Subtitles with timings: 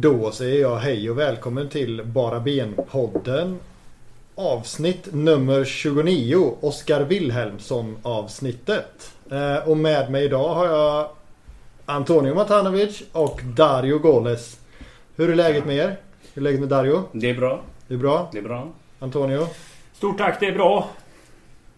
[0.00, 3.56] Då säger jag hej och välkommen till Bara Ben-podden.
[4.34, 6.54] Avsnitt nummer 29.
[6.60, 9.12] Oskar Wilhelmsson avsnittet.
[9.30, 11.08] Eh, och med mig idag har jag
[11.86, 14.60] Antonio Matanovic och Dario Goles.
[15.16, 15.96] Hur är läget med er?
[16.34, 17.02] Hur är läget med Dario?
[17.12, 17.60] Det är bra.
[17.88, 18.28] Det är bra?
[18.32, 18.68] Det är bra.
[18.98, 19.46] Antonio?
[19.92, 20.90] Stort tack, det är bra.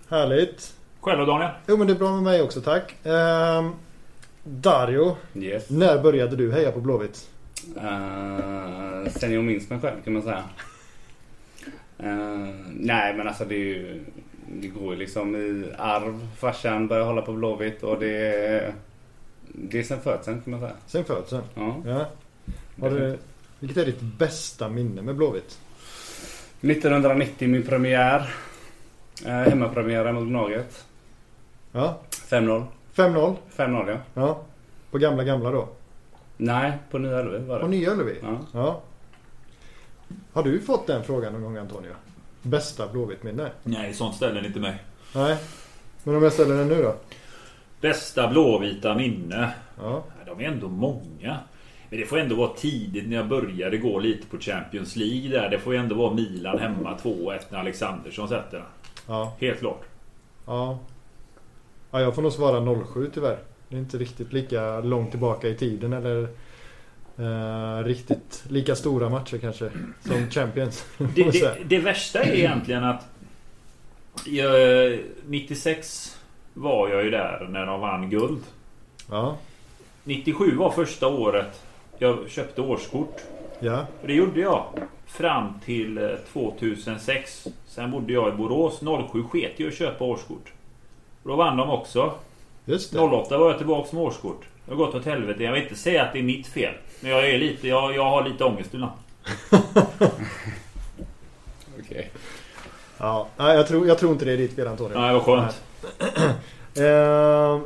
[0.08, 0.72] Härligt.
[1.00, 1.50] Själv då Daniel?
[1.66, 2.94] Jo men det är bra med mig också tack.
[3.04, 3.70] Ehm,
[4.44, 5.70] Dario, Yes.
[5.70, 7.26] när började du heja på Blåvitt?
[7.76, 10.44] Uh, sen jag minns mig själv kan man säga.
[12.02, 14.04] Eh, nej men alltså det är ju...
[14.52, 16.28] Det går ju liksom i arv.
[16.36, 18.74] Farsan började hålla på Blåvitt och det...
[19.52, 20.72] Det är sen födseln kan man säga.
[20.86, 21.42] Sen födseln?
[21.54, 21.76] Ja.
[21.86, 22.06] Ja.
[22.80, 23.18] Har du,
[23.58, 25.58] vilket är ditt bästa minne med Blåvitt?
[26.60, 28.34] 1990 min premiär.
[29.26, 30.84] Uh, hemmapremiär mot Gnaget.
[31.72, 32.00] Ja.
[32.10, 32.64] 5-0.
[32.94, 33.36] 5-0?
[33.56, 33.96] 5-0 ja.
[34.14, 34.42] Ja.
[34.90, 35.68] På gamla gamla då?
[36.42, 37.60] Nej, på Nya Ullevi var det.
[37.60, 38.18] På Nya Ullevi?
[38.22, 38.38] Ja.
[38.52, 38.82] ja.
[40.32, 41.92] Har du fått den frågan någon gång Antonio?
[42.42, 43.50] Bästa Blåvitt-minne?
[43.62, 44.84] Nej, sånt ställer inte mig.
[45.14, 45.36] Nej.
[46.04, 46.94] Men om jag ställer den nu då?
[47.80, 49.50] Bästa blåvita minne?
[49.78, 50.04] Ja.
[50.26, 51.38] De är ändå många.
[51.90, 55.50] Men det får ändå vara tidigt när jag började gå lite på Champions League där.
[55.50, 58.66] Det får ju ändå vara Milan hemma 2-1 när Alexandersson sätter den.
[59.06, 59.36] Ja.
[59.40, 59.82] Helt klart.
[60.46, 60.78] Ja.
[61.90, 63.38] Ja, jag får nog svara 07 tyvärr.
[63.70, 66.28] Det är inte riktigt lika långt tillbaka i tiden eller
[67.18, 70.84] eh, riktigt lika stora matcher kanske som Champions.
[70.98, 73.08] Det, det, det värsta är egentligen att
[74.26, 76.18] jag, 96
[76.54, 78.42] var jag ju där när de vann guld.
[79.10, 79.36] Ja.
[80.04, 81.62] 97 var första året
[81.98, 83.20] jag köpte årskort.
[83.60, 83.86] Ja.
[84.00, 84.64] Och det gjorde jag
[85.06, 87.46] fram till eh, 2006.
[87.66, 88.80] Sen bodde jag i Borås.
[89.12, 90.52] 07 sket jag att köpa årskort.
[91.22, 92.14] Då vann de också.
[92.70, 93.00] Just det.
[93.00, 94.44] 08 var jag tillbaka med årskort.
[94.64, 95.42] Det har gått åt helvete.
[95.42, 96.74] Jag vill inte säga att det är mitt fel.
[97.00, 97.68] Men jag är lite...
[97.68, 98.92] Jag, jag har lite ångest ibland.
[101.80, 102.10] Okej.
[102.98, 104.98] Ja, nej, jag, tror, jag tror inte det är ditt fel Antonio.
[104.98, 105.62] Ja, det var skönt.
[106.74, 106.84] Eh,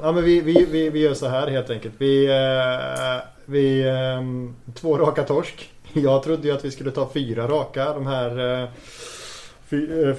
[0.02, 1.94] ja, men vi, vi, vi, vi gör så här helt enkelt.
[1.98, 5.70] Vi, eh, vi ehm, två raka torsk.
[5.92, 7.94] Jag trodde ju att vi skulle ta fyra raka.
[7.94, 8.68] De här eh,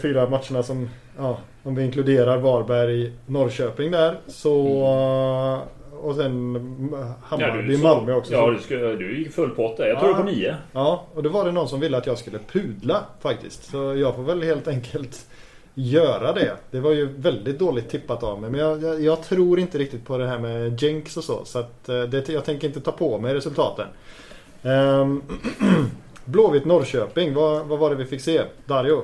[0.01, 4.19] fyra matcherna som, ja, om vi inkluderar Varberg, Norrköping där.
[4.27, 5.59] Så, eh,
[5.99, 6.55] och sen
[7.23, 8.33] Hammarby, du, Malmö också.
[8.33, 9.87] Ja, du, ska, du gick full pott där.
[9.87, 10.17] Jag tror Ja.
[10.17, 10.55] på nio.
[10.71, 13.63] Ja, och då var det någon som ville att jag skulle pudla faktiskt.
[13.71, 15.25] Så jag får väl helt enkelt
[15.73, 16.51] göra det.
[16.71, 18.49] Det var ju väldigt dåligt tippat av mig.
[18.49, 21.45] Men jag, jag, jag tror inte riktigt på det här med jinx och så.
[21.45, 23.87] Så att eh, det, jag tänker inte ta på mig resultaten.
[24.63, 25.21] Um,
[26.25, 28.41] Blåvitt Norrköping, vad, vad var det vi fick se?
[28.65, 29.01] Dario?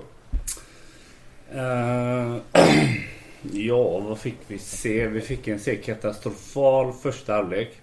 [1.55, 2.37] Uh,
[3.51, 5.07] ja, vad fick vi se?
[5.07, 7.81] Vi fick en se katastrofal första halvlek.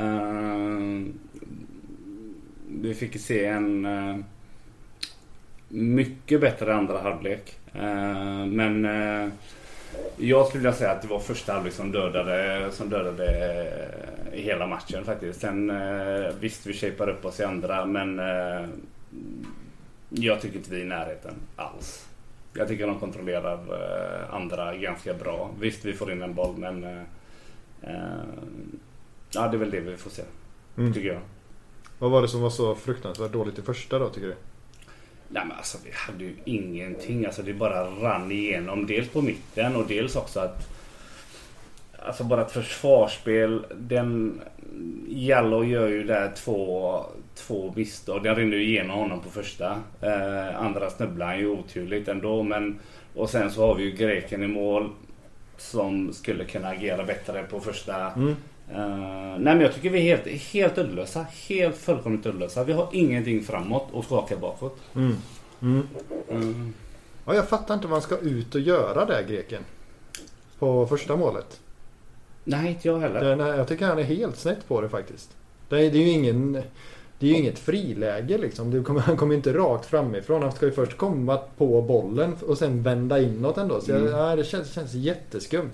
[0.00, 1.04] Uh,
[2.68, 4.16] vi fick se en uh,
[5.68, 7.54] mycket bättre andra halvlek.
[8.46, 8.88] Men
[10.16, 13.66] jag skulle vilja säga att det var första halvlek som dödade, som dödade
[14.32, 15.40] hela matchen faktiskt.
[15.40, 15.72] Sen
[16.40, 18.20] visst, vi shapar upp oss i andra men
[20.08, 22.08] jag tycker inte vi är i närheten alls.
[22.54, 25.50] Jag tycker de kontrollerar eh, andra ganska bra.
[25.60, 26.84] Visst, vi får in en boll men...
[26.84, 27.02] Eh,
[27.82, 28.22] eh,
[29.30, 30.22] ja, det är väl det vi får se.
[30.76, 30.92] Mm.
[30.92, 31.20] Tycker jag.
[31.98, 34.34] Vad var det som var så fruktansvärt dåligt i första då tycker du?
[35.28, 37.26] Nej men alltså vi hade ju ingenting.
[37.26, 38.86] Alltså det bara rann igenom.
[38.86, 40.68] Dels på mitten och dels också att...
[41.98, 43.66] Alltså bara ett försvarsspel.
[43.74, 44.40] Den...
[45.08, 48.22] Jallow gör ju där två, två misstag.
[48.22, 49.82] Den rinner ju igenom honom på första.
[50.00, 52.42] Eh, andra snubblar han ju oturligt ändå.
[52.42, 52.78] Men,
[53.14, 54.90] och sen så har vi ju greken i mål.
[55.56, 58.12] Som skulle kunna agera bättre på första.
[58.12, 58.36] Mm.
[58.72, 61.26] Eh, nej men jag tycker vi är helt, helt uddlösa.
[61.48, 62.64] Helt fullkomligt uddlösa.
[62.64, 64.78] Vi har ingenting framåt och skaka bakåt.
[64.94, 65.16] Mm.
[65.62, 65.88] Mm.
[66.30, 66.74] Mm.
[67.24, 69.62] Ja, jag fattar inte vad han ska ut och göra där greken.
[70.58, 71.60] På första målet.
[72.50, 73.24] Nej, inte jag heller.
[73.24, 75.30] Det, nej, jag tycker han är helt snett på det faktiskt.
[75.68, 76.52] Det är, det är ju ingen...
[77.20, 78.70] Det är ju inget friläge liksom.
[78.70, 80.42] Det kommer, han kommer inte rakt framifrån.
[80.42, 83.80] Han ska ju först komma på bollen och sen vända inåt ändå.
[83.80, 84.12] Så jag, Mm.
[84.12, 85.70] nej, det känns, känns jätteskumt.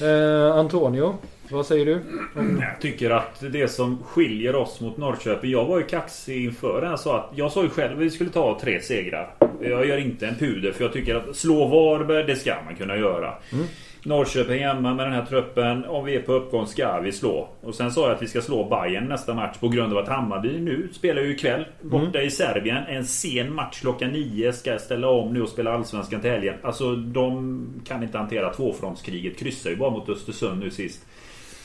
[0.00, 1.14] Eh, Antonio,
[1.50, 1.94] vad säger du?
[2.36, 5.50] Om, Jag tycker att det som skiljer oss mot Norrköping.
[5.50, 6.90] Jag var ju kaxig inför den.
[6.90, 9.34] Jag sa, att, jag sa ju själv att vi skulle ta tre segrar.
[9.60, 12.96] Jag gör inte en puder för jag tycker att slå Varberg, det ska man kunna
[12.96, 13.34] göra.
[13.52, 13.64] Mm.
[14.08, 15.84] Norrköping hemma med den här truppen.
[15.84, 17.48] Om vi är på uppgång ska vi slå.
[17.60, 20.08] Och sen sa jag att vi ska slå Bayern nästa match på grund av att
[20.08, 21.64] Hammarby nu spelar ju ikväll.
[21.82, 22.84] Borta i Serbien.
[22.88, 24.52] En sen match klockan nio.
[24.52, 26.54] Ska ställa om nu och spela Allsvenskan till helgen.
[26.62, 29.38] Alltså de kan inte hantera tvåfrontskriget.
[29.38, 31.06] Kryssar ju bara mot Östersund nu sist.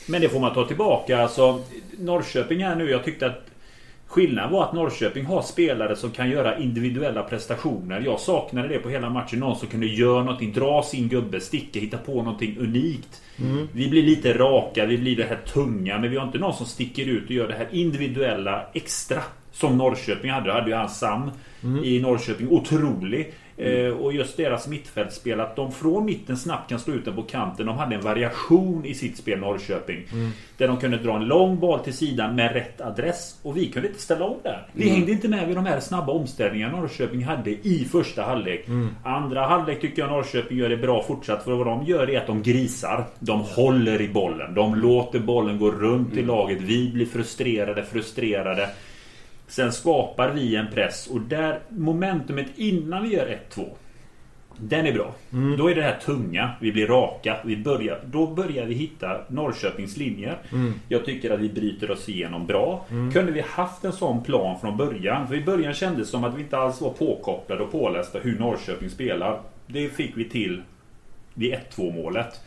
[0.07, 1.21] Men det får man ta tillbaka.
[1.21, 1.59] Alltså,
[1.99, 2.89] Norrköping är nu.
[2.89, 3.52] Jag tyckte att
[4.13, 8.01] Skillnaden var att Norrköping har spelare som kan göra individuella prestationer.
[8.05, 9.39] Jag saknade det på hela matchen.
[9.39, 13.21] Någon som kunde göra någonting, dra sin gubbe, sticka, hitta på någonting unikt.
[13.39, 13.67] Mm.
[13.71, 15.99] Vi blir lite raka, vi blir det här tunga.
[15.99, 19.21] Men vi har inte någon som sticker ut och gör det här individuella extra.
[19.51, 20.47] Som Norrköping hade.
[20.47, 21.31] Då hade ju han Sam
[21.63, 21.83] mm.
[21.83, 22.49] i Norrköping.
[22.49, 23.33] Otrolig.
[23.57, 23.97] Mm.
[23.97, 27.65] och just deras mittfältspel, att de från mitten snabbt kan slå ut den på kanten.
[27.65, 30.05] De hade en variation i sitt spel Norrköping.
[30.13, 30.31] Mm.
[30.57, 33.39] Där de kunde dra en lång boll till sidan med rätt adress.
[33.43, 34.67] Och vi kunde inte ställa om där.
[34.73, 34.95] Vi mm.
[34.95, 38.67] hängde inte med vid de här snabba omställningarna Norrköping hade i första halvlek.
[38.67, 38.89] Mm.
[39.03, 41.43] Andra halvlek tycker jag Norrköping gör det bra fortsatt.
[41.43, 43.05] För vad de gör är att de grisar.
[43.19, 44.53] De håller i bollen.
[44.53, 46.27] De låter bollen gå runt i mm.
[46.27, 46.61] laget.
[46.61, 48.69] Vi blir frustrerade, frustrerade.
[49.53, 53.65] Sen skapar vi en press och där momentumet innan vi gör 1-2
[54.57, 55.15] den är bra.
[55.33, 55.57] Mm.
[55.57, 56.51] Då är det här tunga.
[56.61, 57.37] Vi blir raka.
[57.45, 60.37] Vi börjar, då börjar vi hitta Norrköpings linjer.
[60.51, 60.73] Mm.
[60.89, 62.85] Jag tycker att vi bryter oss igenom bra.
[62.91, 63.11] Mm.
[63.11, 65.27] Kunde vi haft en sån plan från början?
[65.27, 68.39] För i början kändes det som att vi inte alls var påkopplade och pålästa hur
[68.39, 69.39] Norrköping spelar.
[69.67, 70.61] Det fick vi till
[71.33, 72.41] vid 1-2 målet.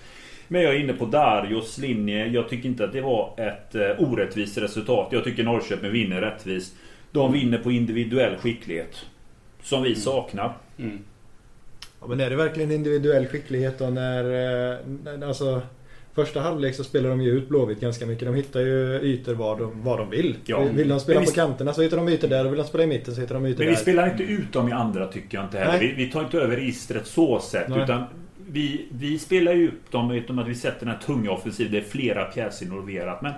[0.49, 2.27] Men jag är inne på Darius linje.
[2.27, 5.09] Jag tycker inte att det var ett eh, orättvist resultat.
[5.11, 6.75] Jag tycker Norrköping vinner rättvist.
[7.13, 9.07] De vinner på individuell skicklighet.
[9.63, 10.01] Som vi mm.
[10.01, 10.57] saknar.
[10.79, 10.99] Mm.
[12.01, 14.25] Ja, men är det verkligen individuell skicklighet då när...
[14.73, 15.63] Eh, alltså,
[16.15, 18.27] första halvlek så spelar de ju ut Blåvitt ganska mycket.
[18.27, 20.37] De hittar ju ytor var de, var de vill.
[20.45, 20.63] Ja.
[20.63, 22.45] Vill de spela vi, på kanterna så hittar de ytor där.
[22.45, 23.65] Och vill de spela i mitten så hittar de ytor men där.
[23.65, 25.79] Men vi spelar inte ut dem i andra tycker jag inte heller.
[25.79, 27.69] Vi, vi, tar inte över registret så sett.
[27.69, 27.83] Nej.
[27.83, 28.05] Utan
[28.51, 31.73] vi, vi spelar ju upp dem utom att vi sätter den här tunga offensiven.
[31.73, 33.23] Det är flera pjäser involverat.
[33.23, 33.33] Men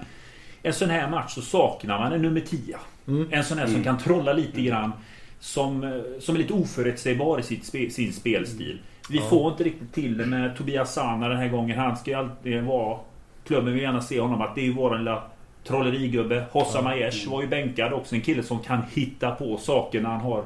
[0.69, 2.77] en sån här match så saknar man en nummer 10.
[3.09, 3.29] Mm.
[3.31, 3.85] En sån här som mm.
[3.85, 4.93] kan trolla lite grann.
[5.41, 8.81] Som, eh, som är lite oförutsägbar i sitt sin spelstil.
[9.11, 11.79] Vi får inte riktigt till det med Tobias Sana den här gången.
[11.79, 12.99] Han ska ju alltid vara...
[13.47, 15.23] Klubben vill gärna se honom att det är vår lilla
[15.65, 16.45] trollerigubbe.
[16.51, 16.83] Hossa.
[16.83, 18.15] Majesh var ju bänkad också.
[18.15, 20.45] En kille som kan hitta på saker när han har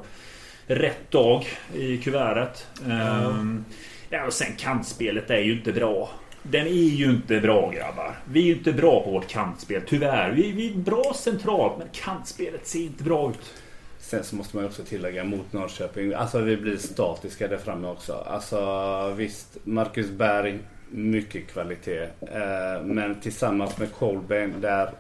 [0.67, 2.67] rätt dag i kuvertet.
[2.89, 3.27] Ja.
[3.27, 3.65] Um,
[4.11, 6.11] ja, och sen kantspelet är ju inte bra.
[6.43, 8.19] Den är ju inte bra grabbar.
[8.25, 10.31] Vi är ju inte bra på vårt kantspel, tyvärr.
[10.31, 13.53] Vi, vi är bra centralt, men kantspelet ser inte bra ut.
[13.99, 16.15] Sen så måste man också tillägga mot Norrköping.
[16.15, 18.13] Alltså vi blir statiska där framme också.
[18.13, 20.59] Alltså visst, Marcus Berg,
[20.91, 22.03] mycket kvalitet.
[22.21, 24.91] Eh, men tillsammans med Colbain där,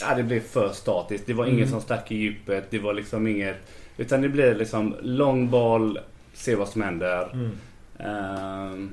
[0.00, 1.26] ja det blev för statiskt.
[1.26, 1.56] Det var mm.
[1.56, 2.70] ingen som stack i djupet.
[2.70, 3.56] Det var liksom inget,
[3.96, 5.98] utan det blev liksom lång boll,
[6.32, 7.28] se vad som händer.
[7.32, 7.50] Mm.
[7.98, 8.88] Eh,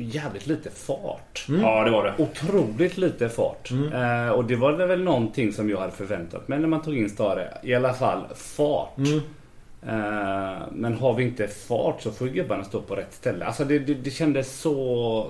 [0.00, 1.46] jävligt lite fart.
[1.48, 1.60] Mm.
[1.60, 2.14] Ja, det var det.
[2.18, 3.70] Otroligt lite fart.
[3.70, 3.92] Mm.
[3.92, 7.10] Eh, och det var väl någonting som jag hade förväntat mig när man tog in
[7.10, 7.58] Stare.
[7.62, 8.98] I alla fall fart.
[8.98, 9.20] Mm.
[9.82, 13.44] Eh, men har vi inte fart så får gubbarna stå på rätt ställe.
[13.44, 15.26] Alltså det, det, det kändes så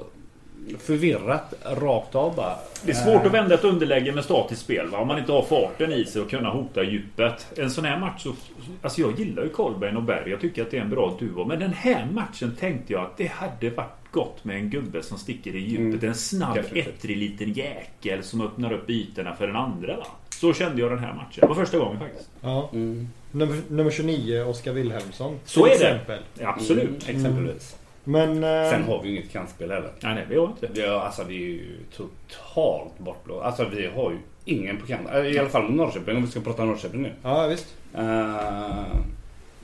[0.78, 2.54] förvirrat rakt av bara.
[2.84, 4.98] Det är svårt att vända ett underläge med statiskt spel va?
[4.98, 7.46] om man inte har farten i sig och kunna hota djupet.
[7.56, 8.34] En sån här match så...
[8.82, 10.30] Alltså jag gillar ju Karlberg och Berg.
[10.30, 11.44] Jag tycker att det är en bra duo.
[11.44, 15.18] Men den här matchen tänkte jag att det hade varit gott med en gubbe som
[15.18, 16.02] sticker i djupet.
[16.02, 16.08] Mm.
[16.08, 19.96] En snabb, ettrig liten jäkel som öppnar upp ytorna för den andra.
[19.96, 20.06] Va?
[20.30, 21.40] Så kände jag den här matchen.
[21.40, 22.30] Det var första gången faktiskt.
[22.40, 22.70] Ja.
[22.72, 23.08] Mm.
[23.32, 25.38] Nummer, nummer 29, Oskar Wilhelmsson.
[25.44, 26.20] Så är exempel.
[26.34, 26.42] det.
[26.42, 27.08] Ja, absolut.
[27.08, 27.16] Mm.
[27.16, 27.76] Exempelvis.
[28.04, 29.90] Men, eh, Sen har vi ju inget kantspel heller.
[30.00, 31.00] Nej, nej, vi har inte det.
[31.00, 33.46] Alltså, vi är ju totalt bortblåsta.
[33.46, 35.08] Alltså vi har ju ingen på kant.
[35.24, 37.12] I alla fall Norrköping om vi ska prata Norrköping nu.
[37.22, 37.74] Ja, visst.
[37.94, 38.02] Uh,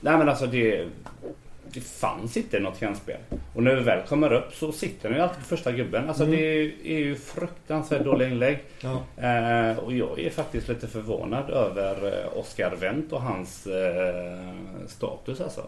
[0.01, 0.87] nej men alltså det
[1.75, 3.17] det fanns inte något kantspel.
[3.53, 6.07] Och när vi väl kommer upp så sitter den ju alltid på första gubben.
[6.07, 6.35] Alltså mm.
[6.35, 8.63] det är ju fruktansvärt dåliga inlägg.
[8.79, 9.03] Ja.
[9.27, 14.53] Eh, och jag är faktiskt lite förvånad över eh, Oscar Wendt och hans eh,
[14.87, 15.61] status alltså.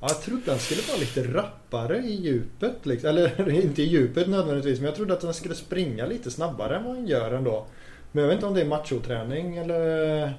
[0.00, 2.86] Ja, jag trodde han skulle vara lite rappare i djupet.
[2.86, 3.08] Liksom.
[3.08, 6.84] Eller inte i djupet nödvändigtvis, men jag trodde att han skulle springa lite snabbare än
[6.84, 7.66] vad han gör ändå.
[8.12, 10.32] Men jag vet inte om det är machoträning eller,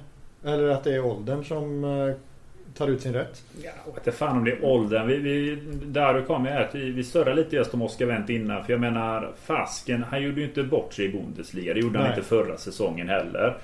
[0.44, 2.14] eller att det är åldern som eh,
[2.82, 3.42] tar ut sin rätt.
[3.62, 5.06] Ja, jag vet inte fan om det är åldern.
[5.06, 8.64] Vi, vi, där du kom att vi, vi större lite just om Oskar Wendt innan.
[8.64, 11.74] För jag menar Fasken, han gjorde ju inte bort sig i Bundesliga.
[11.74, 12.08] Det gjorde Nej.
[12.08, 13.56] han inte förra säsongen heller.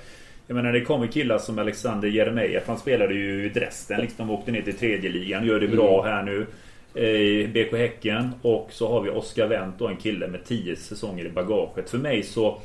[0.47, 2.63] Jag menar det kommer killar som Alexander Jeremejeff.
[2.67, 4.29] Han spelade ju i Dresden liksom.
[4.29, 5.45] Åkte ner till tredje ligan.
[5.45, 6.15] Gör det bra mm.
[6.15, 6.45] här nu.
[7.05, 8.29] I BK Häcken.
[8.41, 11.89] Och så har vi Oskar Wendt och en kille med 10 säsonger i bagaget.
[11.89, 12.61] För mig så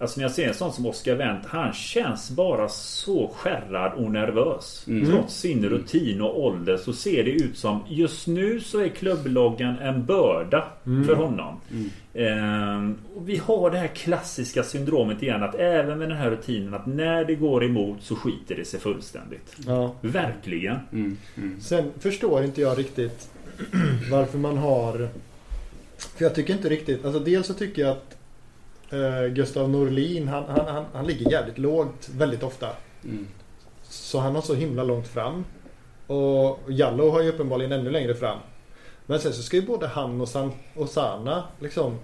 [0.00, 1.46] Alltså när jag ser en sån som Oscar Wendt.
[1.46, 4.84] Han känns bara så skärrad och nervös.
[4.88, 5.10] Mm.
[5.10, 9.78] Trots sin rutin och ålder så ser det ut som just nu så är klubbloggan
[9.78, 11.04] en börda mm.
[11.04, 11.60] för honom.
[11.70, 11.90] Mm.
[12.14, 16.74] Ehm, och vi har det här klassiska syndromet igen att även med den här rutinen
[16.74, 19.56] att när det går emot så skiter det sig fullständigt.
[19.66, 19.94] Ja.
[20.00, 20.76] Verkligen.
[20.92, 21.16] Mm.
[21.36, 21.60] Mm.
[21.60, 23.30] Sen förstår inte jag riktigt
[24.10, 25.08] varför man har...
[25.98, 27.04] För jag tycker inte riktigt...
[27.04, 28.16] Alltså dels så tycker jag att
[28.92, 32.68] Uh, Gustav Norlin, han, han, han, han ligger jävligt lågt väldigt ofta.
[33.04, 33.26] Mm.
[33.82, 35.44] Så han har så himla långt fram.
[36.06, 38.38] Och Jallow har ju uppenbarligen ännu längre fram.
[39.06, 41.98] Men sen så ska ju både han och, San, och Sana liksom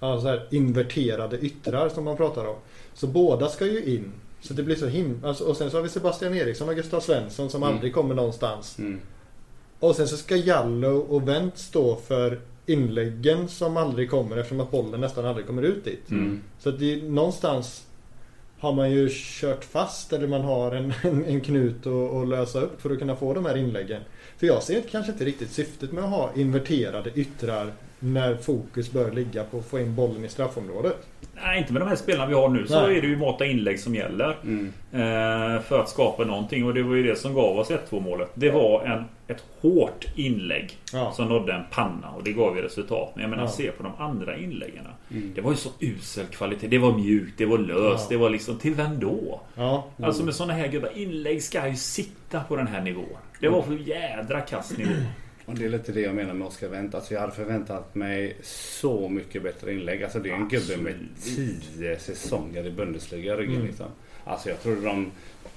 [0.00, 2.56] ha så här inverterade yttrar som man pratar om.
[2.94, 4.12] Så båda ska ju in.
[4.40, 5.28] Så det blir så himla...
[5.28, 7.74] Alltså, och sen så har vi Sebastian Eriksson och Gustav Svensson som Mm.
[7.74, 8.78] aldrig kommer någonstans.
[8.78, 9.00] Mm.
[9.80, 14.70] Och sen så ska Jallow och Wendt stå för inläggen som aldrig kommer eftersom att
[14.70, 16.10] bollen nästan aldrig kommer ut dit.
[16.10, 16.40] Mm.
[16.58, 17.86] Så att det, någonstans
[18.58, 22.60] har man ju kört fast eller man har en, en, en knut att, att lösa
[22.60, 24.02] upp för att kunna få de här inläggen.
[24.36, 27.72] För jag ser kanske inte riktigt syftet med att ha inverterade yttrar
[28.04, 30.96] när fokus bör ligga på att få in bollen i straffområdet.
[31.44, 32.66] Nej, inte med de här spelarna vi har nu.
[32.66, 32.98] Så Nej.
[32.98, 34.36] är det ju mata inlägg som gäller.
[34.42, 34.72] Mm.
[34.92, 36.64] Eh, för att skapa någonting.
[36.64, 38.30] Och det var ju det som gav oss 1-2 målet.
[38.34, 41.12] Det var en, ett hårt inlägg Ja.
[41.12, 42.10] som nådde en panna.
[42.16, 43.10] Och det gav ju resultat.
[43.14, 43.48] Men jag menar, Ja.
[43.48, 44.84] se på de andra inläggen.
[45.10, 45.32] Mm.
[45.34, 46.66] Det var ju så usel kvalitet.
[46.68, 48.06] Det var mjukt, det var löst.
[48.10, 48.16] Ja.
[48.16, 49.40] Det var liksom, till vem då?
[49.54, 50.90] Ja, Alltså med såna här gubbar.
[50.94, 53.04] Inlägg ska ju sitta på den här nivån.
[53.40, 54.90] Det var för jädra kass nivå.
[55.46, 56.94] Och det är lite det jag menar med Oscar Wendt.
[56.94, 60.02] Alltså jag hade förväntat mig så mycket bättre inlägg.
[60.02, 63.66] Alltså det är en gubbe med tio säsonger i Bundesliga i ryggen Mm.
[63.66, 63.86] liksom.
[64.24, 65.10] Alltså jag tror de...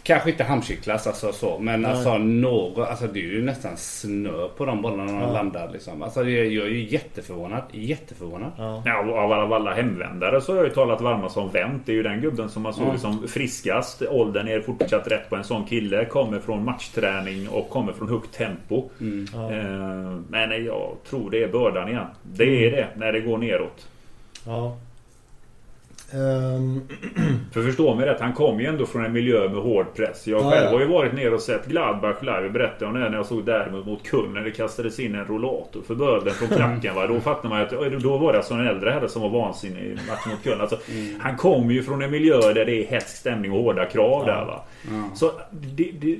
[0.07, 1.59] Kanske inte hamnkittlas alltså så.
[1.59, 1.91] Men Nej.
[1.91, 2.89] alltså något...
[2.89, 5.33] Alltså det är ju nästan snö på de bollarna när de Ja.
[5.33, 6.01] landar liksom.
[6.03, 7.61] Alltså det- jag är ju jätteförvånad.
[7.71, 8.51] Jätteförvånad.
[8.57, 8.83] ja.
[8.85, 11.85] Ja, av alla, av alla hemvändare så har jag ju talat varmast om Wendt.
[11.85, 12.97] Det är ju den gubben som man såg Ja.
[12.97, 14.01] som friskast.
[14.01, 16.05] Åldern är fortsatt rätt på en sån kille.
[16.05, 18.89] Kommer från matchträning och kommer från högt tempo.
[19.01, 19.25] Mm.
[19.33, 19.51] Ja.
[19.51, 22.05] Eh, Men jag tror det är bördan igen.
[22.23, 23.87] Det är det när det går neråt.
[24.45, 24.77] ja.
[26.11, 26.81] Ehm,
[27.51, 30.27] För förstå mig rätt, han kom ju ändå från en miljö med hård press.
[30.27, 30.71] Jag Ja, själv ja.
[30.71, 32.41] har ju varit nere och sett Gladbach live.
[32.41, 35.25] Jag berättade om det när jag såg däremot mot Köln när det kastades in en
[35.25, 36.95] rollator för bölden från klacken.
[36.95, 37.07] Va?
[37.07, 39.83] Då fattar man ju att då var det alltså en äldre herre som var vansinnig
[39.83, 40.61] i matchen mot Köln.
[40.61, 40.77] Alltså,
[41.19, 44.45] Han kommer ju från en miljö där det är hätsk stämning och hårda krav där.
[44.45, 44.63] Va?
[44.91, 45.15] Ja.
[45.15, 46.17] Så det, det,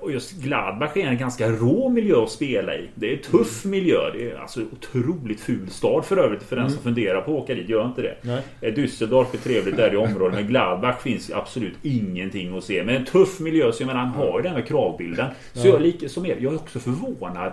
[0.00, 2.88] och just Gladbach är en ganska rå miljö att spela i.
[2.94, 3.98] Det är en tuff miljö.
[4.12, 7.54] Det är alltså otroligt ful stad för övrigt för den som funderar på att åka
[7.54, 7.68] dit.
[7.68, 8.16] Gör inte det.
[8.22, 8.42] nej.
[8.60, 12.82] Eh, Düsseldorf är trevligt där i området men Gladbach finns absolut ingenting att se.
[12.84, 15.26] Men en tuff miljö så jag menar han har ju den här kravbilden.
[15.52, 15.80] Så Ja.
[16.00, 16.36] jag som er.
[16.40, 17.52] Jag är också förvånad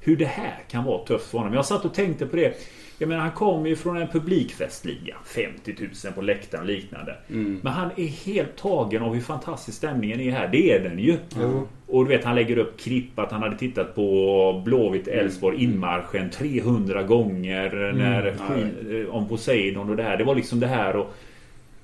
[0.00, 1.54] hur det här kan vara tufft för honom.
[1.54, 2.54] Jag satt och tänkte på det.
[3.02, 5.16] Jag menar han kommer ju från en publikfestliga.
[5.24, 7.16] 50 000 på läktaren och liknande.
[7.30, 7.60] Mm.
[7.62, 10.48] Men han är helt tagen av hur fantastisk stämningen är här.
[10.48, 11.16] Det är den ju.
[11.40, 11.68] Jo.
[11.86, 16.30] Och du vet han lägger upp klipp att han hade tittat på Blåvitt Elfsborg inmarschen
[16.30, 20.16] 300 gånger när Ja, skit, om Poseidon och det här.
[20.16, 21.14] Det var liksom det här och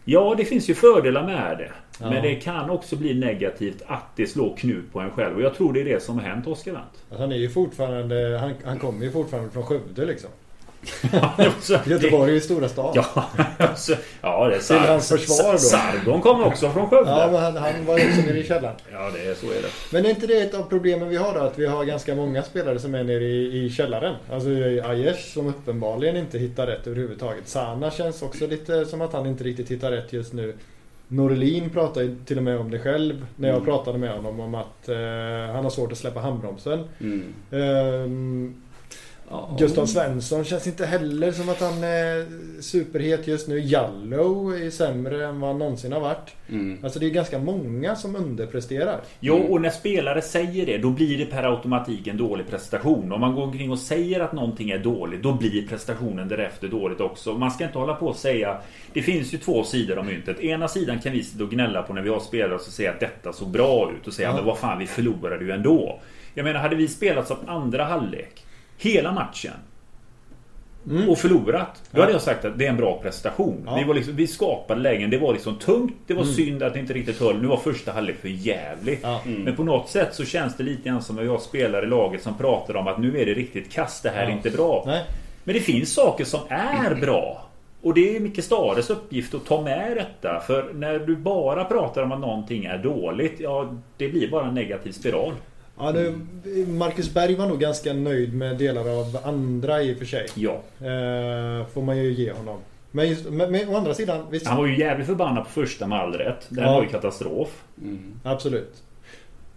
[0.05, 1.71] Ja det finns ju fördelar med det.
[2.01, 2.11] Ja.
[2.11, 5.37] Men det kan också bli negativt att det slår knut på en själv.
[5.37, 7.21] Och jag tror det är det som har hänt Oskar Wendt.
[7.21, 10.31] Han är ju fortfarande, han, han kommer ju fortfarande från Skövde liksom.
[11.02, 11.90] Göteborg.
[11.92, 12.92] Göteborg är ju stora stan.
[12.94, 13.25] Ja,
[13.58, 15.58] alltså, ja det är Till hans försvar då.
[15.58, 17.11] Sargon kommer också från Skövde.
[17.11, 18.76] Ja, men han, han var ju också nere i källaren.
[18.92, 19.68] Ja, det är, så är det.
[19.92, 21.40] Men är inte det ett av problemen vi har då?
[21.40, 24.14] Att vi har ganska många spelare som är nere i, i källaren.
[24.32, 27.49] Alltså Aiesh som uppenbarligen inte hittar rätt överhuvudtaget.
[27.49, 30.54] Sana känns också lite som att han inte riktigt hittar rätt just nu.
[31.11, 33.66] Norlin pratar ju till och med om det själv när jag Mm.
[33.66, 34.97] pratade med honom om att eh,
[35.54, 36.85] han har svårt att släppa handbromsen.
[37.00, 38.54] Mm.
[39.30, 42.26] Ehm, Gustav Svensson känns inte heller som att han är
[42.61, 43.61] superhet just nu.
[43.61, 46.35] Jallow är sämre än vad han någonsin har varit.
[46.49, 46.78] Mm.
[46.85, 49.00] Alltså det är ganska många som underpresterar.
[49.20, 53.12] Jo, och när spelare säger det, då blir det per automatik en dålig prestation.
[53.12, 57.00] Om man går omkring och säger att någonting är dåligt, då blir prestationen därefter dåligt
[57.00, 57.32] också.
[57.32, 58.58] Man ska inte hålla på och säga...
[58.92, 60.40] Det finns ju två sidor av myntet.
[60.40, 63.00] Ena sidan kan vi sitta och gnälla på när vi har spelare och säga att
[63.00, 64.35] detta såg bra ut och säga Ja.
[64.35, 66.00] men vad fan, vi förlorade ju ändå.
[66.35, 68.44] Jag menar, hade vi spelat som andra halvlek
[68.78, 69.52] hela matchen
[70.90, 71.08] Mm.
[71.08, 71.82] och förlorat.
[71.90, 72.02] Då Ja.
[72.02, 73.62] hade jag sagt att det är en bra prestation.
[73.66, 73.75] Ja.
[73.76, 75.11] Vi, var liksom, vi skapade lägen.
[75.11, 75.94] Det var liksom tungt.
[76.06, 76.35] Det var Mm.
[76.35, 77.40] synd att det inte riktigt höll.
[77.42, 79.00] Nu var första halvlek för jävligt.
[79.02, 79.20] Ja.
[79.26, 79.42] Mm.
[79.42, 81.88] Men på något sätt så känns det lite grann som att vi har spelare i
[81.88, 84.02] laget som pratar om att nu är det riktigt kast.
[84.02, 84.82] Det här är inte bra.
[84.87, 85.04] Nej.
[85.44, 87.44] Men det finns saker som är bra.
[87.82, 90.40] Och det är Micke Stares uppgift att ta med detta.
[90.47, 93.35] För när du bara pratar om att någonting är dåligt.
[93.40, 95.32] Ja, det blir bara en negativ spiral.
[95.78, 96.14] Ja, det,
[96.68, 100.26] Marcus Berg var nog ganska nöjd med delar av andra i och för sig.
[100.35, 100.52] Ja.
[100.80, 102.58] Eh, får man ju ge honom.
[102.90, 104.47] Men, just, men, men å andra sidan, visst.
[104.47, 106.47] Han var ju jävligt förbannad på första med all rätt.
[106.49, 106.73] Den Ja.
[106.75, 107.64] var ju katastrof.
[107.82, 108.20] Mm.
[108.23, 108.82] Absolut.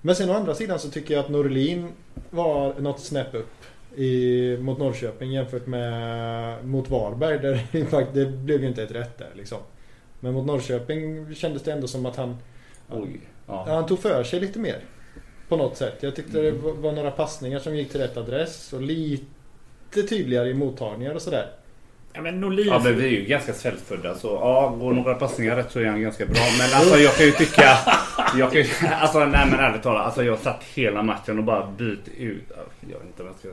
[0.01, 1.87] Men sen å andra sidan så tycker jag att Norlin
[2.29, 3.53] var något snäpp upp
[3.99, 7.39] i, mot Norrköping jämfört med mot Varberg.
[7.39, 7.59] Där
[8.13, 9.57] det det blev ju inte ett rätt där liksom.
[10.19, 12.37] Men mot Norrköping kändes det ändå som att han,
[12.89, 13.19] Oj.
[13.47, 13.65] Ja.
[13.67, 14.79] han tog för sig lite mer.
[15.51, 15.97] På något sätt.
[15.99, 20.49] Jag tyckte det var var några passningar som gick till rätt adress och lite tydligare
[20.49, 21.47] i mottagningar och sådär.
[22.13, 22.67] Ja, men Norlin...
[22.67, 25.85] Ja men vi är ju ganska svältfödda så ja, går några passningar rätt så är
[25.85, 26.41] han ganska bra.
[26.59, 27.63] Men alltså jag kan ju tycka...
[28.37, 28.67] Jag kan ju,
[29.01, 30.05] alltså nej men ärligt talat.
[30.05, 32.43] Alltså jag satt hela matchen och bara byt ut.
[32.79, 33.49] Jag vet inte vad jag ska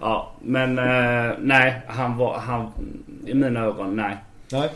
[0.00, 2.38] Ja men eh, nej han var...
[2.38, 2.72] Han,
[3.26, 4.16] I mina ögon nej.
[4.52, 4.68] Nej.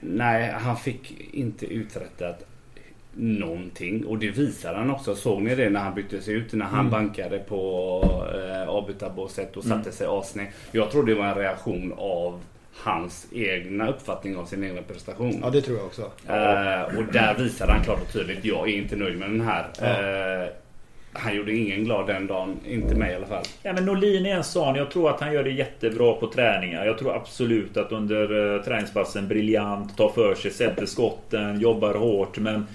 [0.00, 2.44] Nej han fick inte uträttat
[3.16, 4.04] någonting.
[4.06, 5.14] Och det visar han också.
[5.14, 6.52] Såg ni det när han byttes ut?
[6.52, 6.90] När han Mm.
[6.90, 8.02] bankade på
[8.34, 10.46] eh, avbytarbåset och satte sig asnära.
[10.72, 12.40] Jag tror det var en reaktion av
[12.74, 15.38] hans egna uppfattning av sin egen prestation.
[15.42, 16.02] Ja, det tror jag också.
[16.28, 18.44] Eh, och där visade han klart och tydligt.
[18.44, 19.66] Jag är inte nöjd med den här.
[19.82, 20.48] Eh,
[21.12, 22.56] han gjorde ingen glad den dagen.
[22.66, 23.44] Inte mig i alla fall.
[23.62, 24.74] Ja, men Norlin är en sån.
[24.74, 26.86] Jag tror att han gör det jättebra på träningar.
[26.86, 32.38] Jag tror absolut att under uh, träningspassen briljant, tar för sig, sätter skotten, jobbar hårt.
[32.38, 32.66] Men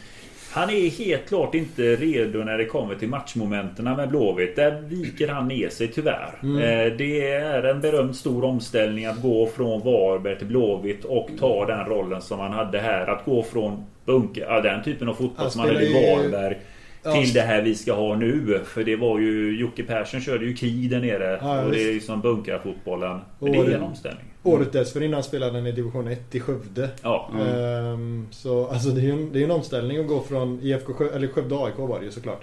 [0.52, 4.56] han är helt klart inte redo när det kommer till matchmomenten med Blåvitt.
[4.56, 6.40] Där viker han ner sig tyvärr.
[6.44, 11.66] Eh, det är en berömd stor omställning att gå från Varberg till Blåvitt och ta
[11.66, 13.08] den rollen som han hade här.
[13.08, 16.58] Att gå från bunker, den typen av fotboll som han hade i Varberg.
[17.04, 18.60] Till det här vi ska ha nu.
[18.66, 21.40] För det var ju Jocke Persson körde ju krig där nere.
[21.42, 23.20] Ja, och det är ju som bunkarfotbollen.
[23.40, 24.26] Men det är en omställning.
[24.44, 26.90] Året dessförinnan spelade han i division 1 i Skövde.
[27.02, 27.30] Ja.
[27.42, 30.94] Ehm, så alltså det är ju en, det är en omställning att gå från IFK
[30.94, 32.42] Skö, eller Skövde AIK var det ju såklart.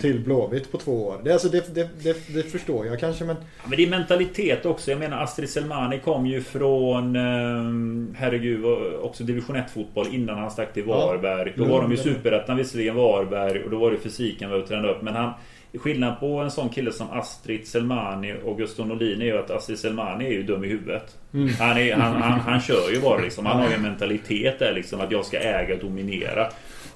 [0.00, 1.20] Till Blåvitt på två år.
[1.24, 3.36] Det, alltså det, det, det, det förstår jag kanske men...
[3.36, 4.90] Ja, Men det är mentalitet också.
[4.90, 8.64] Jag menar Astrid Selmani kom ju från eh, Herregud
[9.02, 11.06] också division 1 fotboll innan han stack till Ja.
[11.06, 11.52] Varberg.
[11.56, 14.92] Då Mm, var de ju superettan visserligen Varberg och då var det fysiken vi tränade
[14.94, 15.02] upp.
[15.02, 15.32] Men han
[15.74, 19.78] Skillnad på en sån kille som Astrid Selmani och Gustav Norlin är ju att Astrid
[19.78, 21.16] Selmani är ju dum i huvudet.
[21.34, 21.54] Mm.
[21.58, 23.46] Han, är, han, han, han kör ju bara liksom.
[23.46, 26.48] Han har ju en mentalitet där liksom att jag ska äga och dominera.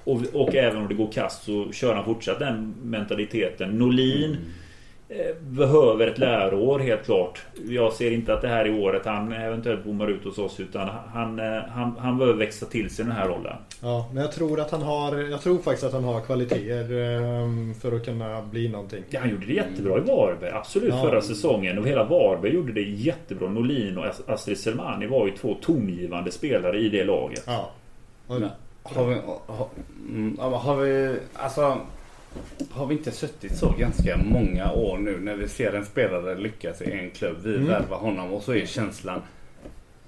[0.05, 3.79] Och, och även om det går kast så kör han fortsatt den mentaliteten.
[3.79, 4.39] Norlin eh,
[5.41, 7.43] behöver ett läroår helt klart.
[7.69, 10.89] Jag ser inte att det här är året han eventuellt bommar ut hos oss utan
[11.13, 13.57] han, eh, han, han behöver växa till sig den här rollen.
[13.83, 15.19] Ja, men jag tror att han har...
[15.19, 19.03] Jag tror faktiskt att han har kvaliteter ehm, för att kunna bli någonting.
[19.11, 20.51] Ja, han gjorde det jättebra i Varberg.
[20.51, 21.03] Absolut Ja.
[21.03, 21.79] förra säsongen.
[21.79, 23.49] Och hela Varberg gjorde det jättebra.
[23.49, 27.43] Norlin och As- Astrid Selmani var ju två tongivande spelare i det laget.
[27.47, 27.71] Ja.
[28.29, 28.49] Men,
[28.83, 29.67] har vi, har,
[30.09, 31.77] mm, har vi, alltså
[32.71, 36.83] har vi inte suttit så ganska många år nu när vi ser en spelare lyckas
[36.83, 37.37] i en klubb.
[37.45, 37.69] Vi Mm.
[37.69, 39.23] värvar honom och så är känslan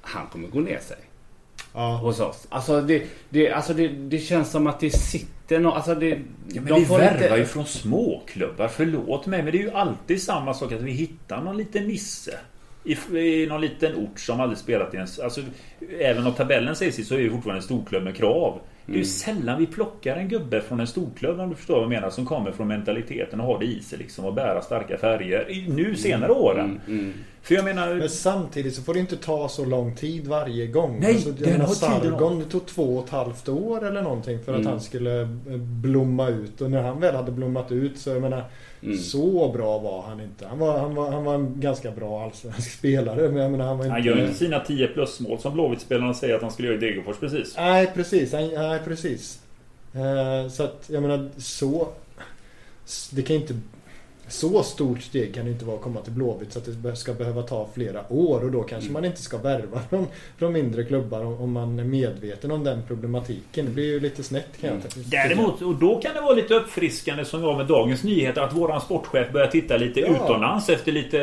[0.01, 0.97] han kommer gå ner sig
[1.73, 1.97] ja.
[1.97, 2.47] hos oss.
[2.49, 6.09] Alltså det, det, alltså det, det känns som att det sitter någon, alltså det,
[6.49, 8.69] Ja, men vi får värvar ju från småklubbar.
[8.69, 12.39] Förlåt mig men det är ju alltid samma sak att vi hittar någon liten nisse.
[12.85, 15.07] I, I någon liten ort som aldrig spelat i en...
[15.23, 15.41] Alltså,
[16.01, 18.61] även om tabellen säger sig så är det fortfarande en storklubb med krav.
[18.87, 21.83] Det är ju sällan vi plockar en gubbe från en storklubb om du förstår vad
[21.83, 22.11] jag menar.
[22.11, 24.25] Som kommer från mentaliteten och har det i sig liksom.
[24.25, 25.65] Och bära starka färger.
[25.69, 26.81] Nu senare åren.
[26.87, 27.13] Mm, mm.
[27.43, 27.95] För jag menar...
[27.95, 30.99] Men samtidigt så får det inte ta så lång tid varje gång.
[31.01, 34.53] Nej, alltså, den har Sargon, det tog två och ett halvt år eller någonting för
[34.53, 34.71] att Mm.
[34.71, 36.61] han skulle eh, blomma ut.
[36.61, 38.45] Och när han väl hade blommat ut så jag menar
[38.85, 38.99] Mm.
[38.99, 40.47] Så bra var han inte.
[40.47, 43.29] Han var, han var, han var en ganska bra allsvensk spelare.
[43.29, 43.93] Men jag menar han var inte...
[43.93, 47.17] Han gör inte sina 10 plus-mål som Blåvitt-spelarna säger att han skulle göra i Degerfors
[47.17, 47.57] precis.
[47.57, 48.33] Nej precis.
[48.33, 49.41] Nej precis.
[49.95, 51.89] Eh, så att jag menar så...
[53.11, 53.55] Det kan inte...
[54.35, 57.13] Så stort steg kan det inte vara att komma till Blåvitt så att det ska
[57.15, 60.07] behöva ta flera år och då kanske man inte ska värva från,
[60.39, 63.65] från mindre klubbar om, om man är medveten om den problematiken.
[63.67, 65.09] Det blir ju lite snett kan jag tycka.
[65.11, 68.81] Däremot, och då kan det vara lite uppfriskande som jag med Dagens Nyheter att våran
[68.81, 70.07] sportchef börjar titta lite Ja.
[70.07, 71.19] utomlands efter lite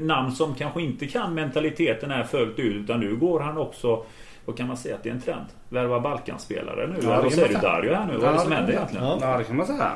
[0.00, 4.04] namn som kanske inte kan mentaliteten här fullt ut utan nu går han också
[4.44, 5.46] vad kan man säga att det är en trend?
[5.68, 6.94] Värva Balkanspelare nu.
[7.02, 7.54] Ja, vad säger du.
[7.54, 8.16] Dario här nu?
[8.18, 9.06] Vad är det som händer egentligen?
[9.20, 9.92] Ja det kan man säga.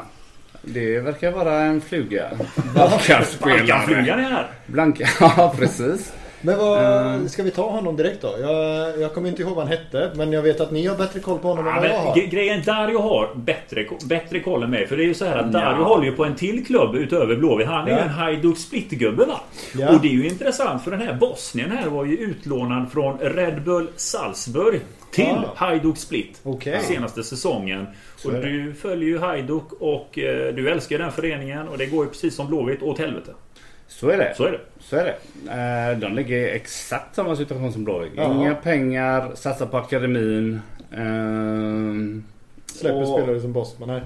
[0.68, 2.24] Det verkar vara en fluga.
[2.74, 3.58] Balkanspelare.
[3.58, 4.46] Balkanflugan är här!
[4.66, 6.12] Blanka, ja precis.
[6.40, 7.28] Men vad, Mm.
[7.28, 8.34] ska vi ta honom direkt då?
[8.40, 11.20] Jag, jag kommer inte ihåg vad han hette men jag vet att ni har bättre
[11.20, 12.14] koll på honom Ja, än vad jag har.
[12.14, 14.86] gre- grejen Dario har bättre, bättre koll än mig.
[14.86, 15.84] För det är ju så här att Dario Ja.
[15.84, 17.66] håller ju på en till klubb utöver Blåvitt.
[17.66, 17.96] Han är Ja.
[17.96, 19.40] ju en Hajduk Split-gubbe va?
[19.74, 19.88] Ja.
[19.88, 23.62] Och det är ju intressant för den här Bosnien här var ju utlånad från Red
[23.62, 25.52] Bull Salzburg till Ja.
[25.56, 26.40] Hajduk Split.
[26.42, 26.80] Okej.
[26.82, 27.86] Senaste säsongen.
[28.26, 31.68] Och är du följer ju Hajduk och eh, du älskar den föreningen.
[31.68, 33.30] Och det går ju precis som Blåvitt åt helvete.
[33.88, 34.34] Så är det.
[34.36, 34.60] Så är det.
[34.80, 35.92] Så är det.
[35.92, 38.12] Eh, De ligger i exakt samma situation som Blåvitt.
[38.14, 40.60] Inga pengar, satsa på akademin.
[40.96, 42.24] Ehm,
[42.66, 43.88] Släpper och- spelare som Bosman.
[43.88, 44.00] Nej.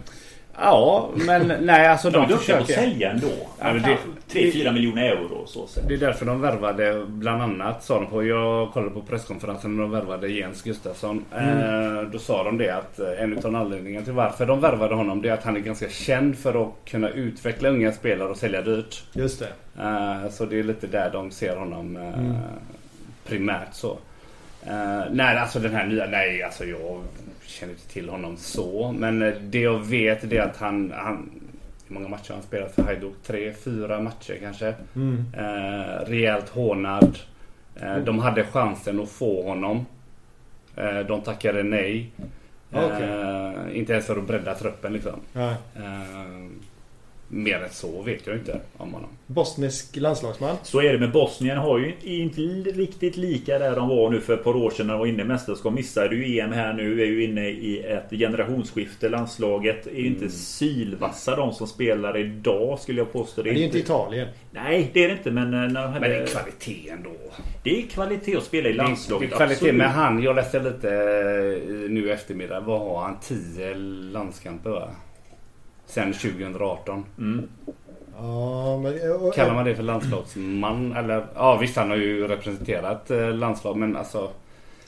[0.57, 2.91] Ja, men nej alltså De är de duktiga på att försöker.
[2.91, 3.27] sälja ändå.
[3.59, 3.97] Ja, men Ja, det-
[4.33, 5.67] 3-4 miljoner euro så.
[5.89, 8.25] Det är därför de värvade bland annat sa de på.
[8.25, 11.25] Jag kollade på presskonferensen när de värvade Jens Gustafsson.
[11.33, 15.23] Eh, då sa de det att eh, en utav anledningarna till varför de värvade honom
[15.23, 18.63] det är att han är ganska känd för att kunna utveckla unga spelare och sälja
[18.63, 19.03] dyrt.
[19.13, 19.83] Just det.
[19.83, 22.51] Eh, så det är lite där de ser honom eh,
[23.25, 23.99] primärt så.
[24.67, 27.03] Uh, nej, alltså den här nya, nej alltså jag
[27.47, 28.95] känner inte till honom så.
[28.99, 31.31] Men det jag vet är att han, han
[31.91, 33.15] hur många matcher han spelat för Hajduk?
[33.23, 34.75] Tre, fyra matcher kanske.
[34.97, 35.25] Mm.
[35.39, 37.19] Uh, rejält hånad.
[37.83, 39.87] Uh, de hade chansen att få honom.
[40.79, 42.11] Uh, de tackade nej.
[42.73, 43.79] Okay.
[43.79, 45.21] inte ens för att bredda truppen liksom.
[45.33, 45.55] Nej.
[47.33, 49.09] Mer än så vet jag inte om honom.
[49.27, 50.57] Bosnisk landslagsman.
[50.63, 52.41] Så är det med Bosnien har ju inte
[52.71, 55.23] riktigt lika där de var nu för ett par år sedan när de var inne
[55.23, 55.75] i mästerskap.
[55.75, 57.03] Missade ju EM här nu.
[57.03, 59.09] Är ju inne i ett generationsskifte.
[59.09, 60.31] Landslaget är ju inte mm.
[60.31, 63.43] sylvassa de som spelar idag skulle jag påstå.
[63.43, 64.29] Det är, det är inte Italien.
[64.51, 65.55] Nej det är det inte men...
[65.55, 66.01] Eh, när hade...
[66.01, 67.11] Men det är kvalitet ändå.
[67.63, 69.31] Det är kvalitet att spela i landslaget.
[69.31, 69.75] Det är kvalitet absolut.
[69.75, 72.61] men han, jag läste lite eh, nu i eftermiddag.
[72.61, 73.17] Vad har han?
[73.21, 74.91] 10 landskamper va?
[75.91, 77.05] Sen 2018.
[77.19, 77.49] Mm.
[78.17, 80.97] Ja, men, och, Kallar man det för landslagsman?
[80.97, 84.31] Eller ja visst han har ju representerat eh, landslag men alltså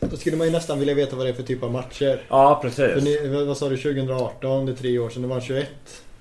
[0.00, 2.20] Då skulle man ju nästan vilja veta vad det är för typ av matcher.
[2.28, 2.92] Ja precis.
[2.92, 4.66] För ni, vad sa du 2018?
[4.66, 5.22] Det är tre år sedan.
[5.22, 5.68] Det var 21.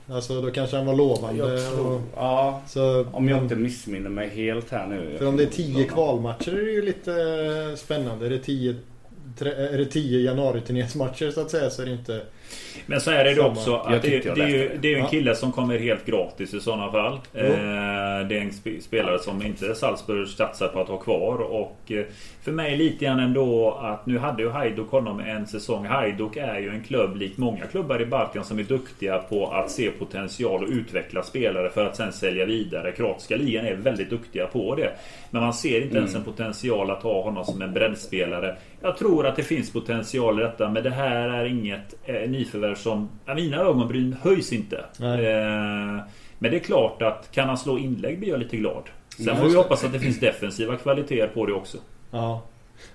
[0.10, 1.70] Alltså då kanske han var lovande.
[1.70, 5.16] Tror, och, ja, så, om jag inte missminner mig helt här nu.
[5.18, 8.26] För om det är 10 kvalmatcher är det ju lite eh, spännande.
[8.26, 8.76] Är det 10
[9.42, 12.22] är det 10 januari-turnésmatcher så att säga så är det inte
[12.86, 13.48] men så är det Samma.
[13.48, 16.60] också att det, det, är ju, det är en kille som kommer helt gratis i
[16.60, 17.14] sådana fall.
[17.34, 17.48] Eh,
[18.28, 21.38] det är en spelare som inte Salzburg satsar på att ha kvar.
[21.38, 22.06] Och eh,
[22.42, 25.86] för mig lite grann ändå att nu hade ju Hajduk honom en säsong.
[25.86, 29.72] Hajduk är ju en klubb likt många klubbar i Balkan som är duktiga på att
[29.72, 32.92] se potential och utveckla spelare för att sen sälja vidare.
[32.92, 34.92] Kroatiska ligan är väldigt duktiga på det.
[35.30, 35.98] Men man ser inte mm.
[35.98, 38.56] ens en potential att ha honom som en breddspelare.
[38.82, 42.76] Jag tror att det finns potential i detta men det här är inget eh, nyförvärv
[42.76, 43.10] som...
[43.26, 44.78] Ja, mina ögonbryn höjs inte.
[44.78, 46.06] Eh,
[46.40, 48.84] men det är klart att kan han slå inlägg blir jag lite glad.
[49.18, 51.78] Sen får vi hoppas att det finns defensiva kvaliteter på det också.
[52.12, 52.42] Ja.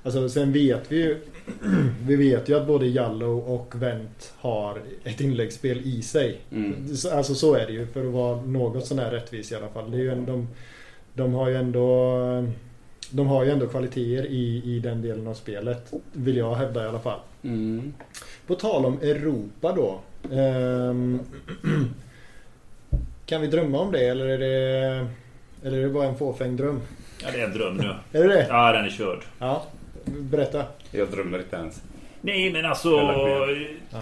[0.02, 1.20] Alltså sen vet vi ju
[2.06, 6.40] Vi vet ju att både Jallow och Wendt har ett inläggsspel i sig.
[6.52, 6.86] Mm.
[7.12, 9.90] Alltså så är det ju för att vara något sån här rättvis i alla fall.
[9.90, 10.48] Det är ju en, de,
[11.14, 12.18] de har ju ändå
[13.10, 15.92] De har ju ändå kvaliteter i, i den delen av spelet.
[16.12, 17.20] Vill jag hävda i alla fall.
[17.42, 17.92] Mm.
[18.46, 20.00] På tal om Europa då.
[20.30, 21.20] Um,
[23.26, 25.06] kan vi drömma om det eller är det
[25.62, 26.80] Eller är det bara en fåfäng dröm?
[27.22, 28.18] Ja det är en dröm nu.
[28.18, 28.46] är det det?
[28.48, 29.18] Ja den är körd.
[29.38, 29.62] Ja.
[30.04, 30.64] Berätta.
[30.90, 31.82] Jag drömmer inte ens.
[32.20, 33.00] Nej men alltså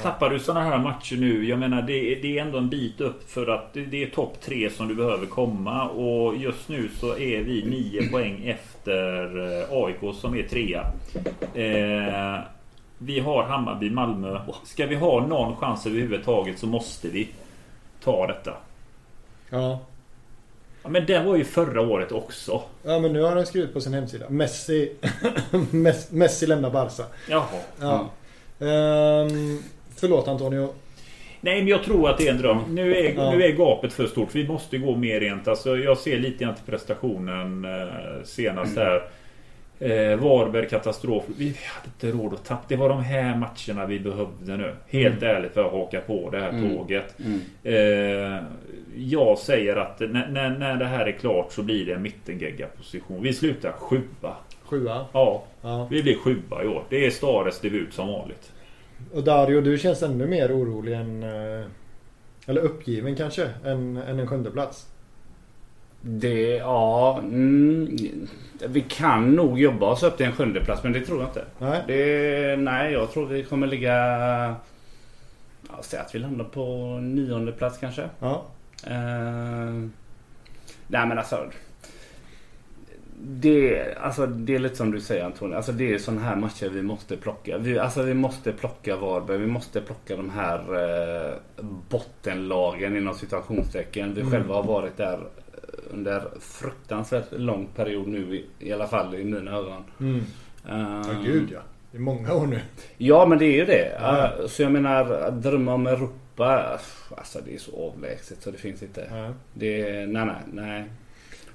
[0.03, 3.31] Tappar du sådana här matcher nu Jag menar det, det är ändå en bit upp
[3.31, 7.43] för att det är topp tre som du behöver komma Och just nu så är
[7.43, 10.87] vi nio poäng efter eh, AIK som är trea
[11.55, 12.45] eh,
[12.99, 17.29] Vi har Hammarby, Malmö Ska vi ha någon chans överhuvudtaget så måste vi
[18.01, 18.53] Ta detta
[19.51, 19.81] Ja
[20.85, 22.63] Ja, men det var ju förra året också.
[22.83, 24.29] Ja men nu har han skrivit på sin hemsida.
[24.29, 24.93] Messi,
[26.11, 27.03] Messi lämnar Barca.
[27.29, 27.45] Jaha.
[27.81, 28.11] Ja.
[28.59, 29.63] Um,
[29.97, 30.69] förlåt Antonio.
[31.41, 32.59] Nej men jag tror att det är en dröm.
[32.69, 33.31] Nu är, ja.
[33.31, 34.35] nu är gapet för stort.
[34.35, 35.49] Vi måste gå mer rent.
[35.49, 38.89] Alltså, jag ser lite grann till prestationen eh, senast mm.
[38.89, 39.03] här.
[39.85, 41.25] Eh, Varberg katastrof.
[41.39, 42.65] Vi hade inte råd att tappa.
[42.69, 44.75] Det var de här matcherna vi behövde nu.
[44.87, 45.37] Helt mm.
[45.37, 46.77] ärligt för att haka på det här mm.
[46.77, 47.15] tåget.
[47.19, 47.41] Mm.
[47.63, 48.43] Eh,
[48.97, 52.67] jag säger att när, när, när det här är klart så blir det en mittengegga
[52.67, 53.23] position.
[53.23, 54.37] Vi slutar sjua.
[54.65, 55.07] Sjua?
[55.13, 55.89] Ja, ja.
[55.91, 56.85] Vi blir sjua i år.
[56.89, 58.53] Det är Stares debut som vanligt.
[59.13, 61.23] Och Dario, du känns ännu mer orolig än...
[61.23, 61.67] Eh,
[62.47, 64.87] eller uppgiven kanske, än, än en sjunde plats.
[66.07, 67.19] Det, ja...
[67.19, 67.97] Mm,
[68.67, 71.45] vi kan nog jobba oss upp till en sjunde plats men det tror jag inte.
[71.59, 71.83] Nej.
[71.87, 73.97] Det, nej, jag tror vi kommer ligga...
[75.69, 78.09] Ja, säg att vi landar på nionde plats kanske.
[78.21, 78.45] Ja.
[78.87, 79.89] Uh,
[80.87, 81.51] nej men alltså.
[83.23, 84.27] Det, alltså.
[84.27, 85.57] det är lite som du säger Antonija.
[85.57, 87.59] Alltså det är sådana här matcher vi måste plocka.
[87.59, 89.39] Vi, alltså vi måste plocka Varberg.
[89.39, 91.35] Vi måste plocka de här eh,
[91.89, 94.15] bottenlagen inom situationstecken.
[94.15, 94.33] Vi mm.
[94.33, 95.21] själva har varit där
[95.91, 99.85] under fruktansvärt lång period nu i, i alla fall i mina ögon.
[100.01, 100.17] Mm.
[100.69, 101.61] Uh, ja gud ja.
[101.91, 102.61] Det är många år nu.
[102.99, 103.99] Ja men det är ju det.
[104.01, 104.33] Ja.
[104.41, 106.81] Uh, så jag menar att drömma om Europa.
[107.17, 109.09] Alltså det är så avlägset så det finns inte.
[109.11, 109.35] Ja.
[109.53, 110.85] Det, nej nej nej.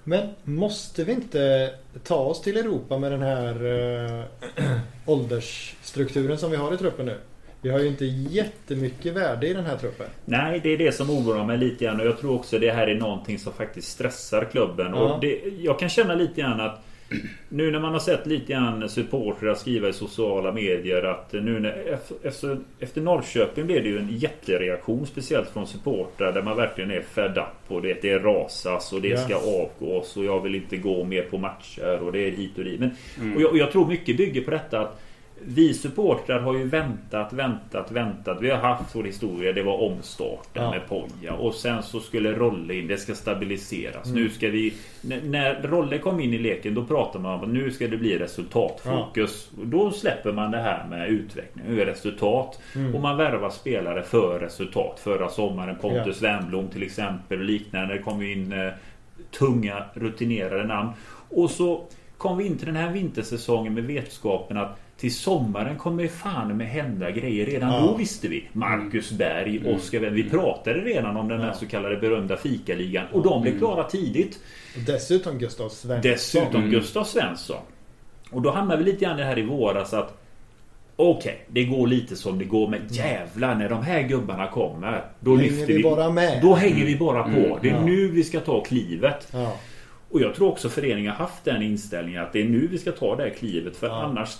[0.03, 3.65] Men måste vi inte ta oss till Europa med den här
[4.15, 4.23] äh,
[5.05, 7.17] åldersstrukturen som vi har i truppen nu?
[7.62, 10.08] Vi har ju inte jättemycket värde i den här truppen.
[10.26, 12.00] Nej, det är det som oroar mig lite grann.
[12.00, 14.91] Och jag tror också det här är någonting som faktiskt stressar klubben.
[14.91, 14.98] Ja.
[14.98, 16.86] Och det, jag kan känna lite grann att
[17.50, 22.00] Nu när man har sett lite grann supportrar skriva i sociala medier att nu när,
[22.24, 27.02] efter, efter Norrköping blev det ju en jättereaktion speciellt från supportrar där man verkligen är
[27.02, 31.04] fed up och det, det rasas och det ska avgås och jag vill inte gå
[31.04, 32.80] mer på matcher och det är hit och dit.
[32.80, 33.36] Men, mm.
[33.36, 35.02] och, jag, och jag tror mycket bygger på detta att
[35.45, 38.38] vi supportrar har ju väntat, väntat, väntat.
[38.41, 39.54] Vi har haft vår historia.
[39.54, 40.71] Det var omstarten ja.
[40.71, 41.34] med Poja.
[41.34, 42.88] Och sen så skulle Rolle in.
[42.88, 44.06] Det ska stabiliseras.
[44.06, 44.23] Mm.
[44.23, 44.73] Nu ska vi...
[45.23, 48.17] När Rolle kom in i leken då pratar man om att nu ska det bli
[48.17, 49.49] resultatfokus.
[49.58, 49.63] Ja.
[49.65, 51.80] Då släpper man det här med utveckling.
[51.80, 52.62] Är resultat.
[52.75, 52.95] Mm.
[52.95, 54.99] Och man värvar spelare för resultat.
[54.99, 56.28] Förra sommaren Pontus ja.
[56.28, 57.93] Wernbloom till exempel och liknande.
[57.93, 58.71] Det kom in eh,
[59.32, 60.89] tunga rutinerade namn.
[61.30, 61.84] Och så
[62.17, 66.67] kom vi in till den här vintersäsongen med vetskapen att till sommaren kommer fan med
[66.67, 67.45] hända grejer.
[67.45, 67.79] Redan ja.
[67.79, 68.47] då visste vi.
[68.53, 69.75] Marcus Berg, mm.
[69.75, 73.05] Oskar Vi pratade redan om den här så kallade berömda fikaligan.
[73.12, 73.65] Och de blev mm.
[73.65, 74.39] klara tidigt.
[74.88, 76.12] Dessutom Gustav Svensson.
[76.12, 76.71] Dessutom mm.
[76.71, 77.62] Gustav Svensson.
[78.31, 80.15] Och då hamnar vi lite grann här i våras att
[80.95, 85.05] Okej, okay, det går lite som det går men jävlar när de här gubbarna kommer
[85.19, 86.41] Då hänger lyfter vi, vi bara med.
[86.41, 87.29] Då hänger vi bara på.
[87.29, 87.85] Mm, det är ja.
[87.85, 89.27] nu vi ska ta klivet.
[89.31, 89.57] Ja.
[90.09, 92.91] Och jag tror också föreningen har haft den inställningen att det är nu vi ska
[92.91, 94.03] ta det här klivet för ja.
[94.03, 94.38] annars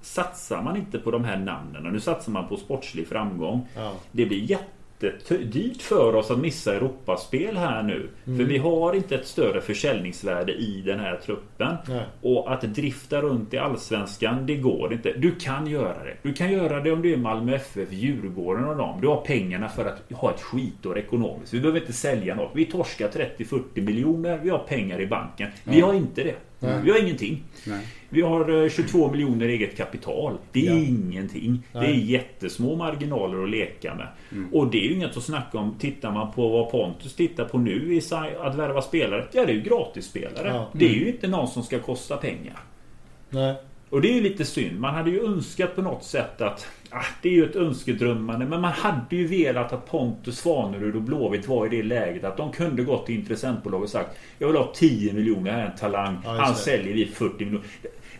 [0.00, 1.86] satsar man inte på de här namnen.
[1.86, 3.66] Och nu satsar man på sportslig framgång.
[3.76, 3.92] Ja.
[4.12, 8.08] Det blir jättedyrt för oss att missa Europaspel här nu.
[8.26, 8.38] Mm.
[8.38, 11.76] För vi har inte ett större försäljningsvärde i den här truppen.
[11.88, 12.02] Nej.
[12.22, 15.12] Och att drifta runt i Allsvenskan, det går inte.
[15.12, 16.16] Du kan göra det.
[16.22, 19.00] Du kan göra det om du är Malmö FF, Djurgården och dem.
[19.00, 21.54] Du har pengarna för att ha ett skitår ekonomiskt.
[21.54, 22.50] Vi behöver inte sälja något.
[22.54, 24.38] Vi torskar 30-40 miljoner.
[24.42, 25.48] Vi har pengar i banken.
[25.64, 25.72] Ja.
[25.72, 26.34] Vi har inte det.
[26.60, 26.80] Nej.
[26.84, 27.44] Vi har ingenting.
[27.66, 27.86] Nej.
[28.08, 30.38] Vi har 22 eh, miljoner eget kapital.
[30.52, 30.78] Det är ja.
[30.78, 31.62] ingenting.
[31.72, 31.86] Nej.
[31.86, 34.08] Det är jättesmå marginaler att leka med.
[34.32, 34.54] Mm.
[34.54, 35.74] Och det är ju inget att snacka om.
[35.78, 37.98] Tittar man på vad Pontus tittar på nu i
[38.40, 39.26] att värva spelare.
[39.32, 40.48] Ja, det är ju gratisspelare.
[40.48, 40.56] Ja.
[40.56, 40.68] Mm.
[40.72, 42.60] Det är ju inte någon som ska kosta pengar.
[43.30, 43.54] Nej.
[43.90, 44.80] Och det är ju lite synd.
[44.80, 46.66] Man hade ju önskat på något sätt att...
[46.90, 48.46] Ah, det är ju ett önskedrömmande.
[48.46, 52.36] Men man hade ju velat att Pontus Svanerud och Blåvitt var i det läget att
[52.36, 55.76] de kunde gått till intressentbolag och sagt Jag vill ha 10 miljoner, här är en
[55.76, 56.18] talang.
[56.24, 57.66] Ja, Han säljer vi 40 miljoner.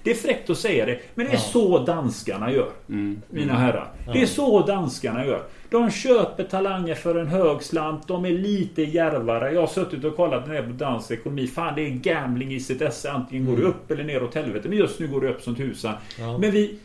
[0.02, 1.40] Det är fräckt att säga det, men det är ja.
[1.40, 2.70] så danskarna gör.
[2.88, 3.22] Mm.
[3.30, 3.92] Mina herrar.
[4.06, 4.12] Ja.
[4.12, 5.42] Det är så danskarna gör.
[5.70, 8.08] De köper talanger för en hög slant.
[8.08, 9.52] De är lite järvare.
[9.52, 11.46] Jag har suttit och kollat ner på dansk ekonomi.
[11.46, 13.10] Fan, det är gambling i sitt esse.
[13.10, 13.56] Antingen mm.
[13.56, 14.68] går det upp eller ner åt helvete.
[14.68, 15.94] Men just nu går det upp som tusan.
[16.18, 16.38] Ja.
[16.38, 16.78] Men vi...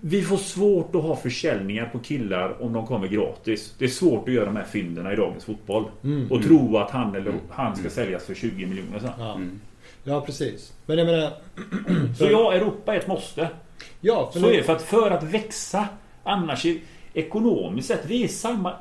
[0.00, 3.74] Vi får svårt att ha försäljningar på killar om de kommer gratis.
[3.78, 5.84] Det är svårt att göra de här fynderna i dagens fotboll.
[6.04, 6.32] Mm.
[6.32, 9.10] Och tro att han eller han ska säljas för 20 miljoner sen.
[9.18, 9.34] Ja.
[9.34, 9.60] Mm.
[10.04, 10.72] Ja, precis.
[10.86, 11.32] Men jag menar...
[12.18, 13.48] så ja, Europa är ett måste.
[14.00, 14.62] Ja, för så är det.
[14.62, 15.88] För att, för att växa
[16.24, 16.78] annars är,
[17.14, 18.72] ekonomiskt sett, vi är samma...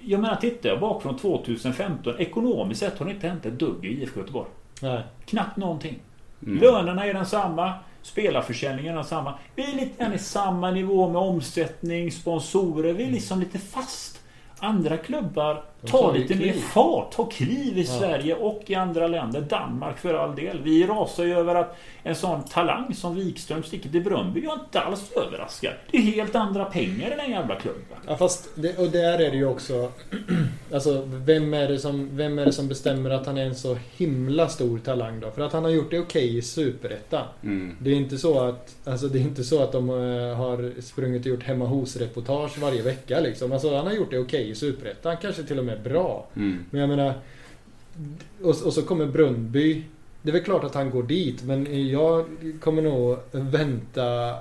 [0.00, 2.14] Jag menar, tittar jag bak från 2015.
[2.18, 4.48] Ekonomiskt sett har det inte hänt ett dugg i IFK Göteborg.
[4.82, 5.02] Nej.
[5.24, 5.98] Knappt någonting.
[6.42, 6.58] Mm.
[6.58, 7.72] Lönerna är densamma.
[8.02, 9.38] Spelarförsäljningen är densamma.
[9.54, 12.92] Vi är lite grann i samma nivå med omsättning, sponsorer.
[12.92, 14.22] Vi är liksom lite fast.
[14.58, 17.98] Andra klubbar tar lite mer fart, tar kliv i ja.
[17.98, 19.40] Sverige och i andra länder.
[19.40, 20.62] Danmark för all del.
[20.62, 24.44] Vi rasar ju över att en sån talang som Wikström sticker till Bröndby.
[24.44, 25.72] Jag är inte alls överraskad.
[25.90, 27.98] Det är helt andra pengar i den jävla klubben.
[28.06, 29.92] Ja fast, det, och där är det ju också...
[30.72, 33.76] Alltså vem är, det som, vem är det som bestämmer att han är en så
[33.96, 35.30] himla stor talang då?
[35.30, 37.26] För att han har gjort det okej okay i Superettan.
[37.42, 37.76] Mm.
[37.80, 38.76] Det är inte så att...
[38.84, 42.82] Alltså det är inte så att de uh, har sprungit och gjort hemma hos-reportage varje
[42.82, 43.52] vecka liksom.
[43.52, 45.16] Alltså han har gjort det okej okay i Superettan.
[45.22, 46.26] Kanske till och med bra.
[46.36, 46.64] Mm.
[46.70, 47.14] Men jag menar...
[48.42, 49.84] Och, och så kommer Brunnby
[50.26, 52.26] det är väl klart att han går dit men jag
[52.60, 54.34] kommer nog vänta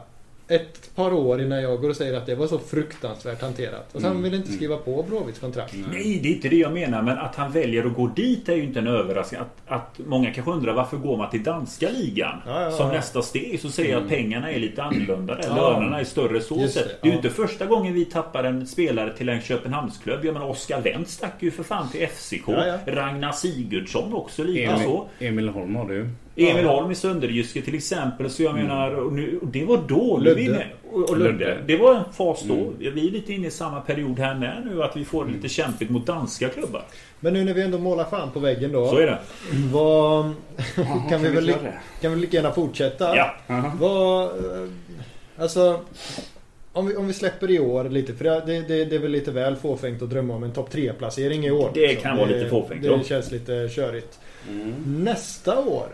[0.47, 3.95] ett par år innan jag går och säger att det var så fruktansvärt hanterat.
[3.95, 4.23] Och sen mm.
[4.23, 4.57] vill inte mm.
[4.57, 5.73] skriva på Bråvitts kontrakt.
[5.91, 7.01] Nej, det är inte det jag menar.
[7.01, 9.41] Men att han väljer att gå dit är ju inte en överraskning.
[9.41, 12.41] Att, att många kanske undrar varför går man till danska ligan?
[12.45, 12.93] Ja, ja, som ja.
[12.93, 14.23] nästa steg så säger jag att mm.
[14.23, 15.55] pengarna är lite annorlunda där.
[15.55, 16.87] Lönerna är större så Just sätt.
[16.87, 20.25] Det, det är ju inte första gången vi tappar en spelare till en Köpenhamnsklubb.
[20.25, 22.47] Jag menar Oskar Wendt stack ju för fan till FCK.
[22.85, 25.07] Ragnar Sigurdsson också lika så.
[25.19, 28.29] Emil Holm har du Emil Holm i Sönderjyske till exempel.
[28.29, 28.67] Så jag mm.
[28.67, 30.17] menar, och nu, och det var då.
[30.17, 30.67] Ludde.
[30.91, 31.57] Och, och Ludde.
[31.65, 32.53] Det var en fas då.
[32.53, 32.73] Mm.
[32.79, 34.83] Vi är lite inne i samma period här med nu.
[34.83, 35.35] Att vi får mm.
[35.35, 36.83] lite kämpigt mot danska klubbar.
[37.19, 38.87] Men nu när vi ändå målar fan på väggen då.
[38.87, 39.19] Så är det.
[39.71, 40.33] Vad...
[40.75, 41.53] kan, kan, vi väl,
[42.01, 43.15] kan vi lika gärna fortsätta?
[43.15, 43.33] Ja.
[43.79, 44.29] Vad...
[45.37, 45.79] Alltså...
[46.75, 49.31] Om vi, om vi släpper i år lite, för det, det, det är väl lite
[49.31, 51.71] väl fåfängt att drömma om en topp 3-placering i år.
[51.73, 52.83] Det kan vara lite fåfängt.
[52.83, 54.19] Det, det känns lite körigt.
[54.49, 55.03] Mm.
[55.03, 55.87] Nästa år.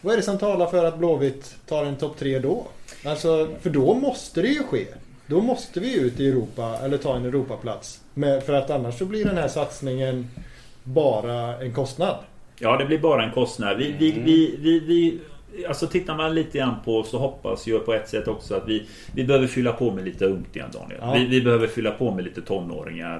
[0.00, 2.66] Vad är det som talar för att Blåvitt tar en topp 3 då?
[3.04, 4.86] Alltså, för då måste det ju ske.
[5.26, 8.00] Då måste vi ut i Europa, eller ta en Europaplats.
[8.14, 10.30] Men för att annars så blir den här satsningen
[10.82, 12.16] bara en kostnad.
[12.58, 13.78] Ja, det blir bara en kostnad.
[13.78, 15.18] Vi, vi, vi, vi, vi
[15.68, 18.86] Alltså tittar man lite grann på så hoppas jag på ett sätt också att vi
[19.14, 20.98] Vi behöver fylla på med lite ungt igen Daniel.
[21.00, 21.12] Ja.
[21.12, 23.16] Vi, vi behöver fylla på med lite tonåringar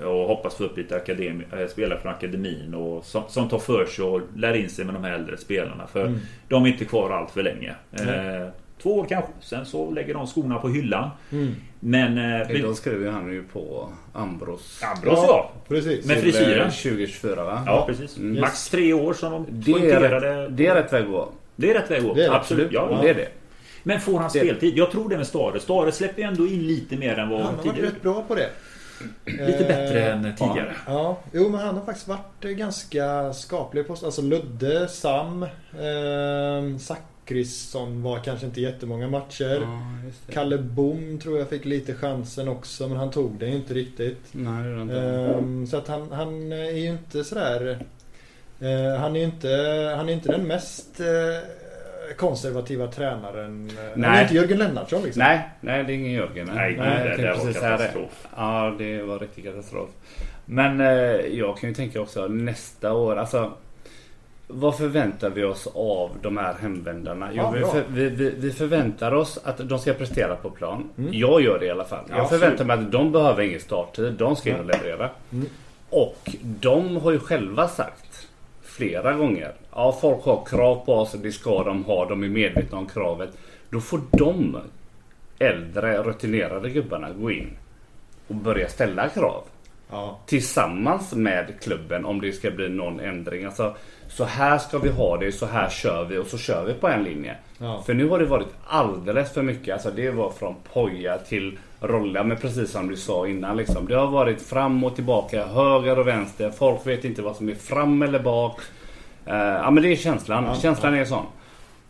[0.00, 3.58] eh, Och hoppas få upp lite akademi, eh, spelare från akademin och som, som tar
[3.58, 5.86] för sig och lär in sig med de här äldre spelarna.
[5.86, 6.18] För Mm.
[6.48, 7.74] de är inte kvar allt för länge.
[7.90, 8.50] Nej.
[8.80, 9.30] Eh, två år kanske.
[9.40, 11.10] Sen så lägger de skorna på hyllan.
[11.32, 11.54] Mm.
[11.80, 12.18] Men...
[12.42, 14.80] Eh, Idag skriver han ju på Ambros.
[14.96, 15.50] Ambros ja.
[15.68, 16.06] precis.
[16.06, 16.66] Men till, frisyren?
[16.66, 17.62] eh, 2024 va?
[17.66, 18.16] Ja precis.
[18.18, 18.40] Mm.
[18.40, 20.44] Max tre år som de Det är, poängterade.
[20.44, 21.28] rätt, det är rätt väg att gå.
[21.56, 22.14] Det är rätt väg att gå.
[22.14, 22.36] Det är det.
[22.36, 22.72] Absolut.
[22.72, 22.96] Ja, Ja.
[22.96, 23.02] ja.
[23.02, 23.28] Det är det.
[23.82, 24.76] Men får han speltid?
[24.78, 25.60] Jag tror det med Stare.
[25.60, 27.86] Stare släpper ju ändå in lite mer än vad Han har varit tidigare.
[27.94, 28.50] rätt bra på det.
[29.26, 30.74] Lite bättre Eh, än tidigare.
[30.86, 36.78] Ja, jo men han har faktiskt varit eh, ganska skaplig på Alltså Ludde, Sam, eh,
[37.34, 39.60] Zachrisson var kanske inte jättemånga matcher.
[39.62, 39.80] Ja,
[40.26, 40.32] det.
[40.32, 44.20] Kalle Bom tror jag fick lite chansen också men han tog den ju inte riktigt.
[44.32, 45.00] Nej, det det inte.
[45.00, 47.78] Ehm, så att han, han är ju inte sådär...
[48.60, 49.48] eh, han är inte,
[49.96, 53.70] han är inte den mest eh, konservativa tränaren.
[53.94, 54.22] Han är Nej.
[54.22, 55.22] inte Jörgen Lennartsson liksom.
[55.22, 56.50] Nej, nej det är ingen Jörgen.
[56.54, 58.26] Nej, nej det- jag det tänkte var katastrof.
[58.36, 59.88] Ja, det var riktig katastrof.
[60.46, 60.86] Men eh,
[61.38, 63.52] jag kan ju tänka också nästa år, alltså
[64.52, 67.28] vad förväntar vi oss av de här hemvändarna?
[67.32, 70.88] Jo, Ja, vi, för, vi, vi, vi förväntar oss att de ska prestera på plan.
[70.98, 71.10] Mm.
[71.12, 72.04] Jag gör det i alla fall.
[72.08, 74.12] Ja, jag förväntar mig att de behöver ingen starttid.
[74.12, 75.10] De ska in och leverera.
[75.32, 75.46] Mm.
[75.90, 78.28] Och de har ju själva sagt
[78.62, 79.52] flera gånger.
[79.72, 82.08] Ja, folk har krav på oss det ska de ha.
[82.08, 83.30] De är medvetna om kravet.
[83.70, 84.56] Då får de
[85.38, 87.56] äldre rutinerade gubbarna gå in
[88.28, 89.42] och börja ställa krav.
[89.90, 90.18] Ja.
[90.26, 93.44] Tillsammans med klubben om det ska bli någon ändring.
[93.44, 93.74] Alltså,
[94.10, 96.88] så här ska vi ha det, så här kör vi och så kör vi på
[96.88, 97.36] en linje.
[97.58, 97.82] Ja.
[97.86, 99.74] För nu har det varit alldeles för mycket.
[99.74, 102.24] Alltså det var från poja till rolla.
[102.24, 103.56] Men precis som du sa innan.
[103.56, 103.86] Liksom.
[103.86, 106.50] Det har varit fram och tillbaka, höger och vänster.
[106.50, 108.60] Folk vet inte vad som är fram eller bak.
[109.26, 110.44] Eh, ja men det är känslan.
[110.44, 111.26] Ja, känslan är sån.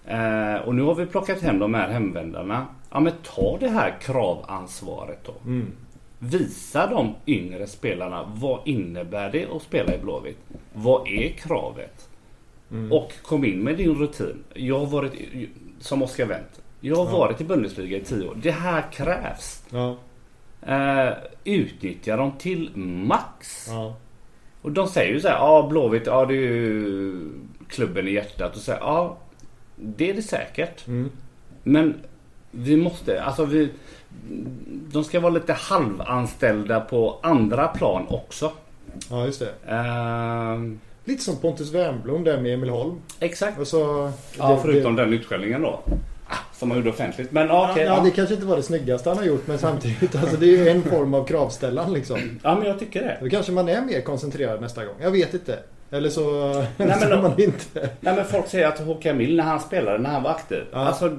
[0.06, 2.66] Eh, och nu har vi plockat hem de här hemvändarna.
[2.90, 5.34] Ja men ta det här kravansvaret då.
[5.44, 5.72] Mm.
[6.18, 10.38] Visa de yngre spelarna vad innebär det att spela i Blåvitt?
[10.72, 12.09] Vad är kravet?
[12.70, 12.92] Mm.
[12.92, 14.44] Och kom in med din rutin.
[14.54, 15.12] Jag har varit,
[15.80, 16.60] som Oskar Wendt.
[16.80, 17.18] Jag har Ja.
[17.18, 18.36] varit i Bundesliga i tio år.
[18.42, 19.62] Det här krävs.
[19.70, 19.96] Ja.
[20.62, 21.12] Eh,
[21.44, 23.66] utnyttja dem till max.
[23.68, 23.96] Ja.
[24.62, 27.28] Och de säger ju så här, ja Blåvitt, ja det är ju
[27.68, 28.56] klubben i hjärtat.
[28.56, 29.16] Och så ja
[29.76, 30.86] det är det säkert.
[30.86, 31.10] Mm.
[31.62, 31.94] Men
[32.50, 33.70] vi måste, alltså vi...
[34.92, 38.52] De ska vara lite halvanställda på andra plan också.
[39.10, 39.52] ja, just det.
[39.72, 43.00] Ehm, Lite som Pontus Wernbloom där med Emil Holm.
[43.20, 43.58] exakt.
[43.60, 45.80] Och så, Ja, det- förutom den utskällningen då.
[46.52, 47.32] Som han gjorde offentligt.
[47.32, 47.84] Men Ja, okej.
[47.84, 50.46] ja, ja, det kanske inte var det snyggaste han har gjort men samtidigt, alltså det
[50.46, 52.38] är ju en form av kravställan liksom.
[52.42, 53.18] ja, men jag tycker det.
[53.22, 54.94] Då kanske man är mer koncentrerad nästa gång.
[55.00, 55.58] Jag vet inte.
[55.90, 57.90] Eller så, eller men så man inte.
[58.00, 60.62] Nej men folk säger att Håkan Mild när han spelade, när han var aktiv.
[60.72, 60.78] Ja.
[60.78, 61.16] Alltså,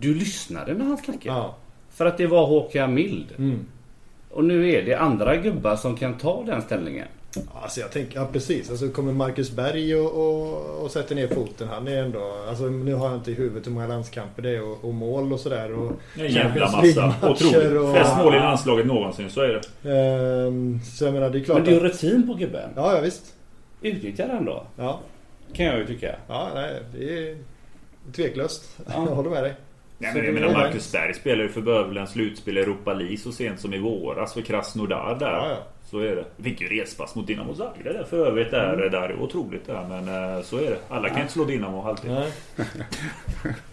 [0.00, 1.36] du lyssnade när han snackade.
[1.38, 1.56] Ja.
[1.90, 3.26] För att det var Håkan Mild.
[3.38, 3.58] Mm.
[4.30, 7.06] Och nu är det andra gubbar som kan ta den ställningen.
[7.62, 8.70] Alltså jag tänker, ja precis.
[8.70, 11.68] Alltså kommer Marcus Berg och, och, och sätter ner foten.
[11.68, 14.62] Han är ändå, alltså nu har jag inte i huvudet hur många landskamper det är
[14.62, 15.72] och, och mål och sådär.
[15.72, 17.14] Och En jävla massa.
[17.22, 17.80] Otroligt.
[17.80, 19.48] och- Flest mål i landslaget någonsin, så är
[19.82, 19.90] det.
[20.46, 22.70] Ehm, så jag menar det är klart Men det är ju rutin på gubben.
[22.76, 23.34] Ja, ja visst.
[23.82, 24.66] Utnyttja den då.
[24.76, 25.00] Ja,
[25.52, 26.16] Kan jag ju tycka.
[26.28, 27.36] ja nej, det är
[28.12, 28.78] tveklöst.
[28.86, 28.92] Ja.
[29.08, 29.54] Jag håller med dig.
[29.98, 33.16] Nej, men jag det menar Marcus Berg spelar ju för Bövelen slutspel i Europa League
[33.16, 35.26] så sent som i våras för Krasnodar där.
[35.32, 35.56] Ja, ja.
[35.90, 36.24] Så är det.
[36.42, 38.50] Fick ju respass mot Dinamo Zagreb där för övrigt.
[38.50, 38.90] Där, Mm.
[38.90, 39.86] där är otroligt där.
[39.88, 40.76] Men eh, så är det.
[40.88, 42.10] Alla kan inte slå Dinamo alltid.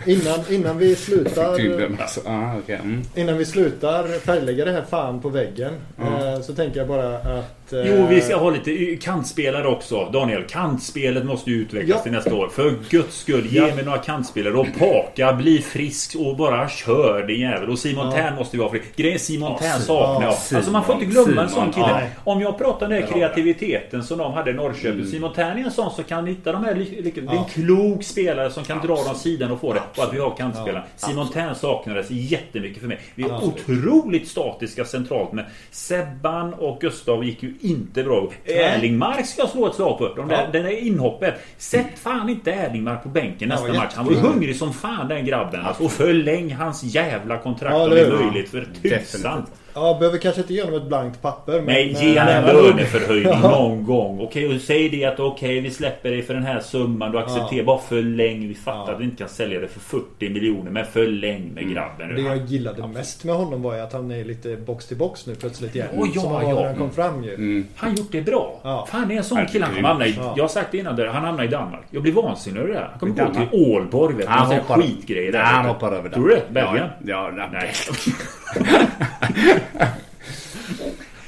[0.06, 2.22] Innan, innan vi slutar Tydligen alltså.
[2.26, 2.76] Ah, okay.
[2.76, 3.02] mm.
[3.16, 7.67] Innan vi slutar färglägga det här fan på väggen eh, Så tänker jag bara att
[7.72, 10.10] Jo, vi ska ha lite kantspelare också.
[10.14, 12.04] Daniel, kantspelet måste ju utvecklas Ja.
[12.04, 12.48] till nästa år.
[12.50, 13.76] För guds skull, ge Ja.
[13.76, 14.54] mig några kantspelare.
[14.54, 17.70] Och Paka, bli frisk och bara kör din jävel.
[17.70, 18.12] Och Simon Ja.
[18.12, 18.86] Tern måste ju vara frisk.
[18.96, 19.82] Grejen Simon Ja, Tern Simon.
[19.86, 20.38] saknar jag.
[20.38, 20.58] Simon.
[20.58, 22.02] Alltså man får inte glömma en sån Simon, kille.
[22.02, 22.22] ja.
[22.32, 24.92] Om jag pratar om den här kreativiteten som de hade i Norrköping.
[24.92, 25.08] Mm.
[25.12, 26.76] Simon Tern är en sån som kan hitta de här...
[26.76, 27.48] Det är en Ja.
[27.54, 29.82] klok spelare som kan dra dem sidan och få det.
[29.98, 30.84] Och att vi har kantspelare.
[31.02, 31.08] Ja.
[31.08, 33.00] Simon Tern saknades jättemycket för mig.
[33.16, 33.56] Vi är Absolut.
[33.70, 38.30] otroligt statiska centralt men Sebban och Gustav gick ju inte bra.
[38.46, 38.58] Nej.
[38.58, 40.14] Erlingmark ska jag slå ett slag på.
[40.16, 40.48] De där, Ja.
[40.52, 41.34] Den där inhoppet.
[41.58, 43.94] Sätt fan inte Erlingmark på bänken nästa match.
[43.96, 45.62] Han var ju hungrig som fan den grabben.
[45.66, 48.50] Alltså, och förläng hans jävla kontrakt Ja, om det är möjligt.
[48.50, 49.46] För tusan.
[49.80, 51.54] Ja, behöver kanske inte ge honom ett blankt papper.
[51.54, 52.64] Men, Nej, ge han en nära nog.
[52.64, 53.50] löneförhöjning Ja.
[53.50, 54.22] någon gång.
[54.22, 57.12] Okej, och säg det att okej, vi släpper dig för den här summan.
[57.12, 57.64] Du accepterar.
[57.66, 58.48] Bara förläng.
[58.48, 58.94] Vi fattar Ja.
[58.94, 60.72] att vi inte kan sälja det för 40 miljoner.
[60.72, 64.24] Men förläng med grabben Det jag gillade mest med honom var ju att han är
[64.26, 65.88] lite box till box nu plötsligt igen.
[65.98, 66.68] Åh, ja, som han var ja.
[66.68, 67.34] han kom fram ju.
[67.34, 67.68] Mm.
[67.76, 68.60] Han gjort det bra.
[68.64, 68.88] Ja.
[68.92, 69.66] Fan, det är en sån Han kille.
[69.66, 70.34] Han hamnar i, Ja.
[70.38, 71.84] Jag har sagt det innan, där, han hamnar i Danmark.
[71.92, 72.88] Jag blir vansinnig över det här.
[72.92, 74.30] Han kommer gå till Ålborg, vet du.
[74.32, 75.40] Han Han säger hoppar- skitgrejer där.
[75.44, 76.16] Han hoppar över där.
[76.16, 76.54] Tror du det?
[76.54, 76.88] Belgien?
[77.06, 77.72] Ja, ja, Nej.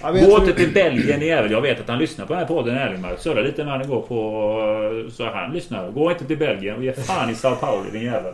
[0.01, 1.51] Ja, Gå inte till Belgien jävel.
[1.51, 3.19] Jag vet att han lyssnar på den här podden Erlingmark.
[3.19, 5.11] Surra lite när han går på...
[5.11, 5.91] Så han lyssnar.
[5.91, 8.33] Gå inte till Belgien och ge fan i Sao Paulo din jävel.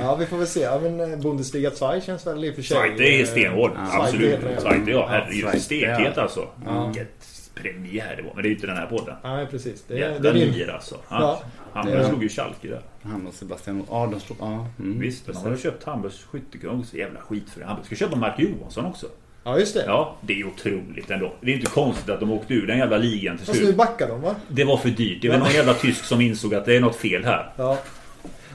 [0.00, 0.60] Ja, vi får väl se.
[0.60, 2.76] Ja, men eh, Bundesliga 2 känns väl i och för sig...
[2.76, 3.70] Zweite är eh, stenhård.
[3.70, 4.38] Zweite Absolut.
[4.60, 4.96] Zweite ja.
[4.98, 5.62] Ja, Herregud.
[5.62, 6.22] Stekhet ja.
[6.22, 6.48] alltså.
[6.86, 8.34] Vilket premiär det var.
[8.34, 9.14] Men det är ju inte den här podden.
[9.24, 9.84] Nej, precis.
[9.88, 10.70] Det, är- det Jävla är din...
[10.70, 10.96] alltså.
[11.08, 11.40] Han, Ja.
[11.74, 12.80] Han Det- slog ju Schalke där.
[13.02, 13.82] Han och Sebastian.
[13.90, 14.38] Ja, de slog...
[14.40, 15.44] Ja, mm, Visst, de precis.
[15.44, 16.84] har ju köpt Hamburgs skyttekung.
[16.84, 17.66] Så jävla skit för det.
[17.66, 19.06] Hamburg ska köpa Mark Johansson också.
[19.44, 19.84] Ja, just det.
[19.86, 21.32] Ja, det är otroligt ändå.
[21.40, 23.76] Det är inte konstigt att de åkte ur den jävla ligan till Fast nu slut.
[23.76, 24.34] backar de va?
[24.48, 25.22] Det var för dyrt.
[25.22, 27.52] Det var någon jävla tysk som insåg att det är något fel här.
[27.56, 27.78] Ja.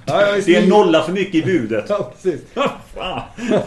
[0.05, 1.85] Ja, ja, visst, Det är en nolla för mycket i budet.
[1.89, 2.41] Ja, precis.
[2.95, 3.21] Fan.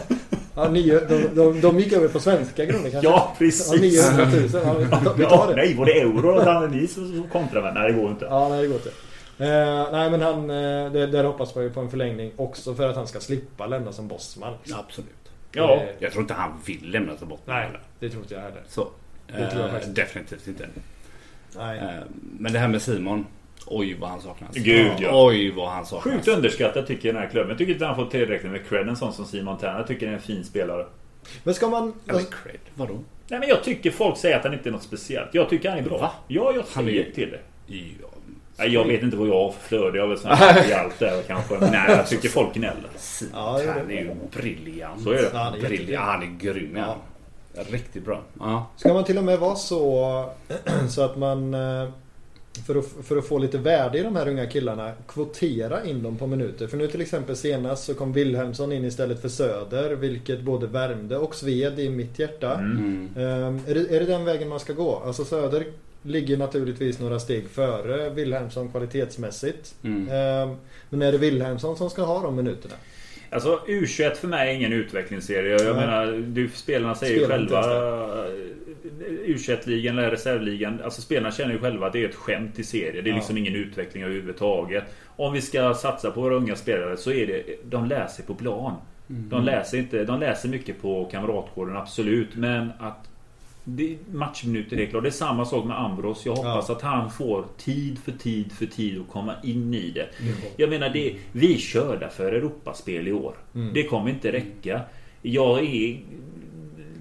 [0.54, 3.08] Ja, nio, de, de, de gick över på svenska grunder kanske?
[3.10, 3.80] Ja, Ja, precis.
[3.80, 4.34] 900 000.
[4.64, 5.56] Ja, vi tar- vi Ja, tar det.
[5.56, 7.74] nej, var det euro ni som kontrade med?
[7.74, 8.24] Nej, det går inte.
[8.24, 8.90] Ja, nej det går inte.
[9.42, 12.88] Eh, nej men han, eh, det, där hoppas man ju på en förlängning också för
[12.88, 14.54] att han ska slippa lämna som bossman.
[14.74, 15.10] Absolut.
[15.52, 15.74] Ja.
[15.76, 17.40] Eh, Jag tror inte han vill lämna sig bort.
[17.44, 17.68] nej,
[17.98, 18.62] det tror inte jag heller.
[18.68, 18.88] Så.
[19.26, 19.94] Det tror jag Eh, faktiskt.
[19.96, 20.68] definitivt inte.
[21.56, 21.78] Nej.
[21.78, 21.84] Eh,
[22.38, 23.26] Men det här med Simon.
[23.66, 24.54] Oj vad han saknas.
[24.54, 25.26] Gud, ja.
[25.26, 26.14] Oj vad han saknas.
[26.14, 27.48] Sjukt underskattat tycker jag den här klubben.
[27.48, 28.88] Jag tycker inte han får tillräckligt med cred.
[28.88, 29.76] En sån som Simon Tern.
[29.76, 30.86] Jag tycker det är en fin spelare.
[31.44, 31.94] Men ska man...
[32.08, 32.58] Eller cred.
[32.74, 32.94] Vadå?
[33.28, 35.28] Nej men jag tycker folk säger att han inte är något speciellt.
[35.34, 35.98] Jag tycker han är bra.
[35.98, 36.10] Va?
[36.28, 37.40] Ja, jag Han är- säger till det.
[38.02, 38.08] Ja.
[38.56, 39.98] Nej, jag vet inte vad jag har för flöde.
[39.98, 41.58] Jag har väl snackat i allt där kanske.
[41.58, 42.90] Men nej, jag tycker folk gnäller.
[43.32, 45.02] Ja, det är han är ju briljant.
[45.02, 45.30] Så är det.
[45.32, 46.06] Ja, han är Briljant.
[46.06, 46.96] han är grym ja.
[47.70, 48.22] Riktigt bra.
[48.40, 48.66] Ja.
[48.76, 50.30] Ska man till och med vara så,
[50.88, 51.88] så att man eh,
[52.66, 56.18] för att, för att få lite värde i de här unga killarna kvotera in dem
[56.18, 56.66] på minuter.
[56.66, 61.18] För nu till exempel senast så kom Wilhelmsson in istället för Söder vilket både värmde
[61.18, 62.54] och sved i mitt hjärta.
[62.54, 63.08] Mm.
[63.16, 65.02] Ehm, är, det, är det den vägen man ska gå?
[65.06, 65.66] Alltså Söder
[66.02, 69.74] ligger naturligtvis några steg före Wilhelmsson kvalitetsmässigt.
[69.84, 70.08] Mm.
[70.08, 70.56] Ehm,
[70.90, 72.74] men är det Wilhelmsson som ska ha de minuterna?
[73.30, 75.50] Alltså U21 för mig är ingen utvecklingsserie.
[75.52, 75.86] Jag Nej.
[75.86, 78.24] menar, du, spelarna säger ju Spelar inte själva...
[79.26, 80.80] U21-ligan eller reservligan.
[80.84, 83.02] Alltså spelarna känner ju själva att det är ett skämt i serie.
[83.02, 83.16] Det är Ja.
[83.16, 84.84] liksom ingen utveckling överhuvudtaget.
[85.16, 87.42] Om vi ska satsa på våra unga spelare så är det...
[87.64, 88.74] De läser på plan.
[89.06, 90.04] De läser inte...
[90.04, 92.36] De läser mycket på kamratgården, absolut.
[92.36, 93.08] Men att...
[93.64, 95.02] Det, matchminuter är klart.
[95.02, 96.26] Det är samma sak med Ambros.
[96.26, 96.74] Jag hoppas Ja.
[96.74, 100.08] att han får tid för tid för tid att komma in i det.
[100.56, 103.34] Jag menar, det, vi är körda för Europaspel i år.
[103.54, 103.74] Mm.
[103.74, 104.80] Det kommer inte räcka.
[105.22, 106.00] Jag är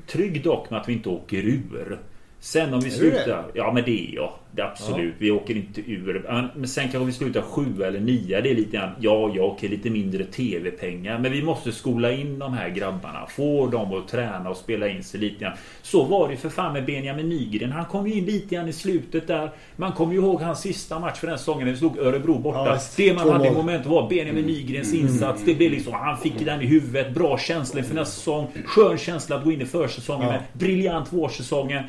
[0.07, 1.99] trygg dock med att vi inte åker ur.
[2.43, 3.45] Sen om vi slutar...
[3.53, 4.31] Ja men det är jag.
[4.55, 5.13] Det är absolut.
[5.17, 6.49] Vi åker inte ur.
[6.55, 8.41] Men sen kanske vi slutar sju eller nio.
[8.41, 8.89] Det är lite grann...
[8.99, 11.19] Ja, jag åker lite mindre TV-pengar.
[11.19, 13.25] Men vi måste skola in de här grabbarna.
[13.29, 15.53] Få dem att träna och spela in sig lite grann.
[15.81, 17.71] Så var det för fan med Benjamin Nygren.
[17.71, 19.51] Han kom ju in lite grann i slutet där.
[19.75, 22.65] Man kommer ju ihåg hans sista match för den säsongen när vi slog Örebro borta.
[22.65, 25.41] Ja, det man hade i moment var Benjamin Nygrens insats.
[25.45, 25.93] Det blev liksom...
[25.93, 27.13] Han fick den i huvudet.
[27.13, 28.47] Bra känsla inför nästa säsong.
[28.65, 30.31] Skön känsla att gå in i försäsongen Ja.
[30.31, 30.41] med.
[30.53, 31.83] Briljant vårsäsongen.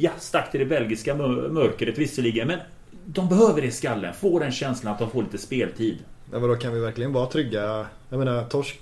[0.00, 2.48] Ja, stack till det belgiska mörkret visserligen.
[2.48, 2.58] Men
[3.04, 4.14] de behöver det i skallen.
[4.14, 5.98] Få den känslan att de får lite speltid.
[6.32, 7.86] Ja, men då kan vi verkligen vara trygga.
[8.10, 8.78] Jag menar torsk,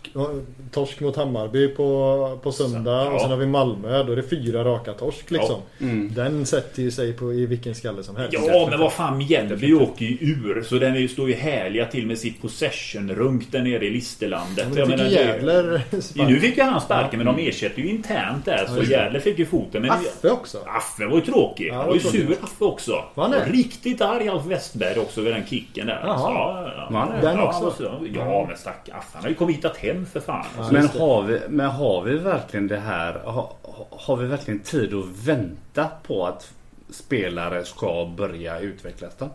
[0.72, 3.10] torsk mot Hammarby på, på söndag Ja.
[3.10, 4.02] och sen har vi Malmö.
[4.02, 5.60] Då är det fyra raka torsk liksom.
[5.80, 6.14] Mm.
[6.14, 8.38] Den sätter ju sig på, i vilken skalle som helst.
[8.46, 10.62] Ja, men vad fan Mjällby åker ju ur.
[10.62, 14.66] Så den är ju, står ju härliga till med sitt possession-runk där nere i Listerlandet.
[14.74, 16.28] Ja, men Jag det fick Jävler Ja, spark.
[16.28, 18.64] nu fick ju han sparken men de ersätter ju internt där.
[18.68, 18.90] Ja, Så.
[18.90, 19.82] Jävler fick ju foten.
[19.82, 20.58] Men Affe också.
[20.66, 21.68] Affe var ju tråkig.
[21.68, 22.36] Ja, han det var ju var sur.
[22.42, 23.04] Affe också.
[23.14, 23.26] Var?
[23.28, 26.00] Och Riktigt arg Alf Westberg också vid den kicken där.
[26.04, 26.18] Jaha.
[26.18, 27.18] Så, ja, ja, Var?
[27.22, 27.58] Den ja, också?
[27.58, 29.15] han var så- Ja, men stack Affe.
[29.16, 30.46] Han har ju kommit hittat hem för fan.
[30.58, 33.12] Ja, Men har, vi, men har vi verkligen det här?
[33.12, 33.52] Har,
[33.90, 36.52] har vi verkligen tid att vänta på att
[36.90, 39.28] spelare ska börja utvecklas då?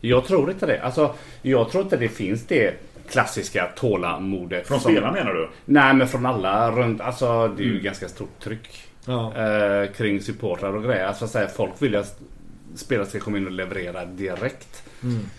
[0.00, 0.80] Jag tror inte det.
[0.82, 2.74] Alltså, jag tror inte det finns det
[3.10, 4.66] klassiska tålamodet.
[4.66, 5.48] Från spelarna menar du?
[5.64, 7.00] Nej men från alla runt.
[7.00, 8.82] Alltså det är ju ganska stort tryck.
[9.06, 9.32] Ja.
[9.36, 11.06] eh, kring supportrar och grejer.
[11.06, 12.18] Alltså, så här, folk vill ju att
[12.76, 14.82] spelare ska komma in och leverera direkt.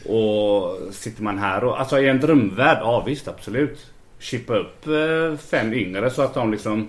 [0.06, 3.86] Och sitter man här och alltså i en drömvärld, ja visst absolut.
[4.20, 6.88] Chippa upp eh, fem yngre så att de liksom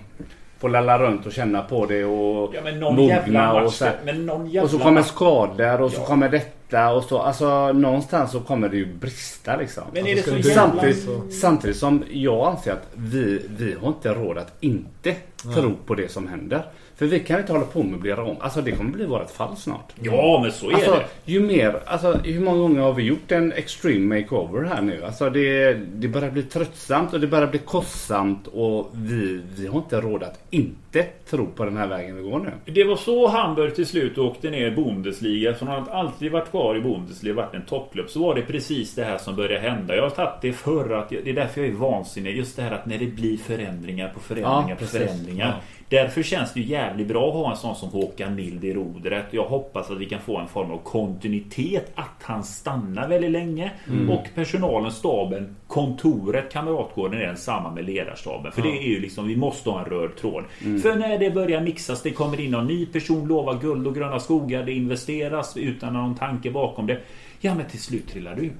[0.59, 3.65] får lalla runt och känna på det och Ja men någon jävla mogna match.
[3.65, 3.95] och så här.
[4.05, 6.05] Men någon jävla Och så kommer skador och så Ja.
[6.05, 7.19] kommer detta och så.
[7.19, 9.83] Alltså någonstans så kommer det ju brista liksom.
[9.93, 10.63] Men är det så Alltså, jävla...
[10.71, 15.15] Samtidigt, samtidigt som jag anser att vi, vi har inte råd att inte
[15.55, 16.61] tro på det som händer.
[16.95, 18.35] För vi kan inte hålla på med att möblera om.
[18.39, 19.93] Alltså det kommer bli vårt fall snart.
[20.01, 20.91] Ja, men så är Alltså,
[21.25, 21.31] det.
[21.31, 25.03] ju mer, alltså hur många gånger har vi gjort en extreme makeover här nu?
[25.05, 29.77] Alltså det, det börjar bli tröttsamt och det börjar bli kostsamt och vi, vi har
[29.77, 32.73] inte råd att inte tro på den här vägen vi går nu.
[32.73, 35.55] Det var så Hamburg till slut åkte ner i Bundesliga.
[35.55, 38.09] Som har alltid varit kvar i Bundesliga, varit en toppklubb.
[38.09, 39.95] Så var det precis det här som började hända.
[39.95, 40.93] Jag har tagit det förr.
[40.93, 42.37] Att det är därför jag är vansinnig.
[42.37, 45.55] Just det här att när det blir förändringar på förändringar Ja, på förändringar.
[45.89, 49.25] Därför känns det ju jävligt bra att ha en sån som Håkan Mild i rodret.
[49.31, 51.91] Jag hoppas att vi kan få en form av kontinuitet.
[51.95, 53.71] Att han stannar väldigt länge.
[54.09, 58.51] Och personalen, staben, kontoret, kamratgården är densamma med ledarstaben.
[58.51, 60.43] För det är ju liksom, vi måste ha en röd tråd.
[60.59, 64.19] För när det börjar mixas, det kommer in någon ny person, lovar guld och gröna
[64.19, 66.99] skogar, det investeras utan någon tanke bakom det.
[67.39, 68.51] Ja men till slut trillar du.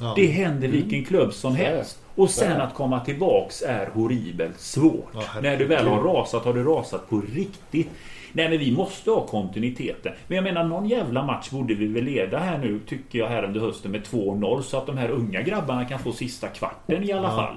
[0.00, 0.12] Ja.
[0.16, 1.98] Det händer vilken klubb som helst.
[2.14, 5.10] Och sen att komma tillbaks är horribelt svårt.
[5.14, 5.22] Ja.
[5.42, 7.88] När du väl har rasat har du rasat på riktigt.
[8.32, 10.12] Nej men vi måste ha kontinuiteten.
[10.28, 13.44] Men jag menar någon jävla match borde vi väl leda här nu tycker jag här
[13.44, 17.12] under hösten med 2-0 så att de här unga grabbarna kan få sista kvarten i
[17.12, 17.36] alla Ja.
[17.36, 17.56] fall.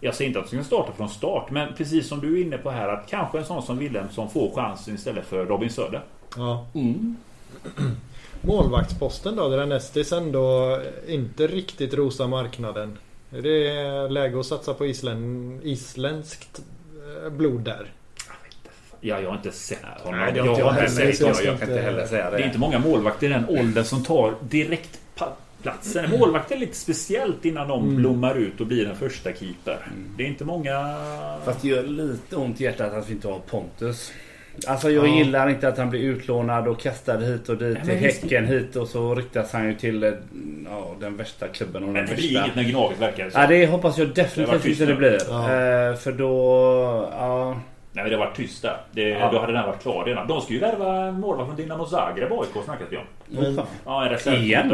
[0.00, 2.58] Jag säger inte att de ska starta från start men precis som du är inne
[2.58, 6.00] på här att kanske en sån som Wilhelmsson får chansen istället för Robin Söder.
[6.36, 6.66] Ja.
[6.74, 7.16] Mm.
[8.42, 12.98] Målvaktsposten då, där Nestis ändå inte riktigt rosar marknaden.
[13.32, 16.60] Är det läge att satsa på island, isländskt
[17.24, 17.86] eh, blod där?
[19.00, 20.20] Ja, jag har inte sett honom.
[20.20, 22.36] Nej, jag jag har inte sett jag, jag kan inte heller säga det.
[22.36, 25.00] Det är inte många målvakter i den åldern som tar direkt
[25.62, 26.10] platsen.
[26.10, 27.96] Målvakt är lite speciellt innan de Mm.
[27.96, 29.86] blommar ut och blir den första keeper.
[30.16, 30.96] Det är inte många...
[31.44, 34.12] Fast det gör lite ont i hjärtat att vi inte har Pontus.
[34.66, 35.14] Alltså jag Ja.
[35.14, 37.84] gillar inte att han blir utlånad och kastad hit och dit.
[37.84, 40.10] Till Häcken hit och så ryktas han ju till eh,
[40.70, 42.44] ja, den värsta klubben och den det blir värsta.
[42.44, 45.18] inget när Gnaget verkar det Ja det hoppas jag Det definitivt inte det blir.
[45.28, 45.42] Ja.
[45.42, 46.32] Eh, för då...
[47.18, 47.50] Ja.
[47.92, 48.76] Nej men det har varit tyst där.
[48.92, 49.30] Det, Ja.
[49.32, 50.28] Då hade den varit klar redan.
[50.28, 53.02] De ska ju värva målvakt från Dinamo Zagreb AIK snackat vi om.
[53.28, 53.66] Men- fan.
[53.84, 54.44] Ja, en reservkeeper.
[54.44, 54.72] Igen?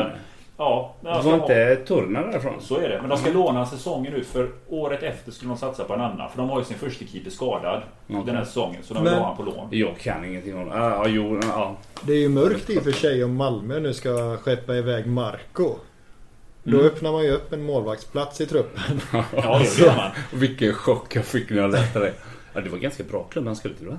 [0.59, 2.53] Ja, men de ska var ha- inte Turna därifrån?
[2.61, 2.99] Så är det.
[3.01, 6.31] Men de ska låna säsongen ut för året efter skulle de satsa på en annan.
[6.31, 8.23] För de har ju sin första keeper skadad Okej.
[8.27, 8.83] den här säsongen.
[8.83, 9.69] Så de vill Men- ha honom på lån.
[9.71, 10.77] Jag kan ingenting om det.
[10.77, 11.77] Ja, ja, jo, ja.
[12.03, 15.75] Det är ju mörkt i och för sig om Malmö nu ska skeppa iväg Marco.
[16.63, 16.87] Då Mm.
[16.87, 19.01] öppnar man ju upp en målvaktsplats i truppen.
[19.13, 20.11] Ja, det gör man.
[20.41, 22.13] Vilken chock jag fick när jag läste det.
[22.55, 23.97] Ja, det var ganska bra klubb han skulle till va?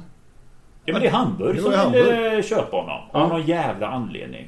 [0.86, 2.36] Ja men det är Hamburg Det som Hamburg.
[2.38, 2.92] eh, köpa honom.
[3.12, 3.28] Av Ja.
[3.28, 4.48] någon jävla anledning.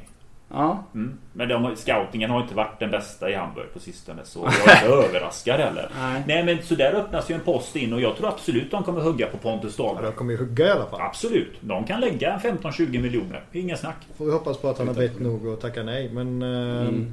[0.54, 0.84] Ja.
[0.94, 1.18] Mm.
[1.34, 4.22] Men de, scoutingen har inte varit den bästa i Hamburg på sistone.
[4.24, 5.90] Så jag är inte överraskad heller.
[6.00, 6.24] Nej.
[6.28, 9.02] Nej men så där öppnas ju en post in och jag tror absolut de kommer
[9.02, 10.06] hugga på Pontus Ja, Dahlberg.
[10.06, 11.02] de kommer ju hugga i alla fall.
[11.02, 11.54] Absolut.
[11.62, 13.42] De kan lägga 15-20 miljoner.
[13.52, 13.96] Inga snack.
[14.18, 16.10] Får vi hoppas på att han har bett nog och tacka nej.
[16.14, 17.12] Men eh, Mm.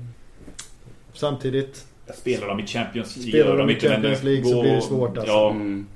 [1.13, 1.85] samtidigt.
[2.15, 3.31] Spelar de i Champions League.
[3.31, 5.33] Spelar gör de i Champions League så blir det svårt, alltså.
[5.33, 5.87] Ja, Mm.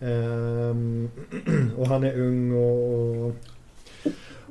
[0.00, 1.10] ehm,
[1.78, 3.34] och han är ung och, och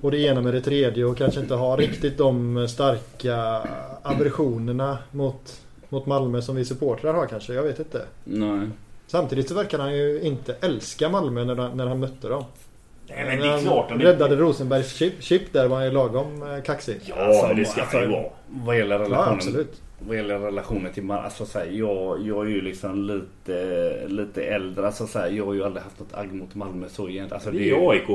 [0.10, 3.62] det ena med det tredje och kanske inte har riktigt de starka
[4.04, 7.54] aversionerna mot, mot Malmö som vi supportrar har kanske.
[7.54, 8.02] Jag vet inte.
[8.24, 8.68] Nej.
[9.08, 12.44] Samtidigt så verkar han ju inte älska Malmö när han, när han mötte dem.
[13.08, 13.90] Nej, men det är han klart.
[13.90, 17.02] De räddade Rosenbergs chip, chip där var han ju lagom eh, kaxig.
[17.06, 18.20] Ja, men det ska han ju vara.
[18.20, 19.82] Alltså, Vad gäller Ja, relationen, absolut.
[20.08, 21.24] Vad gäller relationen till Malmö.
[21.24, 24.86] Alltså, så här, jag, jag är ju liksom lite, lite äldre.
[24.86, 27.34] Alltså, så här, jag har ju aldrig haft något agg mot Malmö så egentligen.
[27.34, 28.08] Alltså, Det är AIK,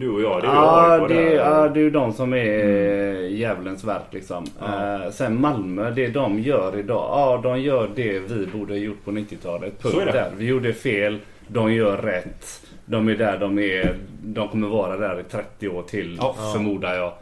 [0.00, 0.42] du och jag.
[0.42, 4.44] Det är Ja, AIK det, ja, det är ju de som är djävulens verk liksom.
[4.60, 5.04] Ja.
[5.04, 7.06] Eh, sen Malmö, det de gör idag.
[7.10, 9.72] Ja, de gör det vi borde ha gjort på 90-talet.
[9.82, 10.12] Så är Punkt det.
[10.12, 10.30] där.
[10.36, 11.18] Vi gjorde fel.
[11.48, 12.46] De gör rätt.
[12.86, 13.96] De är där de är.
[14.24, 16.34] De kommer vara där i 30 år till Ja.
[16.54, 17.12] förmodar jag.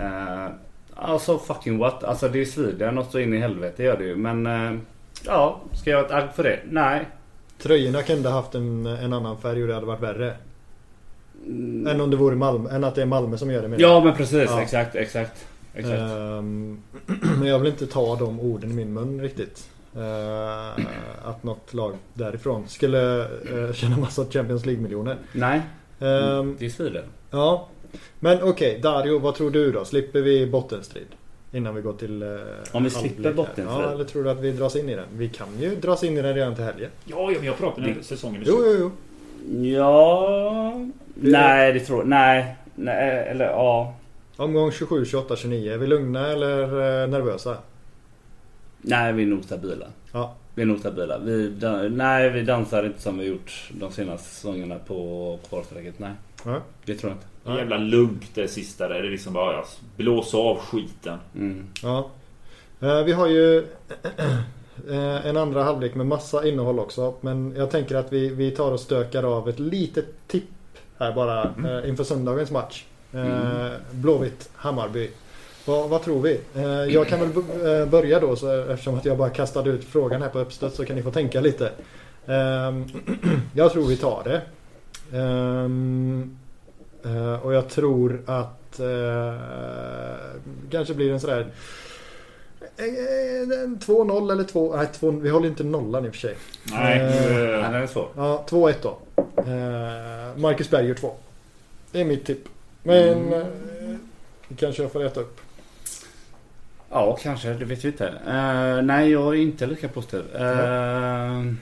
[0.00, 0.46] Eh,
[0.98, 2.04] Alltså fucking what?
[2.04, 4.16] Alltså det är svider något så in i helvete gör det ju.
[4.16, 4.78] Men eh,
[5.26, 6.58] ja, ska jag ha ett agg för det?
[6.70, 7.06] Nej.
[7.58, 10.34] Tröjorna kunde haft en, en annan färg och det hade varit värre.
[11.90, 14.04] Än om det vore Malmö, än att det är Malmö som gör det med Ja
[14.04, 14.62] men precis, Ja.
[14.62, 15.46] exakt, exakt.
[15.74, 16.00] exakt.
[16.00, 16.82] Ehm,
[17.38, 19.68] men jag vill inte ta de orden i min mun riktigt.
[19.96, 20.84] Eh,
[21.24, 25.16] att något lag därifrån skulle uh, tjäna massa Champions League-miljoner.
[25.32, 25.60] Nej,
[26.00, 27.04] Ehm, det är svider.
[27.30, 27.68] ja.
[28.20, 29.84] Men okej, Dario, vad tror du då?
[29.84, 31.06] Slipper vi bottenstrid?
[31.52, 32.38] Innan vi går till uh,
[32.72, 33.66] Om vi slipper bottenstrid?
[33.68, 35.06] Ja, eller tror du att vi dras in i den?
[35.12, 36.90] Vi kan ju dras in i den redan till helgen.
[37.04, 38.78] Ja, ja, men jag pratar när säsongen är Jo, slut.
[38.80, 38.90] jo,
[39.48, 39.66] jo.
[39.68, 40.86] Ja...
[41.14, 42.56] Nej, det tror Nej.
[42.74, 43.94] Nej, eller ja.
[44.36, 45.72] Omgång 27, 28, 29.
[45.72, 47.56] Är vi lugna eller eh, nervösa?
[48.78, 49.86] Nej, vi är nog stabila.
[50.12, 50.34] Ja.
[50.54, 51.18] Vi är nog stabila.
[51.18, 51.54] Vi,
[51.90, 55.98] nej, vi dansar inte som vi gjort de senaste säsongerna på kvalstrecket.
[55.98, 56.12] Nej,
[56.44, 56.60] ja.
[56.84, 57.26] det tror jag inte.
[57.46, 59.02] Det är jävla lugnt det sista där.
[59.02, 59.64] Det är liksom bara ja,
[59.96, 61.18] blåsa av skiten.
[61.34, 61.66] Mm.
[61.82, 62.10] Ja.
[62.80, 63.58] Eh, Vi har ju
[64.90, 67.14] eh, en andra halvlek med massa innehåll också.
[67.20, 70.44] Men jag tänker att vi, vi tar och stökar av ett litet tipp
[70.98, 72.84] här bara eh, inför söndagens match.
[73.12, 75.08] Eh, Blåvitt-Hammarby.
[75.64, 76.40] Vad, vad tror vi?
[76.92, 77.30] Jag kan väl
[77.86, 80.96] börja då så eftersom att jag bara kastade ut frågan här på uppstöt så kan
[80.96, 81.72] ni få tänka lite.
[82.26, 82.84] Ehm,
[83.54, 84.42] jag tror vi tar det.
[87.06, 89.34] Eh, och jag tror att eh,
[90.70, 91.46] kanske blir en sådär
[92.76, 96.36] eh, en 2-0 eller 2 Nej, 2 vi håller inte nollan i och för sig.
[96.64, 98.08] Nej, Eh, eh, den är svår.
[98.16, 98.98] Ja, 2-1 då.
[99.36, 101.12] Eh, Marcus Berg gör 2.
[101.92, 102.48] Det är mitt tipp.
[102.82, 103.46] Men eh,
[104.48, 105.40] det kanske jag får äta upp.
[106.90, 107.48] Ja, kanske.
[107.48, 108.08] Det vet vi inte.
[108.08, 110.22] Eh, nej, jag är inte lika positiv.
[110.34, 111.52] Uh,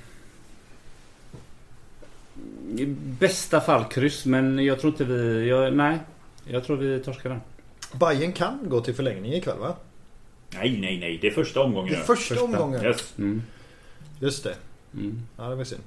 [2.79, 2.87] I
[3.21, 5.49] bästa fall kryss, men jag tror inte vi...
[5.49, 5.99] Jag, nej,
[6.45, 7.41] jag tror vi torskar den.
[8.01, 9.75] Bayern kan gå till förlängning ikväll va?
[10.55, 11.19] nej, nej, nej.
[11.23, 11.93] Det är första omgången.
[11.93, 12.45] Det är första, Första.
[12.45, 12.85] omgången.
[12.85, 13.15] Yes.
[13.19, 13.43] Mm.
[14.21, 14.55] Just det.
[14.95, 15.23] Mm.
[15.37, 15.83] Ja, det var synd.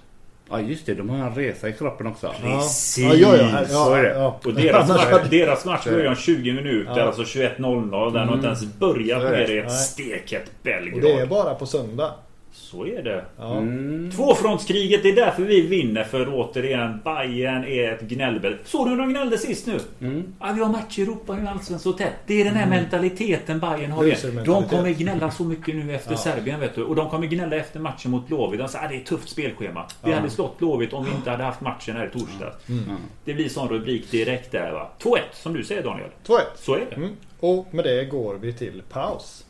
[0.50, 0.94] Ja, just det.
[0.94, 2.34] De har en resa i kroppen också.
[2.42, 2.98] Precis.
[3.06, 4.10] Ja, ja, ja, ja, så är det.
[4.14, 4.40] Ja.
[4.46, 7.04] Och deras match, deras match börjar om 20 minuter, Ja.
[7.04, 8.14] alltså 21.00.
[8.14, 9.38] Den har inte ens börjat är det.
[9.38, 9.70] med ett Nej.
[9.78, 11.30] stekhet Och det är Belgrad.
[11.30, 12.14] bara på söndag.
[12.58, 13.26] Så är det.
[13.38, 13.58] Ja.
[13.58, 14.12] Mm.
[14.12, 16.04] Tvåfrontskriget, det är därför vi vinner.
[16.04, 18.60] För återigen, Bayern är ett gnällbälte.
[18.66, 19.80] Såg du hur de gnällde sist nu?
[20.02, 20.34] Mm.
[20.40, 22.14] Ja, vi har match i Europa nu, allsvenskt så tätt.
[22.26, 24.06] Det är den här mentaliteten Bayern har.
[24.06, 24.44] igen.
[24.46, 26.18] De kommer gnälla så mycket nu efter Ja.
[26.18, 26.84] Serbien, vet du.
[26.84, 28.60] Och de kommer gnälla efter matchen mot Blåvitt.
[28.60, 29.86] De säger att det är ett tufft spelschema.
[30.04, 32.70] Vi hade slått Blåvitt om vi inte hade haft matchen här i torsdags.
[32.70, 32.84] Mm.
[32.88, 32.96] Ja.
[33.26, 34.90] Det blir sån rubrik direkt där va.
[35.00, 36.10] 2-1, som du säger Daniel.
[36.26, 36.40] 2-1.
[36.56, 36.96] Så är det.
[36.96, 37.10] Mm.
[37.40, 39.46] Och med det går vi till paus.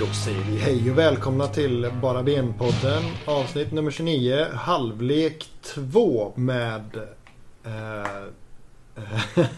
[0.00, 3.02] Då säger vi hej och välkomna till Bara Ben-podden.
[3.24, 4.46] Avsnitt nummer 29.
[4.54, 6.96] Halvlek 2 med...
[7.64, 7.72] Eh,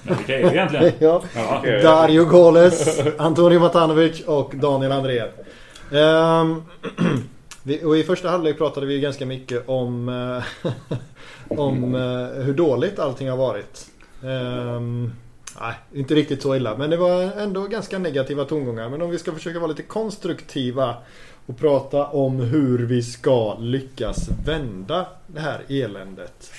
[0.02, 0.92] Men vilka är det egentligen?
[0.98, 1.82] ja, Ja.
[1.82, 5.22] Dario Goles, Antonio Matanovic och Daniel André.
[5.92, 6.62] Ehm,
[7.84, 10.72] och I första halvlek pratade vi ganska mycket om, eh,
[11.58, 13.86] om eh, hur dåligt allting har varit.
[14.24, 15.12] Ehm,
[15.60, 16.76] nej, inte riktigt så illa.
[16.76, 18.88] Men det var ändå ganska negativa tongångar.
[18.88, 20.96] Men om vi ska försöka vara lite konstruktiva
[21.46, 26.52] och prata om hur vi ska lyckas vända det här eländet.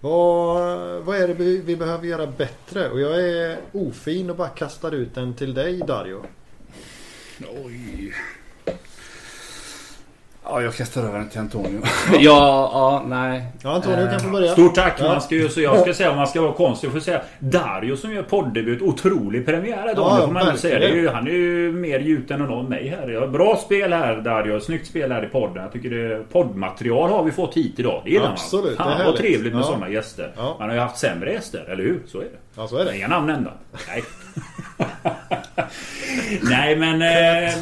[0.00, 0.60] Vad,
[1.02, 2.90] vad är det vi, vi behöver göra bättre?
[2.90, 6.22] Och jag är ofin och bara kastar ut den till dig Dario.
[7.64, 8.14] Oj.
[10.50, 11.80] Ja, jag kastar över den till Antonio.
[12.12, 13.42] ja, ja, nej.
[13.62, 14.52] Ja, Antonio kan få börja.
[14.52, 14.94] Stort tack!
[15.00, 15.08] Ja.
[15.08, 17.96] Man ska ju, så jag ska säga om man ska vara konstig får säga Dario
[17.96, 18.82] som gör poddebut.
[18.82, 20.18] Otrolig premiär idag.
[20.20, 20.78] Ja, får man säga.
[20.78, 23.26] Det är ju, han är ju mer gjuten än någon mig här.
[23.26, 24.60] Bra spel här Dario.
[24.60, 25.62] Snyggt spel här i podden.
[25.62, 28.02] Jag tycker det poddmaterial har vi fått hit idag.
[28.04, 28.32] Det gillar man.
[28.32, 29.66] Absolut, det är Fan vad trevligt med Ja.
[29.66, 30.32] sådana gäster.
[30.36, 30.56] Ja.
[30.58, 32.02] Man har ju haft sämre gäster, eller hur?
[32.06, 32.28] Så är det.
[32.56, 32.96] Ja, så är det.
[32.96, 33.52] Inga namn nämnda.
[33.88, 34.02] Nej.
[36.42, 37.54] Nej men eh,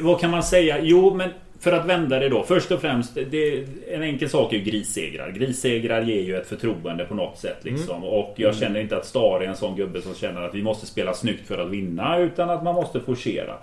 [0.00, 0.76] vad kan man säga?
[0.80, 2.42] Jo men för att vända det då.
[2.42, 3.14] Först och främst.
[3.30, 5.30] Det, en enkel sak är ju grissegrar.
[5.30, 7.58] Grissegrar ger ju ett förtroende på något sätt.
[7.62, 8.04] Liksom.
[8.04, 10.86] Och jag känner inte att Star är en sån gubbe som känner att vi måste
[10.86, 12.18] spela snyggt för att vinna.
[12.18, 13.54] Utan att man måste forcera.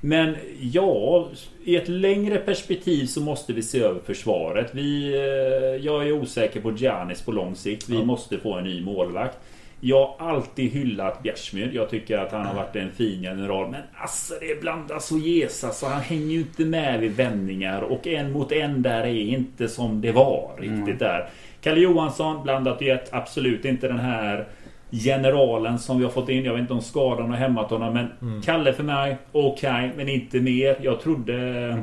[0.00, 1.28] Men ja,
[1.64, 4.70] i ett längre perspektiv så måste vi se över försvaret.
[4.72, 7.88] Vi, eh, jag är osäker på Giannis på lång sikt.
[7.88, 9.38] Vi måste få en ny målvakt.
[9.86, 11.70] Jag har alltid hyllat Bjärsmyr.
[11.74, 13.70] Jag tycker att han har varit en fin general.
[13.70, 17.82] Men alltså det blandas och gesas så han hänger ju inte med vid vändningar.
[17.82, 21.28] Och en mot en där är inte som det var riktigt där.
[21.60, 23.14] Kalle Johansson, blandat och gett.
[23.14, 24.46] Absolut inte den här
[24.90, 26.44] generalen som vi har fått in.
[26.44, 28.08] Jag vet inte om skadan har hämmat honom.
[28.20, 29.90] Men Kalle för mig, okej.
[29.96, 30.76] men inte mer.
[30.82, 31.78] Jag trodde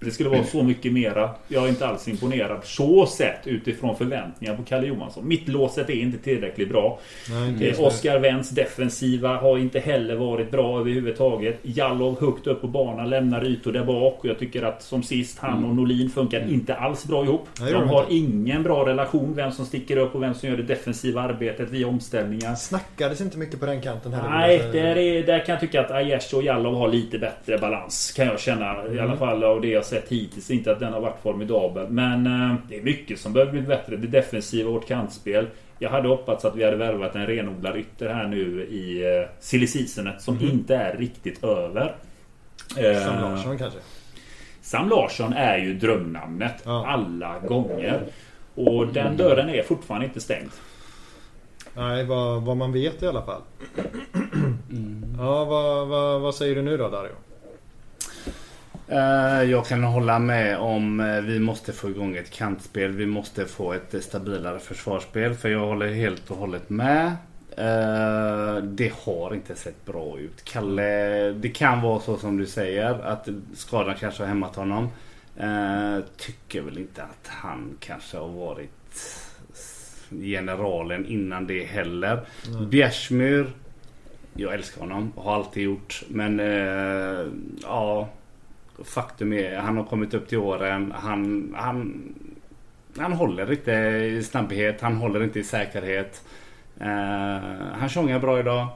[0.00, 1.30] det skulle vara så mycket mera.
[1.48, 5.28] Jag är inte alls imponerad så sett utifrån förväntningar på Kalle Johansson.
[5.28, 6.98] Mittlåset är inte tillräckligt bra.
[7.30, 11.58] Nej, Eh, Oskar Wendt defensiva har inte heller varit bra överhuvudtaget.
[11.62, 14.18] Jallov högt upp på banan, lämnar ytor där bak.
[14.20, 17.48] Och jag tycker att som sist, han och Norlin funkar inte alls bra ihop.
[17.60, 19.34] Nej, de har ingen bra relation.
[19.34, 22.54] Vem som sticker upp och vem som gör det defensiva arbetet via omställningar.
[22.54, 24.30] Snackades inte mycket på den kanten heller.
[24.30, 28.12] Nej, där, är, där kan jag tycka att Aiesh och Jallov har lite bättre balans.
[28.16, 28.86] Kan jag känna.
[28.94, 30.50] I alla fall av det jag sett hittills.
[30.50, 31.88] Inte att den har varit formidabel.
[31.90, 33.96] Men eh, det är mycket som behöver bli bättre.
[33.96, 35.46] Det defensiva, vårt kantspel.
[35.78, 39.66] Jag hade hoppats att vi hade värvat en renodlad ytter här nu i uh, silly
[39.66, 41.94] seasonet som inte är riktigt över.
[42.76, 43.78] Eh, Sam Larsson kanske.
[44.60, 46.86] Sam Larsson är ju drömnamnet Ja.
[46.86, 48.00] alla gånger.
[48.54, 50.50] Och den dörren är fortfarande inte stängd.
[51.74, 53.42] Nej, vad, vad man vet i alla fall.
[55.18, 57.12] Ja, vad, vad, vad säger du nu då Dario?
[58.88, 62.92] Eh, jag kan hålla med om eh, vi måste få igång ett kantspel.
[62.92, 65.34] Vi måste få ett eh, stabilare försvarsspel.
[65.34, 67.16] För jag håller helt och hållet med.
[68.62, 70.44] Det har inte sett bra ut.
[70.44, 74.88] Kalle, det kan vara så som du säger att skadan kanske har hämmat honom.
[76.16, 79.26] Tycker väl inte att han kanske har varit
[80.10, 82.26] generalen innan det heller.
[82.46, 82.70] Mm.
[82.70, 83.52] Bjärsmyr.
[84.34, 86.02] Jag älskar honom och har alltid gjort.
[86.08, 86.38] Men
[87.62, 88.08] ja.
[88.84, 90.94] Faktum är han har kommit upp till åren.
[90.96, 92.02] Han, han,
[92.98, 94.80] han håller inte i snabbhet.
[94.80, 96.22] Han håller inte i säkerhet.
[96.80, 96.86] Eh,
[97.78, 98.66] han tjongar bra idag.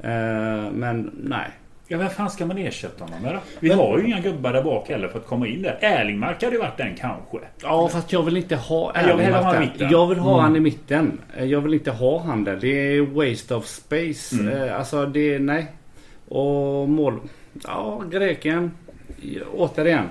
[0.00, 1.50] Eh, men nej.
[1.88, 3.40] Ja, vem fan ska man ersätta honom med då?
[3.60, 5.78] Vi har ju inga gubbar där bak heller för att komma in där.
[5.80, 7.38] Erlingmark hade ju varit den kanske.
[7.62, 9.90] Ja fast jag vill inte ha Jag Erlingmark mitten.
[9.90, 11.18] Jag vill ha han i mitten.
[11.38, 12.56] Jag vill inte ha han där.
[12.56, 14.36] Det är waste of space.
[14.36, 14.62] Mm.
[14.62, 15.66] Eh, Alltså det, nej.
[16.28, 17.20] Och mål...
[17.64, 18.70] Ja, greken.
[19.56, 20.04] Återigen.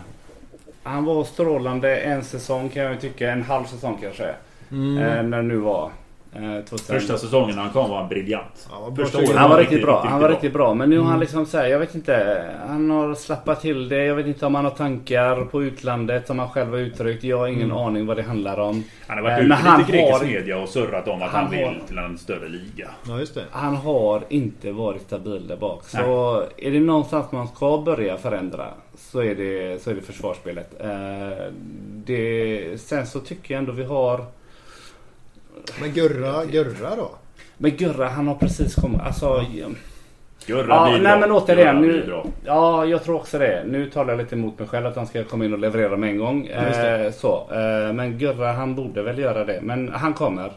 [0.83, 3.31] Han var strålande en säsong kan jag tycka.
[3.31, 4.35] En halv säsong kanske.
[4.71, 4.97] Mm.
[4.97, 5.89] Eh, när det nu var.
[6.35, 6.99] Eh, 2000.
[6.99, 8.67] Första säsongen när han kom var han briljant.
[8.71, 8.91] Ja.
[9.35, 9.95] Han var riktigt bra.
[9.95, 10.73] riktigt Han var riktigt bra.
[10.73, 11.11] Men nu har Mm.
[11.11, 12.45] han liksom så här, jag vet inte.
[12.67, 14.05] Han har slappat till det.
[14.05, 17.23] Jag vet inte om han har tankar på utlandet som han själv har uttryckt.
[17.23, 17.77] Jag har ingen Mm.
[17.77, 18.83] aning vad det handlar om.
[19.07, 21.43] Han har varit Eh, ute lite i grekisk har- media och surrat om att han
[21.43, 22.89] han, vill har- till en större liga.
[23.07, 23.43] Ja, just det.
[23.51, 25.83] Han har inte varit stabil där bak.
[25.85, 28.65] Så är det någonstans man ska börja förändra
[29.13, 30.81] så är det, så är det försvarsspelet.
[30.81, 31.53] Eh,
[32.05, 34.25] det, sen så tycker jag ändå vi har...
[35.81, 37.11] Men Gurra, Gurra då?
[37.57, 39.01] Men Gurra han har precis kommit...
[39.01, 39.45] Alltså,
[40.45, 41.19] Gurra Ja, blir nej bra.
[41.19, 41.81] men återigen.
[41.81, 43.63] Nu, ja, jag tror också det.
[43.67, 46.09] Nu talar jag lite emot mig själv att han ska komma in och leverera med
[46.09, 46.47] en gång.
[46.47, 49.59] Eh, så, eh, men Gurra han borde väl göra det.
[49.61, 50.51] Men han kommer.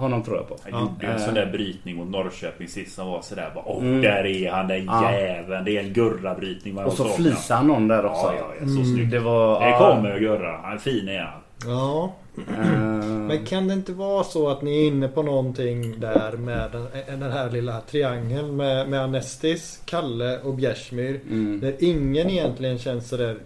[0.00, 0.56] Honom tror jag på.
[0.62, 0.80] Han Ja.
[0.80, 1.24] gjorde en Eh.
[1.26, 4.00] sån där brytning mot Norrköping sist som var sådär bara Åh, Mm.
[4.02, 5.12] där är han den Ja.
[5.12, 5.64] jäveln.
[5.64, 8.26] Det är en Gurra-brytning man Och så flisar han någon där också.
[8.26, 8.84] Ja, ja, ja, så Mm.
[8.94, 9.10] snyggt.
[9.10, 9.66] Det var...
[9.66, 10.56] Det kommer Gurra.
[10.62, 11.40] Han är fin är han.
[11.66, 12.12] Ja.
[12.36, 12.66] eh,
[13.06, 17.20] Men kan det inte vara så att ni är inne på någonting där med den,
[17.20, 21.20] den här lilla triangeln med, med Anestis, Kalle och Bjärsmyr.
[21.30, 21.60] mm.
[21.60, 23.36] Där ingen egentligen känns sådär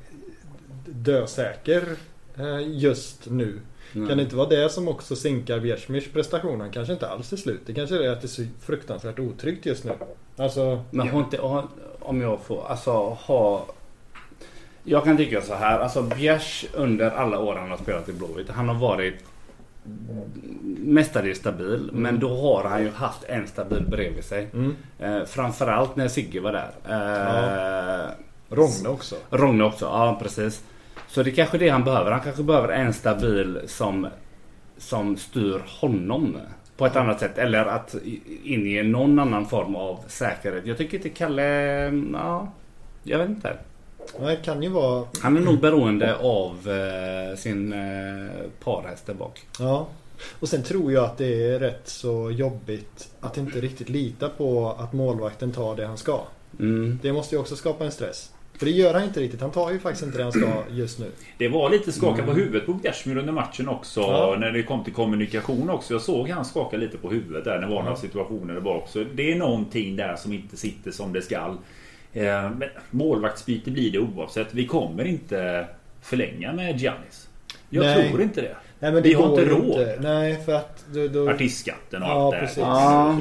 [0.87, 1.83] dösäker
[2.39, 3.61] eh, just nu.
[3.95, 4.09] Mm.
[4.09, 6.61] Kan det inte vara det som också sinkar Bjärsmyrs prestation?
[6.61, 7.61] Han kanske inte alls är slut.
[7.67, 9.93] Det kanske är att det är så fruktansvärt otryggt just nu.
[10.37, 11.39] Alltså, Men har inte,
[12.01, 13.67] om jag får, alltså ha...
[14.85, 18.49] Jag kan tycka så här, alltså Bjärs under alla år han har spelat i Blåvitt,
[18.49, 19.15] han har varit
[20.79, 21.91] mestadels stabil.
[21.93, 24.49] Men då har han ju haft en stabil bredvid sig.
[24.55, 24.77] mm.
[24.99, 26.71] Eh, framförallt när Sigge var där.
[26.89, 28.11] Eh,
[28.49, 29.17] Rogne också.
[29.31, 30.65] Rogne också, ja precis.
[31.15, 32.11] Så det är kanske det han behöver.
[32.11, 34.09] Han kanske behöver en stabil som,
[34.79, 36.37] som styr honom
[36.77, 37.39] på ett annat sätt.
[37.39, 37.95] Eller att
[38.45, 40.67] inge någon annan form av säkerhet.
[40.67, 41.43] Jag tycker inte Kalle,
[42.13, 42.53] ja,
[43.03, 43.57] jag vet inte.
[44.19, 45.07] Det kan ju vara...
[45.23, 48.29] Han är nog beroende av eh, sin eh,
[48.65, 49.43] parhäst där bak.
[49.59, 49.87] Ja.
[50.41, 54.77] Och sen tror jag att det är rätt så jobbigt att inte riktigt lita på
[54.79, 56.21] att målvakten tar det han ska.
[56.59, 56.99] Mm.
[57.03, 58.34] Det måste ju också skapa en stress.
[58.59, 59.41] För det gör han inte riktigt.
[59.41, 61.11] Han tar ju faktiskt inte det han ska just nu.
[61.39, 64.01] Det var lite skaka på huvudet på Bjärsmyr under matchen också.
[64.01, 64.37] Ja.
[64.39, 65.95] När det kom till kommunikation också.
[65.95, 67.55] Jag såg han skaka lite på huvudet där.
[67.61, 68.89] när Det var några situationer där bak.
[68.89, 71.57] Så det är någonting där som inte sitter som det skall.
[72.13, 74.55] Eh, Men målvaktsbyte blir det oavsett.
[74.55, 75.67] Vi kommer inte
[76.03, 77.29] förlänga med Giannis.
[77.71, 78.09] Jag Nej.
[78.09, 78.57] tror inte det.
[78.79, 79.89] Nej, men det Vi har inte råd.
[80.01, 80.85] Nej, för att...
[80.93, 82.57] Då, då, Artistskatten och Ja, allt det precis.
[82.59, 82.65] här.
[82.75, 83.17] Ja.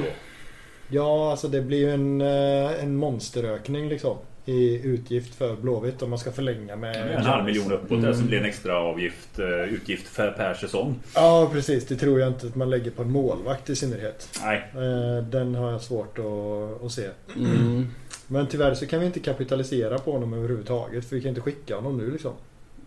[0.88, 4.16] ja, alltså det blir ju en, eh, en monsterökning liksom.
[4.46, 7.10] I utgift för Blåvitt om man ska förlänga med...
[7.14, 8.14] En halv miljon uppåt där Mm.
[8.14, 10.94] som blir en extra avgift, eh, utgift för, per säsong.
[11.14, 11.86] Ja, precis.
[11.86, 14.28] Det tror jag inte att man lägger på en målvakt i synnerhet.
[14.42, 17.08] Nej, Eh, Den har jag svårt att, att se.
[17.36, 17.86] Mm.
[18.26, 21.04] Men tyvärr så kan vi inte kapitalisera på honom överhuvudtaget.
[21.04, 22.32] För vi kan inte skicka honom nu liksom.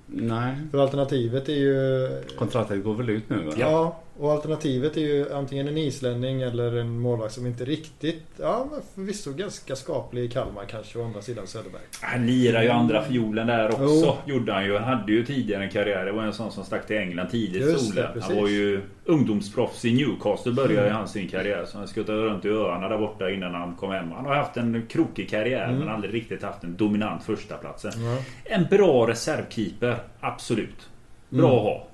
[0.10, 2.08] Nej, För alternativet är ju...
[2.38, 3.54] kontraktet går väl ut nu va?
[3.58, 8.24] Ja, och alternativet är ju antingen en islänning eller en målvakt som inte riktigt...
[8.40, 11.82] Ja, men förvisso ganska skaplig i Kalmar kanske å andra sidan Söderberg.
[12.02, 13.84] han lirar ju andra fiolen där också.
[13.86, 14.34] Jo.
[14.34, 14.78] Gjorde han ju.
[14.78, 16.06] Han hade ju tidigare en karriär.
[16.06, 17.62] Det var en sån som stack till England tidigt.
[17.62, 18.22] Just Solen.
[18.22, 20.96] Han var ju ungdomsproffs i Newcastle började Mm.
[20.96, 21.66] han sin karriär.
[21.68, 24.12] Så han skuttade runt i öarna där borta innan han kom hem.
[24.12, 25.80] Han har haft en krokig karriär Mm.
[25.80, 27.92] men aldrig riktigt haft en dominant första platsen.
[28.06, 29.98] Ja, En bra reservkeeper.
[30.20, 30.90] Absolut.
[31.30, 31.58] Bra Mm.
[31.58, 31.88] att ha.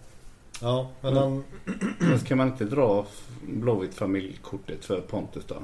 [0.64, 1.44] Ja men han...
[2.00, 3.06] Men ska man inte dra
[3.48, 5.56] Blåvitt familjkortet för Pontus då?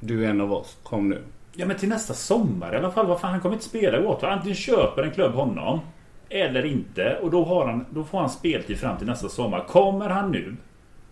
[0.00, 1.22] Du är en av oss, kom nu.
[1.52, 3.06] Ja men till nästa sommar i alla fall.
[3.06, 4.28] Vad fan, han kommer inte spela i Waterford.
[4.30, 5.80] Antingen köper en klubb honom.
[6.28, 7.18] Eller inte.
[7.22, 9.64] Och då, har han, då får han speltid fram till nästa sommar.
[9.68, 10.56] Kommer han nu.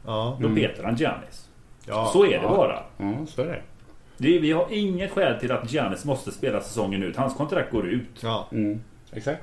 [0.06, 0.58] Ja, Då Mm.
[0.60, 1.48] petar han Giannis.
[1.86, 2.48] ja, Så är det ja.
[2.56, 2.82] bara.
[2.96, 3.62] Ja, så är det.
[4.16, 7.16] Det, vi har inget skäl till att Giannis måste spela säsongen ut.
[7.16, 8.22] Hans kontrakt går ut.
[8.22, 8.46] ja.
[8.52, 8.80] Mm.
[9.12, 9.42] Exakt.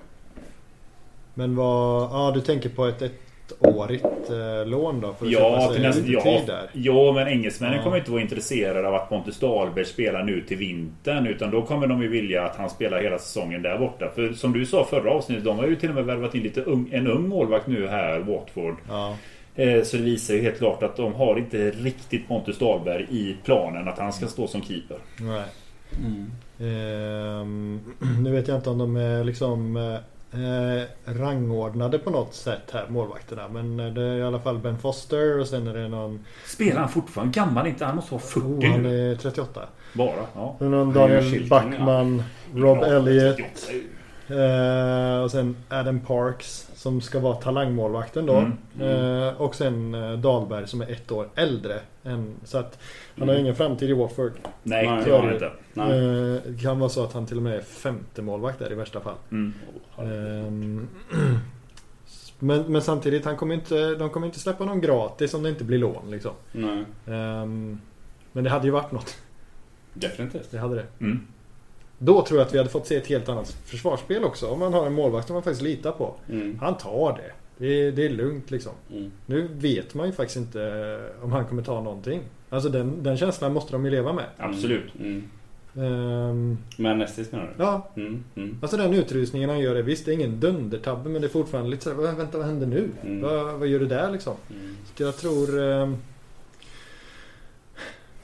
[1.34, 2.02] Men vad...
[2.12, 5.14] Ja, du tänker på ett, ett ettårigt eh, lån då?
[5.14, 6.70] För att Ja, köpa sig nästa, lite ja, tid där.
[6.74, 7.84] ja, men engelsmännen Ja.
[7.84, 11.28] kommer inte vara intresserade av att Pontus Dahlberg spelar nu till vintern.
[11.28, 14.10] Utan då kommer de ju vilja att han spelar hela säsongen där borta.
[14.16, 16.62] För som du sa förra avsnittet, de har ju till och med värvat in lite
[16.62, 18.76] ung, en ung målvakt nu här, Watford.
[18.89, 19.16] Ja.
[19.56, 23.36] Eh, Så det visar ju helt klart att de har inte riktigt Pontus Dahlberg i
[23.45, 24.97] planen att han ska stå som keeper.
[25.20, 25.43] Nej.
[26.06, 26.32] Mm.
[26.62, 27.80] Ehm,
[28.24, 29.78] nu vet jag inte om de är liksom
[30.34, 33.48] eh, rangordnade på något sätt här, målvakterna.
[33.48, 36.26] Men eh, det är i alla fall Ben Foster och sen är det någon...
[36.46, 37.34] Spelar han fortfarande?
[37.34, 37.86] Gammal inte?
[37.86, 39.62] Han måste vara 40 Oh, han är 38.
[39.94, 40.26] Bara?
[40.36, 40.56] Ja.
[40.60, 42.24] Sen någon Daniel Backman,
[42.54, 42.88] Rob Ja.
[43.36, 43.50] 38.
[44.30, 48.36] Eh, och sen Adam Parks som ska vara talangmålvakten då.
[48.36, 51.80] Mm, Eh, och sen eh, Dahlberg som är ett år äldre.
[52.04, 52.80] Än, så att
[53.18, 53.45] han har Mm.
[53.45, 54.32] ingen framtid i Watford.
[54.64, 55.51] Nej, Nej, det har han inte.
[55.74, 55.89] Nej.
[56.36, 58.76] Eh, det kan vara så att han till och med är femte målvakt där i
[58.76, 59.16] värsta fall.
[59.32, 59.53] Mm.
[59.97, 60.88] Ehm,
[62.39, 65.64] men, men samtidigt, han kommer inte, de kommer inte släppa någon gratis om det inte
[65.64, 66.12] blir lån.
[66.12, 66.32] Liksom.
[66.51, 66.86] Nej.
[67.07, 67.80] Ehm,
[68.32, 69.18] men det hade ju varit något.
[69.93, 70.51] Definitivt.
[70.51, 70.86] Det hade det.
[70.99, 71.28] Mm.
[71.97, 74.47] Då tror jag att vi hade fått se ett helt annat försvarsspel också.
[74.47, 76.14] Om man har en målvakt som man faktiskt litar på.
[76.30, 76.60] Mm.
[76.62, 77.32] Han tar det.
[77.60, 78.72] Det är, det är lugnt liksom.
[78.91, 79.12] Mm.
[79.26, 82.22] Nu vet man ju faktiskt inte eh, om han kommer ta någonting.
[82.49, 84.26] Alltså den, den känslan måste de ju leva med.
[84.38, 84.95] Absolut.
[84.99, 85.24] Mm.
[85.76, 87.64] Ehm, Men Nestis menar du?
[87.64, 88.24] ja, Mm.
[88.36, 88.57] Mm.
[88.62, 91.70] alltså den utrusningen han gör är visst, det är ingen dundertabbe men det är fortfarande
[91.70, 92.89] lite såhär, "Vad- vänta vad händer nu?
[93.03, 93.22] Mm.
[93.22, 94.34] Vad, vad gör du där liksom?
[94.49, 94.76] Mm.
[94.95, 95.60] Så jag tror...
[95.60, 95.97] Um,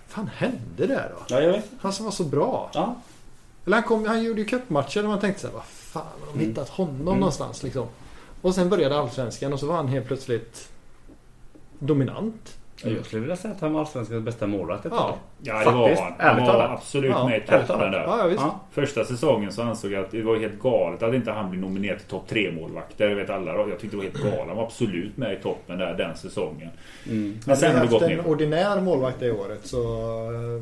[0.07, 1.36] fan hände där då?
[1.36, 1.69] Ja, jag vet.
[1.79, 2.69] Han som var så bra.
[2.73, 2.95] Ja.
[3.65, 6.33] Eller han, kom, han gjorde ju cupmatcher och man tänkte såhär, vad fan har de
[6.39, 6.49] Mm.
[6.49, 7.19] hittat honom Mm.
[7.19, 7.88] någonstans liksom?
[8.46, 10.70] Och sen började Allsvenskan och så var han helt plötsligt
[11.80, 12.58] dominant.
[12.84, 14.98] Jag skulle vilja säga att han var Allsvenskans bästa målvakt ett Ja.
[15.00, 15.16] tag.
[15.41, 16.14] Ja, det var han.
[16.18, 16.72] Han var talat.
[16.72, 18.04] absolut Ja, med i toppen där.
[18.04, 18.60] Ja, ja.
[18.72, 21.98] Första säsongen så ansåg jag att det var helt galet att inte han blev nominerad
[22.00, 23.10] till topp 3 målvakter.
[23.10, 23.52] Det vet alla.
[23.52, 24.48] Jag tyckte det var helt galet.
[24.48, 26.70] Han var absolut med i toppen där den säsongen.
[27.06, 27.39] Mm.
[27.46, 28.28] Men sen har det gått haft en ner.
[28.28, 29.78] ordinär målvakt det året så
[30.32, 30.62] uh,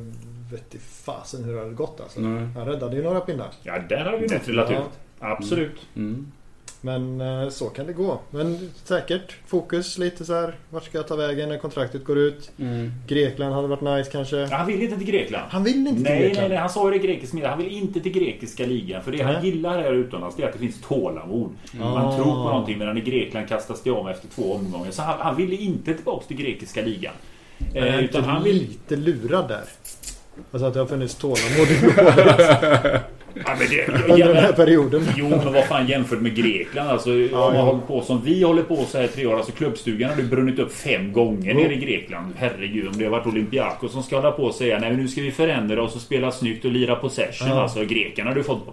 [0.51, 2.19] vet i fasen hur det hade gått alltså.
[2.19, 2.47] Nej.
[2.55, 3.47] Han räddade ju några pinnar.
[3.63, 4.77] Ja, där har vi nog trillat ut.
[5.19, 5.87] Absolut.
[5.95, 6.31] Mm.
[6.85, 8.19] Men eh, så kan det gå.
[8.29, 10.55] Men säkert fokus lite så här.
[10.69, 12.51] Vart ska jag ta vägen när kontraktet går ut?
[12.59, 12.91] Mm.
[13.07, 14.45] Grekland hade varit nice kanske.
[14.45, 15.43] Han vill inte till Grekland.
[15.49, 16.39] Han vill inte till Nej, Grekland.
[16.41, 16.57] nej, nej.
[16.57, 17.49] Han sa ju det i grekisk media.
[17.49, 19.03] Han vill inte till grekiska ligan.
[19.03, 19.45] För det han Nej.
[19.45, 21.49] gillar här utomlands det är att det finns tålamod.
[21.79, 22.15] Man Ah.
[22.15, 24.91] tror på någonting medan i Grekland kastas det om efter två omgångar.
[24.91, 27.13] Så han, han ville inte tillbaka till grekiska ligan.
[27.75, 28.55] Är Eh, inte utan han vill...
[28.55, 29.63] lite lurad där.
[30.51, 31.79] Alltså att det har funnits tålamod i
[33.35, 35.07] Ja, men det, under den här perioden.
[35.17, 37.09] Jo, men vad fan jämfört med Grekland alltså.
[37.11, 37.61] om man ja.
[37.61, 39.35] håller på som vi håller på så här i tre år.
[39.37, 42.33] Alltså klubbstugan har ju brunnit upp fem gånger nere i Grekland.
[42.37, 45.07] Herregud, om det har varit Olympiakos som ska hålla på och säga nej men nu
[45.07, 47.47] ska vi förändra oss och spela snyggt och lira possession.
[47.47, 47.61] Ja.
[47.61, 48.67] Alltså grekerna har du fått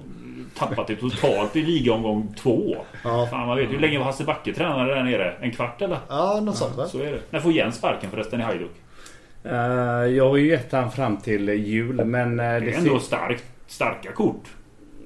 [0.59, 2.77] tappat det totalt i ligaomgång två.
[3.05, 3.29] Ja.
[3.31, 5.35] Fan man vet hur länge var Hasse Backe tränare där nere?
[5.41, 5.99] En kvart eller?
[6.09, 6.87] Ja, något sånt va?
[6.87, 7.21] Så är det.
[7.31, 8.71] När får Jens sparken förresten i Hajduk?
[9.45, 9.53] Eh,
[10.17, 12.41] jag har ju gett han fram till jul men...
[12.41, 14.45] eh, Det det är ändå starkt, starka kort.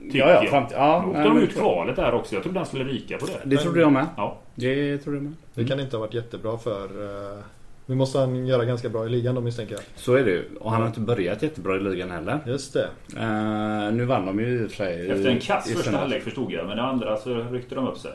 [0.03, 0.51] Tycker Ja, ja, jag.
[0.51, 2.35] fram till, ja, Då åkte de ut kvalet där också.
[2.35, 3.33] Jag trodde han skulle ryka på det.
[3.45, 4.07] Det trodde jag med.
[4.17, 4.39] Ja.
[4.55, 5.33] Det trodde jag med.
[5.55, 6.85] Det kan inte ha varit jättebra för...
[6.85, 7.39] Uh,
[7.87, 9.83] nu måste han göra ganska bra i ligan då misstänker jag.
[9.95, 10.45] Så är det ju.
[10.61, 12.39] Och han har inte börjat jättebra i ligan heller.
[12.47, 12.89] Just det.
[13.17, 15.11] Eh, nu vann de ju i och för sig.
[15.11, 16.67] Efter en kass i första halvlek förstod jag.
[16.67, 18.12] Men det andra så ryckte de upp sig.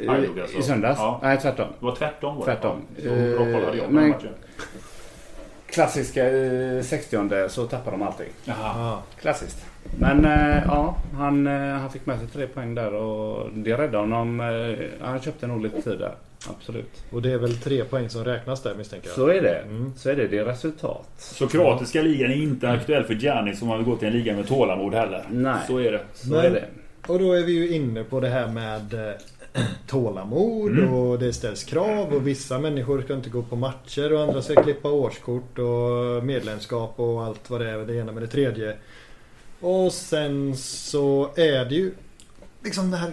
[0.00, 0.58] I, alltså.
[0.58, 0.98] I söndags?
[0.98, 1.20] Ja.
[1.22, 1.66] Nej, tvärtom.
[1.78, 2.52] Det var tvärtom var det.
[2.52, 2.80] Tvärtom.
[2.96, 3.02] Ja.
[3.02, 4.30] Så bra koll hade jag på Men- den matchen.
[5.74, 8.28] Klassiska i 60 så tappar de allting.
[8.44, 8.56] Jaha.
[8.76, 9.02] Ja.
[9.20, 9.64] Klassiskt.
[9.98, 13.96] Men eh, ja, han, eh, han fick med sig tre poäng där och det räddade
[13.98, 14.40] honom.
[14.40, 16.14] Eh, han köpte nog lite tid där.
[16.48, 17.04] Absolut.
[17.10, 19.14] Och det är väl tre poäng som räknas där misstänker jag.
[19.14, 19.58] Så är det.
[19.58, 19.92] Mm.
[19.96, 20.28] Så är det.
[20.28, 21.08] Det är resultat.
[21.16, 24.36] Så kroatiska ligan är inte aktuell för Giannis om man vill gå till en liga
[24.36, 25.24] med tålamod heller.
[25.30, 25.56] Nej.
[25.66, 26.00] Så är det.
[26.14, 26.64] Så Men- är det.
[27.06, 28.94] Och då är vi ju inne på det här med
[29.86, 30.94] tålamod Mm.
[30.94, 34.62] och det ställs krav och vissa människor ska inte gå på matcher och andra ska
[34.62, 38.76] klippa årskort och medlemskap och allt vad det är, det ena med det tredje.
[39.60, 41.94] Och sen så är det ju
[42.62, 43.12] liksom det här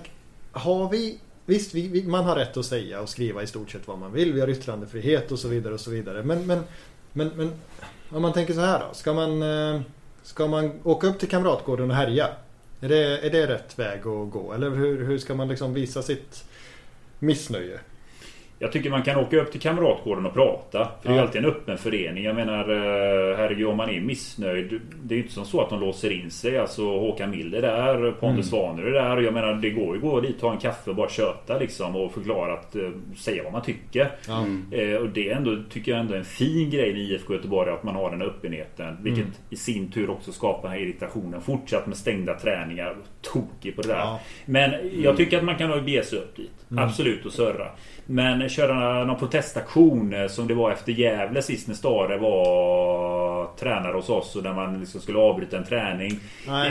[0.51, 3.87] Har vi Visst, vi, vi, man har rätt att säga och skriva i stort sett
[3.87, 4.33] vad man vill.
[4.33, 6.23] Vi har yttrandefrihet och så vidare och så vidare.
[6.23, 6.63] Men, men,
[7.13, 7.51] men, men
[8.09, 8.93] om man tänker så här då.
[8.93, 9.81] Ska man, eh,
[10.23, 12.27] ska man åka upp till Kamratgården och härja?
[12.81, 14.53] Är det, är det rätt väg att gå?
[14.53, 16.45] Eller hur, hur ska man liksom visa sitt
[17.19, 17.79] missnöje?
[18.61, 20.89] Jag tycker man kan åka upp till Kamratgården och prata.
[21.01, 22.23] För det är ju alltid en öppen förening.
[22.23, 24.81] Jag menar, eh, herregud om man är missnöjd.
[25.03, 26.57] Det är ju inte som så att de låser in sig.
[26.57, 29.17] Alltså Håkan Mild är där, Pontus Svaner är där.
[29.17, 31.57] Och jag menar, det går ju att gå dit, ta en kaffe och bara köta
[31.59, 31.95] liksom.
[31.95, 34.11] Och förklara att, eh, säga vad man tycker.
[34.27, 34.45] Ja.
[34.77, 37.71] Eh, och det är ändå, tycker jag ändå är en fin grej med IFK Göteborg
[37.71, 38.97] att man har den öppenheten.
[39.01, 39.35] Vilket Mm.
[39.49, 41.41] i sin tur också skapar den här irritationen.
[41.41, 42.95] Fortsatt med stängda träningar.
[43.21, 43.95] Tokig på det där.
[43.97, 44.19] Ja.
[44.45, 44.71] Men
[45.03, 46.51] jag tycker att man kan nog bege sig upp dit.
[46.71, 46.83] Mm.
[46.83, 47.67] Absolut och surra.
[48.05, 53.93] Men köra någon protestaktion eh, som det var efter Gävle sist när Stare var tränare
[53.93, 56.19] hos oss och där man liksom skulle avbryta en träning.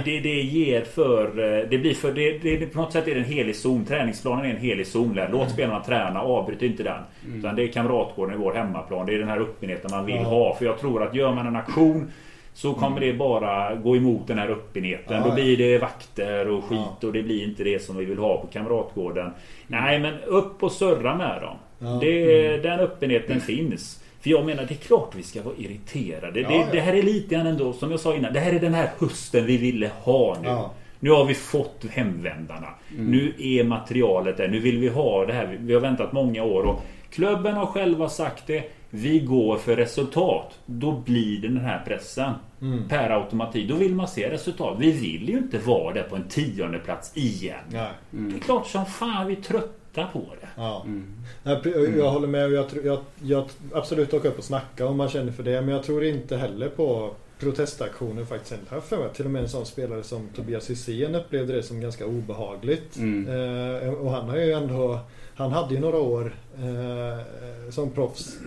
[0.04, 1.24] Det, det ger för...
[1.24, 2.12] eh, Det blir för...
[2.12, 3.84] Det, det, på något sätt är det en helig zon.
[3.84, 5.14] Träningsplanen är en helig zon.
[5.14, 5.28] där.
[5.32, 7.00] Låt spelarna träna, avbryt inte den.
[7.38, 9.06] Utan det är kamratgården i vår hemmaplan.
[9.06, 10.22] Det är den här öppenheten man vill Ja.
[10.22, 10.54] ha.
[10.54, 12.10] För jag tror att gör man en aktion
[12.54, 15.22] så kommer det bara gå emot den här öppenheten.
[15.22, 18.40] Då blir det vakter och skit och det blir inte det som vi vill ha
[18.40, 19.30] på kamratgården.
[19.66, 21.56] Nej men upp och surra med dem.
[22.00, 24.04] Det, Den öppenheten finns.
[24.20, 26.40] För jag menar det är klart vi ska vara irriterade.
[26.40, 26.66] Ja, det, ja.
[26.72, 28.32] det här är lite grann ändå som jag sa innan.
[28.32, 30.48] Det här är den här hösten vi ville ha nu.
[30.48, 30.72] Ja.
[31.00, 32.68] Nu har vi fått hemvändarna.
[32.98, 34.48] Nu är materialet där.
[34.48, 35.58] Nu vill vi ha det här.
[35.60, 36.62] Vi har väntat många år.
[36.62, 38.70] Och klubben har själva sagt det.
[38.90, 40.58] Vi går för resultat.
[40.66, 42.32] Då blir det den här pressen.
[42.62, 42.88] Mm.
[42.88, 43.68] Per automatik.
[43.68, 44.76] Då vill man se resultat.
[44.78, 47.58] Vi vill ju inte vara där på en tionde plats igen.
[47.68, 47.90] Nej.
[48.10, 50.48] Det är klart som fan vi är trötta på det.
[50.56, 50.82] Ja.
[50.84, 51.14] Mm.
[51.42, 55.08] Jag, jag, håller med och jag, jag, jag absolut åka upp och snacka om man
[55.08, 55.62] känner för det.
[55.62, 58.54] Men jag tror inte heller på protestaktioner faktiskt.
[58.68, 61.52] Jag har för mig att till och med en sån spelare som Tobias Hysén upplevde
[61.52, 62.96] det som ganska obehagligt.
[62.96, 63.28] Mm.
[63.28, 64.98] Eh, och han har ju ändå
[65.40, 68.38] Han hade ju några år eh, som proffs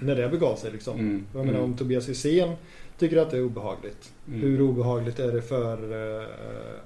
[0.00, 0.98] när det begav sig liksom.
[0.98, 1.26] Mm.
[1.34, 2.56] Jag menar om Tobias Hysén
[2.98, 4.12] tycker att det är obehagligt.
[4.28, 4.40] Mm.
[4.40, 5.76] Hur obehagligt är det för
[6.20, 6.26] eh,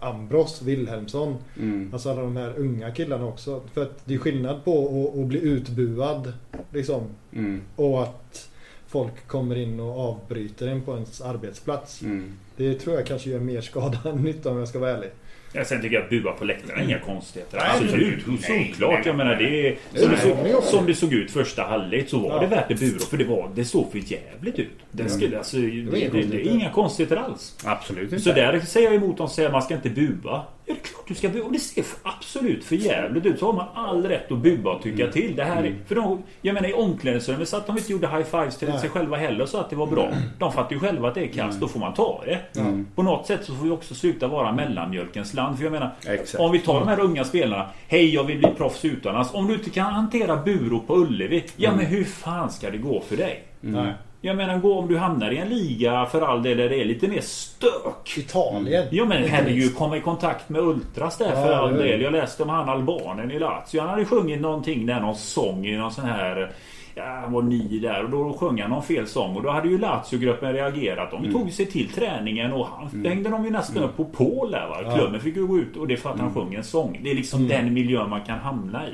[0.00, 1.36] Ambros Wilhelmsson?
[1.58, 1.90] Mm.
[1.92, 3.62] Alltså alla de här unga killarna också.
[3.72, 6.32] För att det är skillnad på att, att bli utbuad
[6.72, 7.02] liksom.
[7.32, 7.60] Mm.
[7.76, 8.48] Och att
[8.86, 12.02] folk kommer in och avbryter en på ens arbetsplats.
[12.02, 12.32] Mm.
[12.56, 15.10] Det tror jag kanske gör mer skada än nytta om jag ska vara ärlig.
[15.56, 17.58] Ja, sen tycker jag att bua på läktaren är inga konstigheter.
[17.58, 19.06] Nej, Absolut, nej, solklart.
[19.06, 22.30] Jag menar det är, som, det såg, som det såg ut första halvlek så var
[22.30, 22.40] Ja.
[22.40, 22.98] det värt det bura.
[22.98, 24.68] För det, var, det såg för jävligt ut.
[24.90, 27.56] Det, skulle, alltså, det, det, det, är inga konstigheter alls.
[27.64, 28.24] Absolut inte.
[28.24, 30.42] Så där säger jag emot dem säger att man ska inte bua.
[30.66, 31.44] Ja, det är klart du ska bua.
[31.44, 33.38] Och det ser absolut för jävligt ut.
[33.38, 35.36] Så har man all rätt att bua och tycka till.
[35.36, 38.58] Det här är, för de, jag menar i omklädningsrummet så att de inte gjorde high-fives
[38.58, 38.78] till Nej.
[38.80, 40.12] sig själva heller så att det var bra.
[40.38, 41.60] De fattar ju själva att det är kast.
[41.60, 42.60] Då får man ta det.
[42.60, 42.86] Mm.
[42.94, 45.56] På något sätt så får vi också sluta vara mellanmjölkens land.
[45.56, 46.40] För jag menar, Exakt.
[46.42, 47.66] om vi tar de här unga spelarna.
[47.88, 49.34] Hej, jag vill bli proffs utomlands.
[49.34, 51.44] Om du inte kan hantera Buro på Ullevi.
[51.56, 51.82] Ja, Mm.
[51.84, 53.42] men hur fan ska det gå för dig?
[53.60, 53.92] Nej.
[54.24, 56.84] Jag menar, gå om du hamnar i en liga för all del där det är
[56.84, 58.18] lite mer stök.
[58.18, 58.86] Italien.
[58.90, 62.00] Ja men herregud, komma i kontakt med Ultras där Ja, för all del.
[62.00, 63.80] Jag läste om han albanen i Lazio.
[63.80, 66.50] Han hade sjungit någonting där, någon sång i någon sån här...
[66.96, 69.68] Ja, han var ny där och då sjöng han någon fel sång och då hade
[69.68, 71.10] ju Lazio-gruppen reagerat.
[71.10, 74.66] De tog sig till träningen och han hängde de ju nästan upp på Paul där
[74.68, 74.76] va.
[74.84, 74.94] Ja.
[74.96, 77.00] Klubben fick ju gå ut och det är för att han sjöng en sång.
[77.02, 77.48] Det är liksom Mm.
[77.64, 78.90] den miljön man kan hamna i.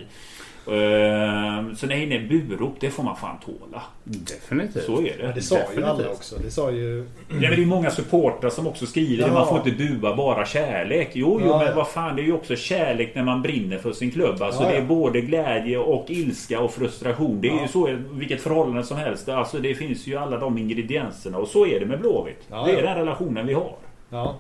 [0.71, 3.83] Ehm, Så nej, nej, burop det får man fan tåla.
[4.05, 4.85] Definitivt.
[4.85, 5.33] Så är Ja, det.
[5.35, 5.89] det sa ju Definitivt.
[5.89, 6.37] alla också.
[6.45, 6.99] Det sa ju...
[7.29, 9.35] Ja, men det är många supportrar som också skriver att Ja.
[9.35, 11.11] man får inte bua bara kärlek.
[11.13, 11.73] Jo, jo, Ja, men ja.
[11.77, 14.43] vad fan, det är ju också kärlek när man brinner för sin klubb.
[14.43, 17.41] Alltså det är både glädje och ilska och frustration.
[17.41, 17.63] Det är Ja.
[17.63, 19.29] ju så, vilket förhållande som helst.
[19.29, 22.43] Alltså det finns ju alla de ingredienserna och så är det med Blåvitt.
[22.51, 22.83] Ja, det är ja.
[22.83, 23.75] den relationen vi har.
[24.11, 24.37] Ja.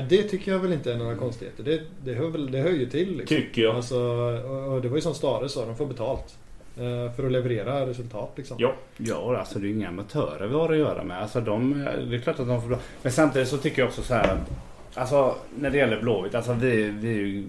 [0.00, 0.04] Ja.
[0.08, 1.62] Det tycker jag väl inte är några konstigheter.
[1.64, 3.16] Det, det, hör, väl, det hör ju till.
[3.16, 3.36] Liksom.
[3.36, 3.76] Tycker jag.
[3.76, 6.38] Alltså, och, och det var ju som Stare sa, de får betalt.
[6.76, 8.56] eh, För att leverera resultat liksom.
[8.60, 8.72] Ja.
[8.96, 11.22] Ja, alltså det är ju inga amatörer vi har att göra med.
[11.22, 12.78] Alltså de, det är klart att de får bra.
[13.02, 14.38] Men samtidigt så tycker jag också så här.
[14.94, 16.34] Alltså när det gäller Blåvitt.
[16.34, 17.44] Alltså vi, vi är ju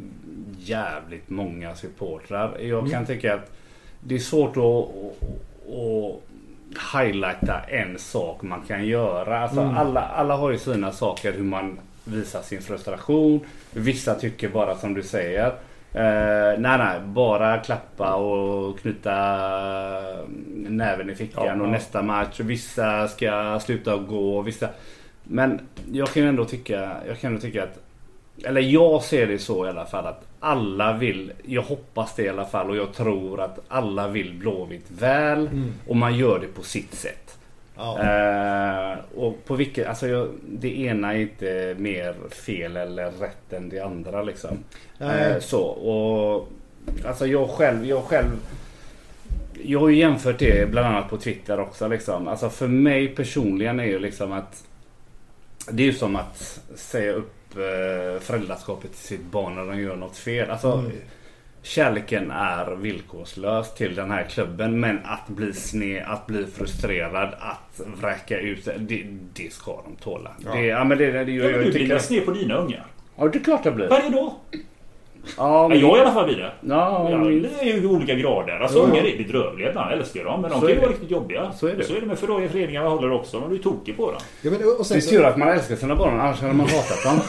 [0.60, 2.58] jävligt många supportrar.
[2.60, 2.92] Jag Mm.
[2.92, 3.52] kan tycka att
[4.04, 4.90] det är svårt att, att,
[5.70, 6.20] att
[6.94, 9.40] highlighta en sak man kan göra.
[9.40, 9.78] Alltså Mm.
[9.78, 11.80] alla, alla har ju sina saker hur man
[12.10, 13.40] visar sin frustration.
[13.72, 15.46] Vissa tycker bara som du säger.
[15.94, 19.14] Eh, nej nej, bara klappa och knyta
[20.56, 21.72] näven i fickan Ja, och ja.
[21.72, 22.40] nästa match.
[22.40, 24.42] Vissa ska sluta gå.
[24.42, 24.70] Vissa...
[25.24, 25.60] Men
[25.92, 27.80] jag kan ändå tycka, jag kan ändå tycka att
[28.46, 32.30] eller jag ser det så i alla fall att alla vill, jag hoppas det i
[32.30, 35.74] alla fall och jag tror att alla vill Blåvitt väl Mm.
[35.88, 37.39] och man gör det på sitt sätt.
[37.80, 38.00] Ja.
[38.00, 43.70] Eh, och på vilket, alltså jag, det ena är inte mer fel eller rätt än
[43.70, 44.58] det andra liksom.
[45.00, 46.48] Eh, så och
[47.06, 48.30] alltså jag själv, jag själv
[49.64, 52.28] jag har ju jämfört det bland annat på Twitter också liksom.
[52.28, 54.64] Alltså för mig personligen är ju liksom att
[55.72, 59.96] det är ju som att säga upp eh, föräldraskapet till sitt barn när de gör
[59.96, 60.50] något fel.
[60.52, 60.92] Alltså Mm.
[61.62, 67.82] Kärleken är villkorslös till den här klubben men att bli sned, att bli frustrerad, att
[68.02, 70.32] vräka ut det, det ska de tåla.
[70.46, 70.52] Ja.
[70.52, 72.56] Det, ja, men det, det, det, Ja, jag, men jag du blir ner på dina
[72.56, 72.86] ungar.
[73.18, 73.88] ja det är klart det blir.
[73.88, 74.34] Varje dag.
[75.38, 75.80] Ja, men...
[75.80, 76.52] jag är i alla fall vid det.
[76.62, 77.42] Ja, ja, men...
[77.42, 78.60] det är ju olika grader.
[78.60, 79.92] Alltså ungar är bedrövliga ibland.
[79.92, 80.42] Jag älskar dem.
[80.42, 81.52] Men de Så kan ju är vara riktigt jobbiga.
[81.52, 81.84] Så är det.
[81.84, 83.40] Så är det med förrådiga föreningar jag håller också.
[83.40, 84.22] Man blir tokig på dem.
[84.42, 86.54] Ja, men, och sen, Det är så- tur att man älskar sina barn, annars hade
[86.54, 87.20] man hatat dem.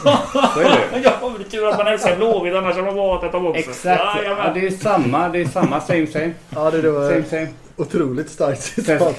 [0.55, 1.01] Så är det.
[1.05, 2.55] Ja, men det är tur att man älskar Blåvitt.
[2.55, 3.61] Annars har man hatat dem också.
[3.61, 4.03] Exakt.
[4.25, 6.31] Ja, Ja, det är samma, det är samma, same same.
[6.55, 7.47] ja, det var Same same.
[7.77, 9.19] otroligt starkt citat.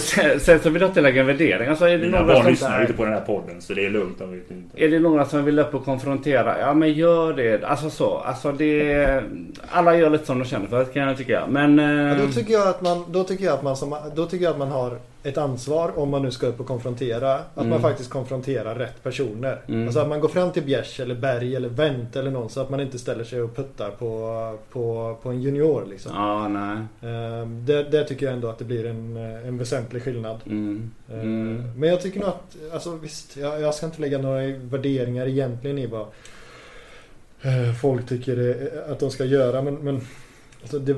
[0.00, 1.68] Sen, sen så vill jag inte lägga en värdering.
[1.68, 3.60] Alltså, är, det Mina några barn som, lyssnar inte på den här podden.
[3.60, 4.18] Så det är lugnt.
[4.18, 4.84] De vet inte.
[4.84, 6.60] är det några som vill upp och konfrontera?
[6.60, 7.64] Ja men gör det.
[7.64, 8.18] Alltså så.
[8.18, 9.22] Alltså det...
[9.68, 11.46] Alla gör lite som de känner för kan jag tycka.
[11.48, 11.78] Men...
[11.78, 14.44] Ja, Eh, då, tycker jag att man, då, tycker jag att man som, då tycker
[14.44, 14.98] jag att man har
[15.28, 17.34] ett ansvar om man nu ska upp och konfrontera.
[17.34, 17.80] Att man Mm.
[17.82, 19.60] faktiskt konfronterar rätt personer.
[19.68, 19.84] Mm.
[19.86, 22.70] Alltså att man går fram till Bjärs eller Berg eller Wendt eller någon så att
[22.70, 26.12] man inte ställer sig och puttar på, på, på en junior liksom.
[26.14, 27.10] ja, nej.
[27.12, 30.40] Ehm, Det, det tycker jag ändå att det blir en, eh, en väsentlig skillnad.
[30.46, 30.90] Mm.
[31.12, 31.72] Ehm, Mm.
[31.80, 35.78] Men jag tycker nog att, alltså visst, jag, jag ska inte lägga några värderingar egentligen
[35.78, 36.06] i vad
[37.42, 39.62] eh, folk tycker det, att de ska göra.
[39.62, 40.00] Men, men
[40.62, 40.96] alltså det,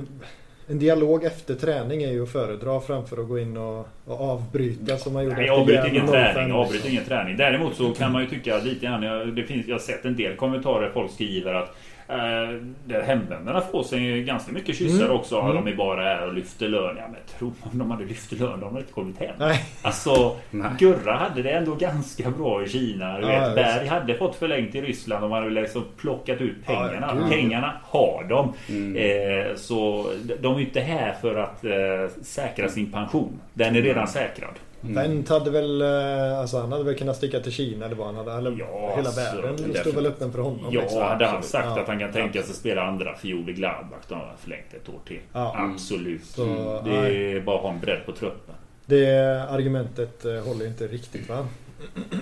[0.71, 4.97] en dialog efter träning är ju att föredra framför att gå in och, och avbryta
[4.97, 6.53] som man gjorde Nej, jag avbryter ingen 05, träning.
[6.53, 7.37] Avbryter ingen träning.
[7.37, 9.03] Däremot så kan man ju tycka lite grann.
[9.03, 11.77] Jag, det finns, jag har sett en del kommentarer folk skriver att
[12.09, 15.17] eh, där hemvändarna får sig ganska mycket kyssar Mm.
[15.17, 15.41] också.
[15.41, 15.55] Mm.
[15.65, 16.97] De är bara är och lyfter lön.
[16.99, 18.61] Ja, men tro om de hade lyft lön.
[18.61, 19.35] De hade inte kommit hem.
[19.39, 20.71] Nej, Alltså Nej.
[20.79, 23.19] Gurra hade det ändå ganska bra i Kina.
[23.21, 25.23] Du Ja, vet, Berg hade fått förlängt i Ryssland.
[25.25, 27.15] De hade liksom plockat ut Ja, pengarna.
[27.15, 27.31] gud.
[27.31, 28.53] pengarna har de.
[28.69, 28.97] Mm.
[28.97, 30.07] Eh, så
[30.41, 33.41] de är inte här för att eh, säkra sin pension.
[33.55, 34.51] Den är redan säkrad.
[34.83, 34.95] Mm.
[34.95, 38.17] Wendt hade väl, eh, alltså han hade väl kunnat sticka till Kina eller vad han
[38.17, 38.33] hade.
[38.33, 39.95] Eller Ja, hela alltså, världen stod definitivt.
[39.97, 40.67] väl öppen för honom.
[40.73, 41.03] Ja, liksom.
[41.03, 41.81] hade han sagt Ja.
[41.83, 44.89] att han kan tänka sig spela andra fiol i Gladbach då har han förlängt ett
[44.89, 45.21] år till.
[45.33, 45.55] Ja.
[45.73, 46.25] Absolut.
[46.25, 46.85] Så, Mm.
[46.85, 46.97] det
[47.33, 48.55] är bara att ha en bredd på truppen.
[48.87, 49.07] Det
[49.51, 51.47] argumentet eh, håller inte riktigt va?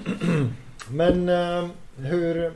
[0.90, 2.52] Men eh, hur...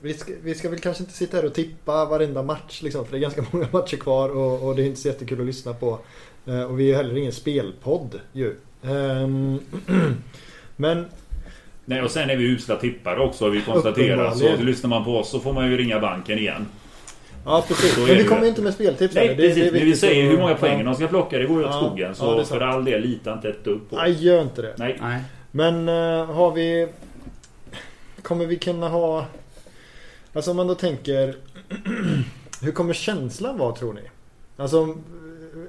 [0.00, 3.12] Vi ska, vi ska väl kanske inte sitta här och tippa varenda match liksom, för
[3.12, 5.72] det är ganska många matcher kvar och, och det är inte så jättekul att lyssna
[5.74, 5.98] på.
[6.68, 8.56] Och vi är heller ingen spelpodd ju.
[8.84, 9.58] Ehm,
[10.76, 11.06] men
[11.84, 14.38] Nej, och sen är vi usla tippare också har vi konstaterat.
[14.38, 16.66] Så lyssnar man på oss så får man ju ringa banken igen.
[17.44, 17.96] ja precis.
[17.96, 18.48] Men vi det kommer ju.
[18.48, 19.14] inte med speltips.
[19.14, 19.34] Nej här.
[19.36, 20.84] precis, men vi säger hur många poäng ja.
[20.84, 21.38] de ska plocka.
[21.38, 22.08] Det går ju åt Ja, skogen.
[22.08, 23.96] ja, Så det är för all del, lita inte ett dugg på.
[23.96, 24.74] Nej, gör inte det.
[24.78, 24.98] Nej.
[25.00, 25.20] Nej.
[25.50, 26.88] Men eh, har vi...
[28.22, 29.26] Kommer vi kunna ha...
[30.32, 31.34] Alltså om man då tänker...
[32.62, 34.00] hur kommer känslan vara tror ni?
[34.56, 34.96] Alltså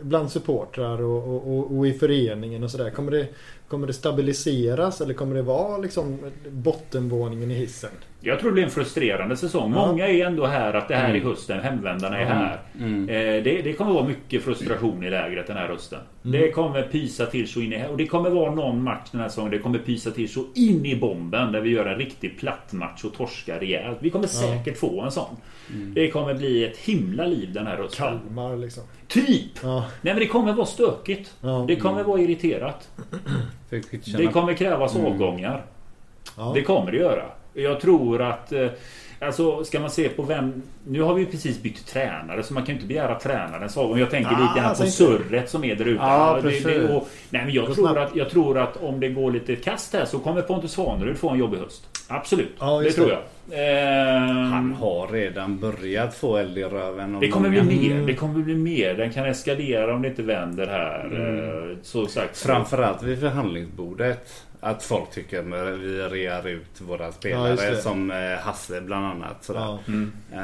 [0.02, 2.90] bland supportrar och, och, och, och i föreningen och sådär.
[2.90, 3.28] Kommer det,
[3.68, 6.20] kommer det stabiliseras eller kommer det vara liksom
[6.50, 7.92] bottenvåningen i hissen?
[8.26, 9.74] Jag tror det blir en frustrerande säsong.
[9.76, 9.88] Ja.
[9.88, 11.28] Många är ändå här att det här är Mm.
[11.28, 11.60] hösten.
[11.60, 12.28] Hemvändarna är Ja.
[12.28, 12.60] här.
[12.80, 13.10] Mm.
[13.10, 16.00] Eh, det, det kommer vara mycket frustration i lägret den här hösten.
[16.26, 16.42] Mm.
[16.42, 17.86] Det kommer pysa till så in i...
[17.92, 19.52] Och det kommer vara någon match den här säsongen.
[19.52, 21.52] Det kommer pysa till så in i bomben.
[21.52, 23.98] Där vi gör en riktig platt match och torskar rejält.
[24.02, 25.36] Vi kommer säkert få en sån.
[25.94, 28.06] Det kommer bli ett himla liv den här hösten.
[28.08, 28.84] Kalmar liksom.
[29.08, 29.52] Typ!
[29.64, 31.34] Ja, Nej men det kommer vara stökigt.
[31.42, 32.90] ja, Det kommer vara irriterat.
[34.18, 35.08] Det kommer krävas Mm.
[35.12, 35.66] avgångar.
[36.38, 36.52] ja.
[36.56, 37.24] Det kommer det göra.
[37.54, 38.52] Jag tror att...
[38.52, 38.68] eh,
[39.20, 40.62] Alltså ska man se på vem...
[40.88, 44.00] Nu har vi ju precis bytt tränare så man kan ju inte begära tränarens avgång.
[44.00, 46.02] Jag tänker Ah, lite grann på tänk- surret som är där ute.
[46.04, 49.32] Ja, det, det, och, nej, men jag, tror att, jag tror att om det går
[49.32, 51.84] lite kast här så kommer Pontus Svanerud få en jobbig höst.
[52.08, 52.52] Absolut.
[52.60, 53.12] Ja, det tror det.
[53.12, 53.22] jag.
[53.60, 57.20] Ehm, Han har redan börjat få eld i röven.
[57.20, 58.08] det kommer bli mer.
[58.08, 58.94] Det kommer bli mer.
[58.94, 61.06] Den kan eskalera om det inte vänder här.
[61.06, 61.70] Mm.
[61.72, 62.38] Eh, Så sagt.
[62.38, 64.44] Framförallt vid förhandlingsbordet.
[64.64, 67.56] Att folk tycker att vi rear ut våra spelare.
[67.56, 67.82] det.
[67.82, 69.44] som eh, Hasse bland annat.
[69.44, 69.60] Sådär.
[69.60, 69.80] Ja.
[69.88, 70.12] Mm.
[70.34, 70.40] Eh,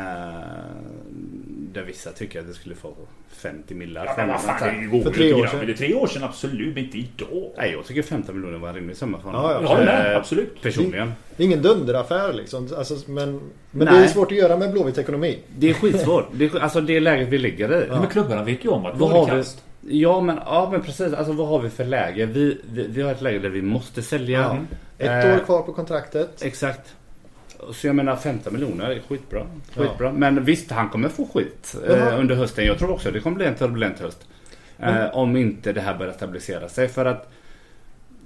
[1.74, 2.94] där vissa tycker att det skulle få
[3.30, 4.06] 50 millar.
[4.06, 5.66] Ja, men vad fan, det För ju tre lite år sedan.
[5.66, 7.52] Det är tre år sedan absolut, men inte idag.
[7.58, 9.52] Nej, jag tycker 15 miljoner var en rimlig summa för honom.
[9.52, 9.78] Ja, ja.
[9.78, 10.62] Med, Eh, absolut.
[10.62, 11.14] Personligen.
[11.38, 12.70] Det är ingen dunderaffär liksom.
[12.78, 13.42] Alltså, men
[13.72, 15.40] men det är svårt att göra med Blåvitts ekonomi.
[15.58, 16.28] Det är skitsvårt.
[16.32, 17.86] Det är, alltså det läget vi ligger i.
[17.90, 18.00] Ja.
[18.00, 19.42] Men klubbarna vet ju om att vi har det vi?
[19.42, 19.64] kast.
[19.82, 21.14] Ja men, ja men precis.
[21.14, 22.26] Alltså vad har vi för läge?
[22.26, 24.40] Vi, vi, vi har ett läge där vi måste sälja.
[24.40, 24.58] Ja.
[24.98, 26.42] Ett Eh, år kvar på kontraktet.
[26.42, 26.96] Exakt.
[27.74, 29.46] Så jag menar 15 miljoner är skitbra.
[29.76, 29.82] Ja.
[29.84, 30.12] skitbra.
[30.12, 32.66] Men visst, han kommer få skit eh, under hösten.
[32.66, 34.28] Jag tror också det kommer bli en turbulent höst.
[34.80, 36.88] Eh, om inte det här börjar stabilisera sig.
[36.88, 37.32] För att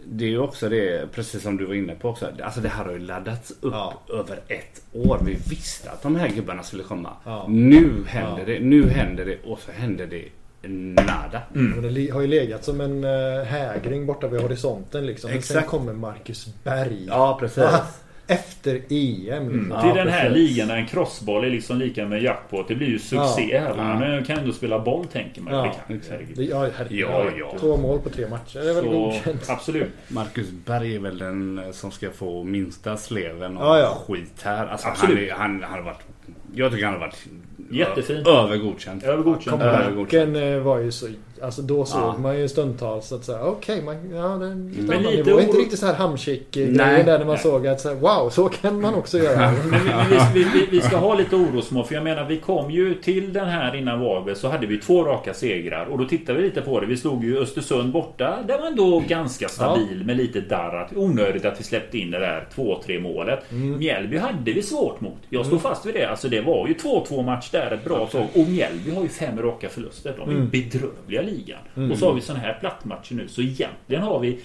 [0.06, 2.28] det är ju också det, precis som du var inne på också.
[2.44, 3.94] Alltså det här har ju laddats upp Ja.
[4.14, 5.20] över ett år.
[5.26, 7.10] Vi visste att de här gubbarna skulle komma.
[7.26, 7.46] Ja.
[7.50, 8.46] Nu händer Ja.
[8.46, 10.24] det, nu händer det och så händer det
[10.68, 11.42] nada.
[11.54, 15.32] Men det li- har ju legat som en uh, hägring borta vid horisonten liksom.
[15.32, 15.70] Men sen Exakt.
[15.72, 17.06] kommer Marcus Berg.
[17.08, 17.64] Ja precis.
[17.64, 17.86] Ah,
[18.28, 19.72] Efter EM liksom.
[19.72, 20.50] Ja, Till den här precis.
[20.50, 22.68] ligan där en crossboll är liksom lika med jackpot.
[22.68, 23.60] Det blir ju succé Ja.
[23.60, 23.74] här.
[23.78, 24.00] Ja.
[24.00, 25.54] Men kan ändå spela boll tänker man.
[25.54, 26.18] Ja, det kan.
[26.36, 27.00] Det, ja, herregud.
[27.00, 27.54] Ja, ja.
[27.60, 28.60] Två mål på tre matcher.
[28.60, 29.50] Det är väl godkänt.
[29.50, 29.90] absolut.
[30.08, 33.98] Marcus Berg är väl den som ska få minsta sleven och Ja, ja.
[34.08, 34.68] skit här.
[34.68, 35.30] Alltså han, Absolut.
[35.30, 36.13] är, han, han har varit
[36.56, 37.26] Jag tycker han har varit
[37.72, 38.18] Jättefin.
[38.28, 39.04] övergodkänd.
[39.04, 39.62] Övergodkänd.
[39.62, 41.08] Comebacken eh, var ju så...
[41.44, 42.16] Alltså då såg Ja.
[42.18, 45.30] man ju stundtals att säga okej, man, ja, det är en lite Men annan lite
[45.30, 45.40] nivå.
[45.40, 46.66] Inte riktigt så här hamchick Nej.
[46.66, 47.44] grejen där när man Nej.
[47.44, 49.52] såg att så här, wow, så kan man också göra.
[49.52, 52.72] Men, vi, men vi, vi, vi, ska ha lite orosmål för jag menar vi kom
[52.72, 56.40] ju till den här innan Varberg så hade vi två raka segrar och då tittade
[56.40, 56.86] vi lite på det.
[56.86, 58.38] Vi slog ju Östersund borta.
[58.48, 60.90] Där var ändå ganska stabil med lite darr.
[60.96, 63.40] Onödigt att vi släppte in det där 2-3 målet.
[63.52, 65.18] Mjällby hade vi svårt mot.
[65.30, 66.06] Jag står fast vid det.
[66.06, 68.28] Alltså det var ju 2-2 match där ett bra tag.
[68.34, 70.14] Och Mjällby har ju fem raka förluster.
[70.18, 71.92] De är ju bedrövliga ligan.
[71.92, 73.28] Och så har vi sån här plattmatcher nu.
[73.28, 74.40] Så egentligen har vi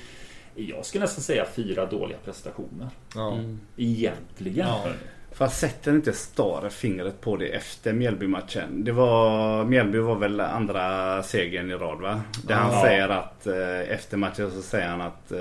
[0.58, 2.88] jag skulle nästan säga fyra dåliga prestationer.
[3.14, 3.38] Ja.
[3.76, 4.66] Egentligen.
[4.66, 4.86] Ja.
[5.32, 8.84] Fast sätter inte Stare fingret på det efter Mjällby-matchen?
[8.84, 12.20] Det var, Mjällby var väl andra segern i rad va?
[12.46, 12.82] Där han Ja.
[12.82, 15.38] säger att eh, efter matchen så säger han att eh,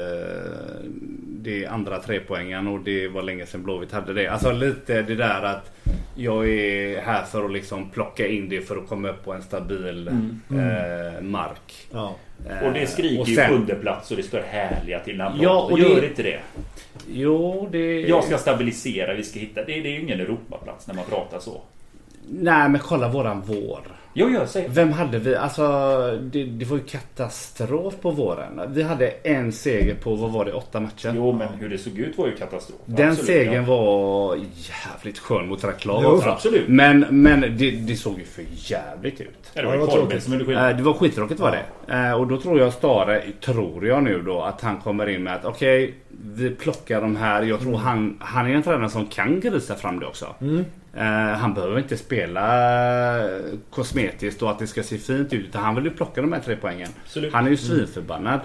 [1.28, 4.28] det är andra trepoängen och det var länge sedan Blåvitt hade det.
[4.28, 5.72] Alltså lite det där att
[6.16, 9.42] jag är här för att liksom plocka in det för att komma upp på en
[9.44, 10.08] stabil
[10.50, 11.88] Eh, mark.
[11.92, 12.16] Ja.
[12.50, 15.26] Eh, Och det skriker och ju sen- sjunde plats och det står härliga till när
[15.26, 16.40] han Ja, och Gör det- inte det.
[17.12, 18.02] Jo, det...
[18.02, 19.64] Jag ska stabilisera, vi ska hitta...
[19.64, 21.62] Det, det är ju ingen Europaplats när man pratar så.
[22.30, 23.80] Nej men kolla våran vår.
[24.20, 24.70] Jo, jag säger...
[24.70, 25.36] Vem hade vi?
[25.36, 25.64] Alltså
[26.22, 28.62] det, det var ju katastrof på våren.
[28.68, 31.12] Vi hade en seger på, vad var det, åtta matcher?
[31.16, 32.80] Jo, men hur det såg ut var ju katastrof.
[32.86, 33.62] Den Absolut, segern ja.
[33.62, 36.30] var jävligt skön mot Raklav Jo, också.
[36.30, 36.68] absolut.
[36.68, 39.52] Men, men det, det såg ju för jävligt ut.
[39.54, 40.78] Ja, det var ju Kolben som gjorde Eh, skillnad.
[40.78, 41.52] Det var skittråkigt var
[41.88, 41.94] det.
[41.94, 45.36] Eh, Och då tror jag Stare, tror jag nu då, att han kommer in med
[45.36, 45.94] att okej,
[46.36, 47.44] vi plockar de här.
[47.44, 50.26] Jag tror han, han är en tränare som kan grisa fram det också.
[50.42, 50.48] Eh,
[51.38, 52.48] han behöver inte spela
[53.26, 55.46] eh, kosmetiskt och att det ska se fint ut.
[55.46, 56.90] Utan han vill ju plocka de här tre poängen.
[57.04, 57.34] Absolut.
[57.34, 58.40] Han är ju svinförbannad.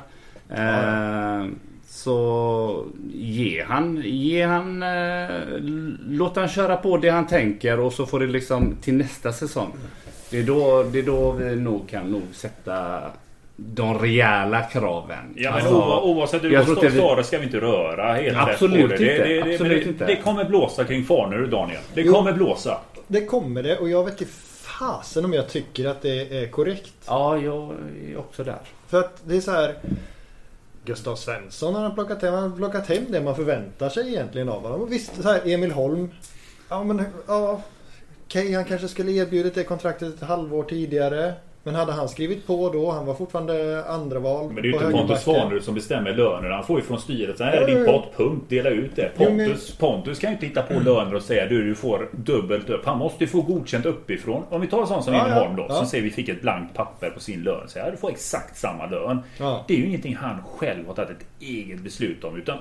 [0.51, 1.47] Eh,
[1.87, 5.29] Så ge han, ge han, eh,
[6.09, 9.73] låt han köra på det han tänker och så får det liksom till nästa säsong.
[10.31, 13.03] Det är då, det är då vi nog kan nog sätta
[13.75, 15.33] de rejäla kraven.
[15.37, 18.95] Ja, men Alltså, oavsett hur det går, Stare ska vi inte röra helt Absolut det.
[18.95, 20.07] inte, Det, det, det, absolut men inte.
[20.07, 21.81] det, det kommer blåsa kring Farnerud, Daniel.
[21.95, 22.13] Det Jo.
[22.15, 22.79] kommer blåsa.
[23.07, 24.33] Det kommer det och jag vet inte
[24.63, 26.93] fasen om jag tycker att det är korrekt.
[27.07, 27.75] Ja, jag
[28.11, 28.59] är också där.
[28.89, 29.75] För att det är så här.
[30.85, 34.49] Gustav Svensson har han plockat hem, han har plockat hem det man förväntar sig egentligen
[34.49, 34.81] av honom.
[34.81, 36.11] Och visst, så här, Emil Holm.
[36.69, 37.61] Ja men ja.
[38.27, 41.33] Okej, han kanske skulle erbjudit det kontraktet ett halvår tidigare.
[41.65, 42.91] Men hade han skrivit på då?
[42.91, 45.21] Han var fortfarande andra val Men det är ju inte Pontus.
[45.23, 46.55] Svanerud som bestämmer lönerna.
[46.55, 47.47] Han får ju från styrelsen.
[47.47, 48.45] Här är din pott, punkt.
[48.49, 49.11] Dela ut det.
[49.17, 52.87] Pontus, Pontus kan ju inte hitta på löner och säga du, du får dubbelt upp.
[52.87, 54.43] Han måste ju få godkänt uppifrån.
[54.51, 55.67] Om vi tar en sån som Ja, Emil ja, Holm då.
[55.69, 55.75] ja.
[55.75, 57.69] Som säger vi fick ett blankt papper på sin lön.
[57.69, 59.19] Så här, du får exakt samma lön.
[59.39, 59.65] Ja.
[59.69, 62.37] Det är ju ingenting han själv har tagit ett eget beslut om.
[62.37, 62.59] Utan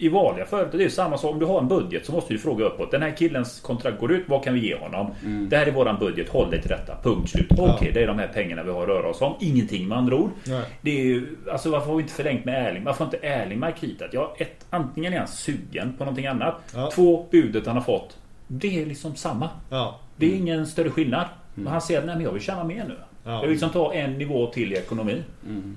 [0.00, 1.32] i vanliga företag, det är samma sak.
[1.32, 2.90] Om du har en budget så måste du fråga uppåt.
[2.90, 5.10] Den här killens kontrakt går ut, vad kan vi ge honom?
[5.48, 6.96] Det här är våran budget, håll dig till detta.
[7.02, 7.46] Punkt slut.
[7.58, 9.34] Okej, det är de här pengarna vi har att röra oss om.
[9.40, 10.30] Ingenting med andra ord.
[10.46, 10.62] Nej.
[10.80, 12.84] Det är ju, alltså varför har vi inte förlängt med Erling?
[12.84, 14.08] Varför har inte Erling markitat?
[14.12, 16.54] Ja, ett, antingen är han sugen på någonting annat.
[16.74, 16.90] Ja.
[16.94, 18.18] Två, budet han har fått.
[18.46, 19.48] Det är liksom samma.
[19.70, 20.00] Ja.
[20.16, 21.24] Det är ingen större skillnad.
[21.54, 22.96] Men han säger att nej men jag vill tjäna mer nu.
[23.30, 23.34] Ja.
[23.36, 25.24] Jag vill liksom ta en nivå till i ekonomin.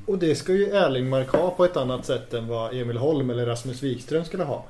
[0.05, 3.45] Och det ska ju Erlingmark ha på ett annat sätt än vad Emil Holm eller
[3.45, 4.65] Rasmus Wikström skulle ha.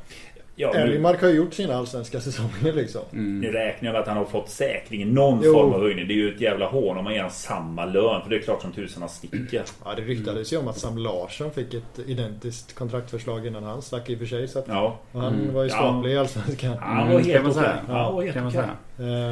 [0.56, 3.02] Ja, Erlingmark har ju gjort sina allsvenska säsonger liksom.
[3.12, 5.54] nu räknar jag med att han har fått säkringen någon Jo.
[5.54, 6.08] form av höjning.
[6.08, 8.22] Det är ju ett jävla hån om man ger honom samma lön.
[8.22, 9.64] För det är klart som tusan han sticker.
[9.86, 14.10] Ja, det ryktades ju om att Sam Larsson fick ett identiskt kontraktförslag innan han stack
[14.10, 14.48] i och för sig.
[14.48, 15.00] Så att Ja.
[15.14, 15.76] han var ju Ja.
[15.76, 16.78] skaplig i Allsvenskan.
[16.80, 17.64] Han var kan helt okej.
[17.88, 18.70] Ja, var Kan man säga.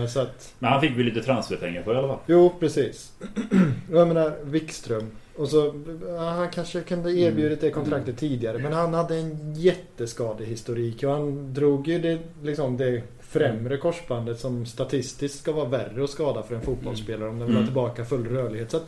[0.02, 2.18] Eh, Så att, Men han fick väl lite transferpengar för i alla fall.
[2.26, 3.12] jo precis.
[3.92, 5.12] Jag menar Wikström.
[5.42, 5.74] Och så,
[6.18, 8.58] han kanske kunde erbjudit det kontraktet tidigare.
[8.58, 11.04] Men han hade en jätteskadehistorik.
[11.04, 16.10] Och han drog ju det, liksom det främre korsbandet som statistiskt ska vara värre att
[16.10, 17.68] skada för en fotbollsspelare om den vill ha Mm.
[17.68, 18.72] tillbaka full rörlighet.
[18.72, 18.88] Så att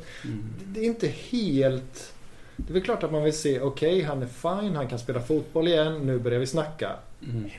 [0.67, 2.12] det är inte helt...
[2.57, 4.25] Det är väl klart att man vill se, okej han är
[4.61, 6.89] fine, han kan spela fotboll igen, nu börjar vi snacka.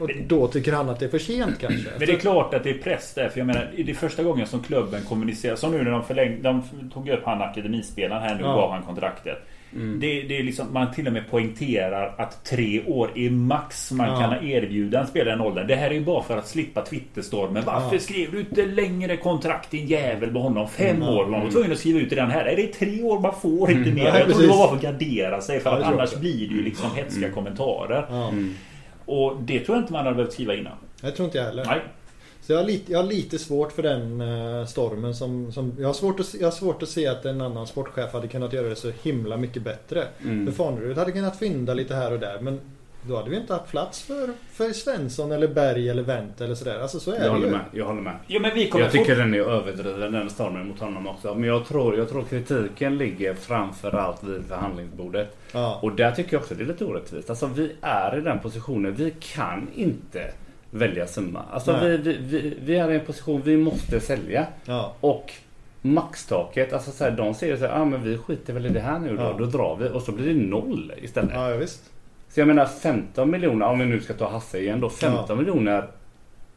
[0.01, 1.89] Och då tycker han att det är för sent kanske.
[1.99, 3.29] Men det är klart att det är press där.
[3.29, 5.57] För jag menar, det är första gången som klubben kommunicerar.
[5.57, 6.43] Som nu när de förlängde.
[6.43, 6.63] De
[6.95, 8.55] tog upp han akademispelaren här nu och Ja.
[8.57, 9.39] gav han kontraktet.
[9.77, 14.09] Det, det är liksom, man till och med poängterar att tre år är max man
[14.09, 14.21] Ja.
[14.21, 15.67] kan erbjuda en spelare den åldern.
[15.67, 17.63] Det här är ju bara för att slippa Twitterstormen.
[17.67, 18.01] Varför Ja.
[18.01, 20.69] skrev du inte längre kontrakt din jävel med honom?
[20.69, 21.11] Fem Ja.
[21.11, 22.45] år var man tvungen att skriva ut i den här.
[22.45, 23.21] Är det tre år?
[23.21, 24.05] Man får inte mer.
[24.05, 25.61] Nej, jag tror det var bara för att gardera sig.
[25.61, 28.07] För Ja, annars blir det ju liksom hetska kommentarer.
[29.07, 30.73] Och det tror jag inte man hade behövt skriva innan.
[31.03, 31.65] jag tror inte jag heller.
[31.65, 31.81] Nej.
[32.47, 35.87] Så jag har, lite, jag har lite svårt för den eh, stormen som, som jag,
[35.87, 38.53] har svårt att, se- jag har svårt att se att en annan sportchef hade kunnat
[38.53, 40.05] göra det så himla mycket bättre.
[40.23, 40.47] Mm.
[40.47, 42.61] För Fanerud hade kunnat fynda lite här och där men
[43.09, 46.79] Då hade vi inte haft plats för, för Svensson eller Berg eller Wendt eller sådär.
[46.81, 47.53] Alltså så är Jag det håller ju.
[47.53, 47.61] med.
[47.73, 48.17] Jag håller med.
[48.27, 51.35] Jo, men vi kommer Jag tycker fort- den är överdriven den stormen mot honom också.
[51.35, 55.37] Men jag tror, jag tror kritiken ligger framförallt vid förhandlingsbordet.
[55.53, 55.79] Ja.
[55.83, 57.31] Och där tycker jag också det är lite orättvist.
[57.31, 58.95] Alltså vi är i den positionen.
[58.95, 60.33] Vi kan inte
[60.75, 61.43] välja summa.
[61.53, 64.47] Alltså vi, vi, vi, vi är i en position vi måste sälja.
[64.65, 64.93] Ja.
[65.01, 65.33] Och
[65.83, 68.81] maxtaket, alltså så här, de säger så här, ah, men vi skiter väl i det
[68.81, 69.23] här nu då.
[69.23, 69.35] Ja.
[69.39, 71.31] Då drar vi och så blir det noll istället.
[71.35, 71.91] ja, ja visst.
[72.29, 74.91] Så jag menar 15 miljoner, om vi nu ska ta Hasse igen då.
[74.91, 75.35] 15 Ja.
[75.35, 75.89] miljoner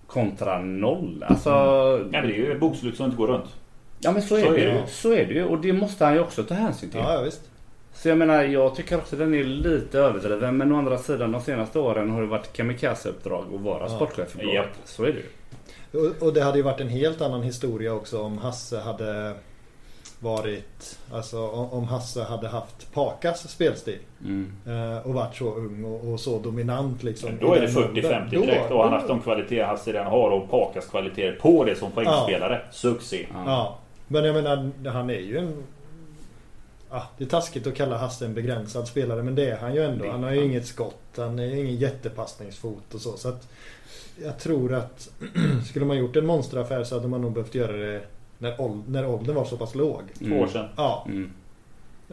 [0.08, 1.26] kontra noll.
[1.28, 3.56] Alltså, Ja, men det är ju bokslut som inte går runt.
[4.00, 4.82] Ja men så är, Så det är ju.
[4.82, 4.88] det.
[4.88, 5.44] Så är det ju.
[5.46, 7.00] Och det måste han ju också ta hänsyn till.
[7.00, 7.42] Ja, ja visst.
[8.08, 10.58] Så jag menar, jag tycker också den är lite överdriven.
[10.58, 13.90] Men å andra sidan de senaste åren har det varit kamikaze-uppdrag att vara Ja.
[13.90, 14.46] sportchef Japp.
[14.46, 14.70] bolaget.
[14.86, 16.08] Så är det ju.
[16.08, 19.34] Och, och det hade ju varit en helt annan historia också om Hasse hade
[20.20, 21.00] varit...
[21.12, 24.00] Alltså om, Hasse hade haft Pakas spelstil.
[24.24, 24.52] Mm.
[24.68, 27.30] Eh, och varit så ung och, och så dominant liksom.
[27.30, 28.04] Men då i är det den åldern.
[28.04, 28.72] 40-50 Då- direkt.
[28.72, 31.92] Och han har haft de kvaliteter Hasse redan har och Pakas kvaliteter på det som
[31.92, 32.62] poängspelare.
[32.72, 33.28] Succé.
[33.34, 33.44] Ja.
[33.46, 33.78] Ja.
[34.08, 35.64] Men jag menar, han är ju en...
[36.90, 39.84] Ja, det är taskigt att kalla Hasse en begränsad spelare men det är han ju
[39.84, 40.12] ändå.
[40.12, 41.02] Han har ju inget skott.
[41.18, 43.18] Han är ingen jättepassningsfot och så.
[43.18, 43.48] så att
[44.24, 45.10] jag tror att
[45.70, 48.02] skulle man gjort en monsteraffär så hade man nog behövt göra det
[48.38, 50.02] när, åld- när åldern var så pass låg.
[50.20, 50.66] Två år sedan.
[50.78, 51.32] Ja, Mm.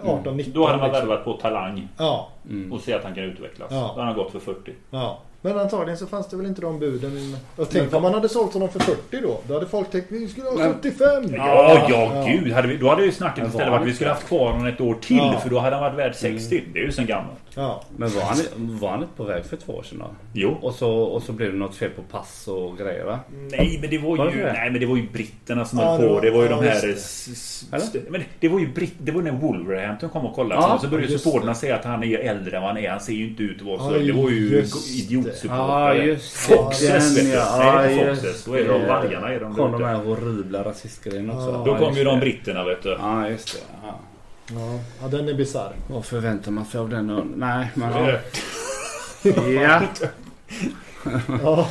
[0.03, 1.09] 18, 19 Då hade man liksom.
[1.09, 2.73] värvat på talang Ja, Mm.
[2.73, 3.69] och se att han kan utvecklas.
[3.71, 3.77] Ja.
[3.81, 4.73] Då hade han gått för 40.
[4.91, 5.19] ja.
[5.45, 7.37] Men antagligen så fanns det väl inte de buden.
[7.57, 9.41] Och tänk om man hade sålt honom för 40 då.
[9.49, 11.35] Då hade folk tänkt vi skulle ha Men- 75.
[11.37, 12.27] Ja, ja, Ja.
[12.29, 12.53] gud.
[12.53, 14.81] Hade vi, då hade ju snacket Men istället att vi skulle haft kvar honom ett
[14.81, 15.17] år till.
[15.17, 15.39] Ja.
[15.43, 16.63] För då hade han varit värd 60.
[16.73, 17.39] Det är ju sen gammalt.
[17.55, 20.07] Ja, Men var han, var han inte på väg för två år sedan då?
[20.33, 20.57] Jo.
[20.63, 23.19] Och så, och så blev det något fel på pass och grejer va?
[23.51, 24.53] Nej men det var Var det ju, det?
[24.53, 26.15] nej, men det var ju britterna som Ja, höll det på.
[26.15, 26.89] var- Det var ju ja, de här...
[26.97, 30.61] st- Men det var ju britt, det var när Wolverhampton kom och kollade.
[30.63, 31.59] Ja, så började supporterna det.
[31.59, 32.91] säga att han är äldre än vad han är.
[32.91, 33.93] Han ser ju inte ut att vara så.
[33.97, 34.75] Ja, det var ju just
[35.43, 35.49] det.
[35.49, 35.95] idiotsupportrar.
[35.95, 37.31] Ja just Foxes vet du.
[37.31, 37.75] ja.
[37.77, 38.25] Nej, inte Ja, Foxes.
[38.25, 38.87] just Då är de det.
[38.89, 41.51] vargarna är de Kom de här horribla rasistgrejerna också.
[41.51, 41.73] Ja.
[41.73, 42.21] Då kom ju de det.
[42.21, 42.91] britterna vet du.
[43.01, 43.61] Ja just det.
[43.83, 44.01] Ja.
[44.55, 45.73] ja, ja den är bisarr.
[45.91, 47.11] Vad förväntar man sig av den?
[47.11, 48.07] och- Nej är ja.
[48.07, 48.21] det.
[49.63, 49.83] ja.
[51.43, 51.69] Ja,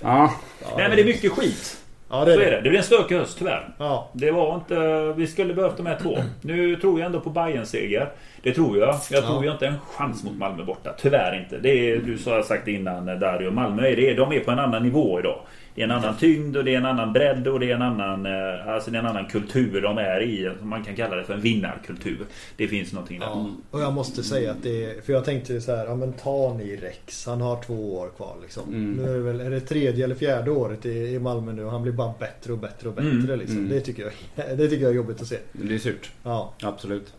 [0.00, 0.30] ja.
[0.76, 1.76] Nej men det är mycket skit.
[2.10, 2.56] Ja det Så är är det.
[2.56, 2.60] det.
[2.62, 3.68] Det blir en stökig höst tyvärr.
[3.78, 4.74] Ja, Det var inte...
[5.16, 6.18] Vi skulle behövt de här två.
[6.42, 8.08] Nu tror jag ändå på Bayern seger
[8.42, 8.94] Det tror jag.
[9.10, 9.44] Jag tror Ja.
[9.44, 10.94] jag inte en chans mot Malmö borta.
[10.98, 11.58] Tyvärr inte.
[11.58, 13.50] Det är, du sa sagt innan Dario.
[13.50, 14.14] Malmö är det.
[14.14, 15.38] De är på en annan nivå idag.
[15.74, 17.82] Det är en annan tyngd och det är en annan bredd och det är en
[17.82, 18.26] annan...
[18.26, 20.50] eh, Alltså det är en annan kultur de är i.
[20.60, 22.18] Som man kan kalla det för en vinnarkultur.
[22.56, 23.26] Det finns någonting där.
[23.26, 23.50] ja.
[23.70, 25.00] Och jag måste säga att det är...
[25.00, 27.26] För jag tänkte så här, ja men ta ni Rex.
[27.26, 28.68] Han har två år kvar liksom.
[28.68, 28.92] Mm.
[28.92, 31.70] Nu är det väl, är det tredje eller fjärde året i, i Malmö nu och
[31.70, 33.56] han blir bara bättre och bättre och bättre Mm, liksom.
[33.58, 33.68] mm.
[33.68, 34.02] Det, tycker
[34.36, 35.38] jag, det tycker jag är jobbigt att se.
[35.52, 36.10] Det är surt.
[36.22, 36.54] Ja.
[36.62, 37.12] Absolut.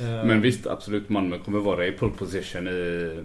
[0.00, 1.08] Eh, Men visst, absolut.
[1.08, 3.22] Malmö kommer vara i pole position i...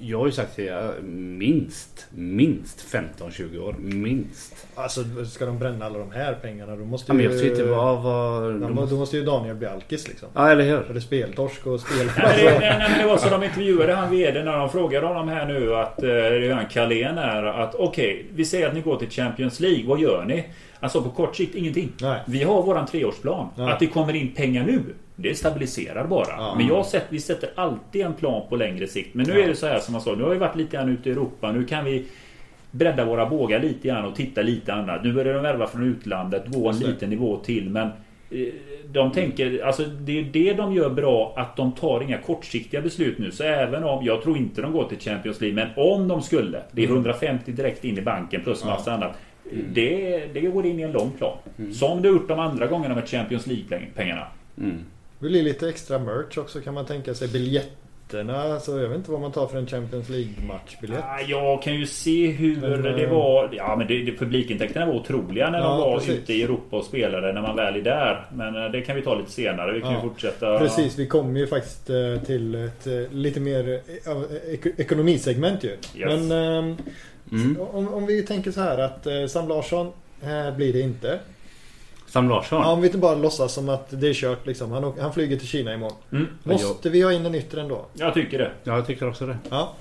[0.00, 3.76] Jag har ju sagt det, minst, minst 15-20 år.
[3.78, 4.66] Minst.
[4.74, 7.36] Alltså ska de bränna alla de här pengarna då måste Ja, men ju...
[7.36, 8.02] jag inte vad...
[8.02, 8.94] vad de måste...
[8.94, 10.28] Då måste ju Daniel Bjalkis liksom.
[10.34, 10.82] Ja, eller hur?
[10.82, 12.10] För det är speltorsk och spel...
[12.16, 15.28] Nej, det, nej, nej, det var så de intervjuade han VD när de frågade honom
[15.28, 18.80] här nu att eh, det är han Carlén är att okej, vi säger att ni
[18.80, 19.86] går till Champions League.
[19.86, 20.44] Vad gör ni?
[20.80, 21.92] Alltså på kort sikt ingenting.
[22.00, 22.20] Nej.
[22.26, 23.48] Vi har våran treårsplan.
[23.56, 23.72] Ja.
[23.72, 24.82] Att det kommer in pengar nu.
[25.20, 26.26] Det stabiliserar bara.
[26.28, 26.54] Ja.
[26.56, 29.14] Men jag sett, vi sätter alltid en plan på längre sikt.
[29.14, 29.44] Men nu Ja.
[29.44, 30.14] är det så här som man sa.
[30.14, 31.52] Nu har vi varit lite grann ute i Europa.
[31.52, 32.04] Nu kan vi
[32.70, 35.04] bredda våra bågar lite grann och titta lite annat.
[35.04, 36.42] Nu börjar de värva från utlandet.
[36.46, 37.70] Gå en liten nivå till.
[37.70, 37.86] Men
[38.30, 38.46] eh,
[38.92, 43.18] de tänker, alltså det är det de gör bra att de tar inga kortsiktiga beslut
[43.18, 43.30] nu.
[43.30, 46.62] Så även om, jag tror inte de går till Champions League, men om de skulle.
[46.72, 46.96] Det är Mm.
[46.96, 48.70] 150 direkt in i banken plus Ja.
[48.70, 49.12] massa annat.
[49.72, 51.36] Det, det går in i en lång plan.
[51.72, 54.26] Som det gjort de andra gångerna med Champions League-pengarna.
[54.58, 54.76] Mm.
[55.20, 57.28] Det blir lite extra merch också kan man tänka sig.
[57.28, 58.60] Biljetterna.
[58.60, 61.00] Så jag vet inte vad man tar för en Champions League-matchbiljett.
[61.04, 63.50] Ja, Jag kan ju se hur Men, det eh, var.
[63.52, 66.14] Ja men det, det, publikintäkterna var otroliga när Ja, de var precis.
[66.14, 68.26] ute i Europa och spelade när man väl är där.
[68.32, 69.72] Men eh, det kan vi ta lite senare.
[69.72, 70.58] Vi kan Ja, ju fortsätta.
[70.58, 73.80] Precis, vi kommer ju faktiskt eh, till ett lite mer
[74.76, 75.68] ekonomisegment ju.
[75.68, 76.28] Yes.
[76.28, 76.76] Men
[77.32, 77.60] Mm.
[77.60, 79.92] om, om vi tänker så här att Sam Larsson
[80.56, 81.18] blir det inte.
[82.08, 82.62] Sam Larsson?
[82.62, 84.72] Ja, om vi inte bara låtsas som att det är kört liksom.
[84.72, 85.96] Han, han flyger till Kina imorgon.
[86.12, 87.86] Mm, Måste vi ha in en ytter ändå?
[87.94, 88.50] jag tycker det.
[88.64, 89.36] Ja, jag tycker också det.
[89.50, 89.72] Ja.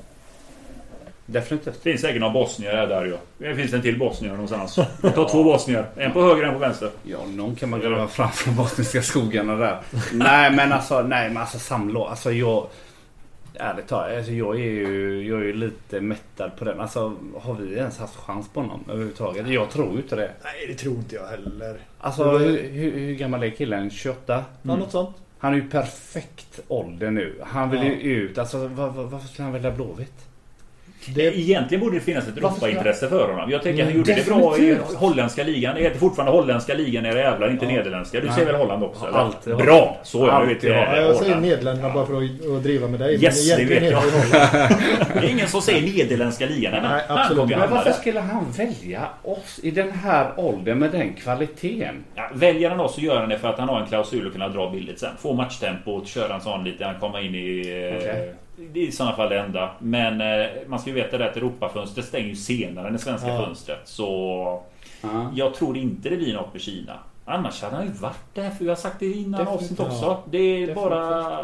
[1.25, 1.73] Definitivt.
[1.83, 3.17] Det finns säkert några bosnier där ju.
[3.37, 4.77] Det finns en till bosnier någonstans.
[5.03, 5.85] Vi tar två bosnier.
[5.95, 6.89] En på höger och en på vänster.
[7.03, 9.79] Ja, någon kan man gräva fram från bosniska skogarna där.
[10.13, 12.67] nej, men alltså, nej, men alltså Sam Larsson, alltså jag...
[13.59, 16.79] Ärligt talat, alltså, jag är ju jag är ju lite mättad på den.
[16.79, 19.47] Alltså, har vi ens haft chans på honom överhuvudtaget?
[19.47, 20.31] Jag tror ju inte det.
[20.43, 21.77] Nej, det tror inte jag heller.
[21.99, 23.89] Alltså, hur, hur, hur gammal är killen?
[23.89, 24.45] 28?
[24.61, 25.15] Ja, något sånt.
[25.39, 27.35] Han är ju perfekt ålder nu.
[27.43, 27.85] Han vill Ja.
[27.85, 28.37] ju ut.
[28.37, 30.26] Alltså var, var, varför skulle han välja Blåvitt?
[31.15, 33.51] Det, Egentligen borde det finnas ett Europaintresse för honom.
[33.51, 34.97] Jag tänker han Mm, gjorde det bra i definitivt.
[34.97, 35.75] holländska ligan.
[35.75, 37.71] Det heter fortfarande holländska ligan era jävlar, inte Ja.
[37.71, 38.19] nederländska.
[38.19, 38.35] Du Nej.
[38.35, 39.05] säger väl Holland också?
[39.07, 39.17] Eller?
[39.17, 39.97] alltid Bra!
[40.03, 40.69] Så jag Alltid vet det.
[40.69, 40.97] Holland.
[40.97, 41.45] ja, jag säger Holland.
[41.51, 43.23] Nederländerna bara för att, att driva med dig.
[43.23, 44.03] Yes, men det vet jag.
[44.03, 44.73] det Holland.
[45.21, 46.71] Det är ingen som säger nederländska ligan.
[46.71, 47.49] Nej, Nej, han absolut.
[47.57, 52.03] Men varför skulle han välja oss i den här åldern med den kvaliteten?
[52.15, 54.33] Ja, väljer han oss så gör han det för att han har en klausul att
[54.33, 55.09] kunna dra billigt sen.
[55.19, 57.89] Få matchtempot, köra en sån lite, han kommer in i...
[57.91, 58.33] eh, Okej.
[58.73, 59.71] Det är i sådana fall det enda.
[59.79, 63.27] Men eh, man ska ju veta det att Europafönstret stänger ju senare än det svenska
[63.27, 63.45] Ja.
[63.45, 63.79] fönstret.
[63.83, 64.07] Så
[65.01, 65.31] Ja.
[65.35, 66.93] jag tror inte det blir något med Kina.
[67.25, 70.17] Annars hade han ju varit där, för jag har sagt det innan avsnitt också.
[70.25, 70.75] Det är Definitivt.
[70.75, 71.43] bara...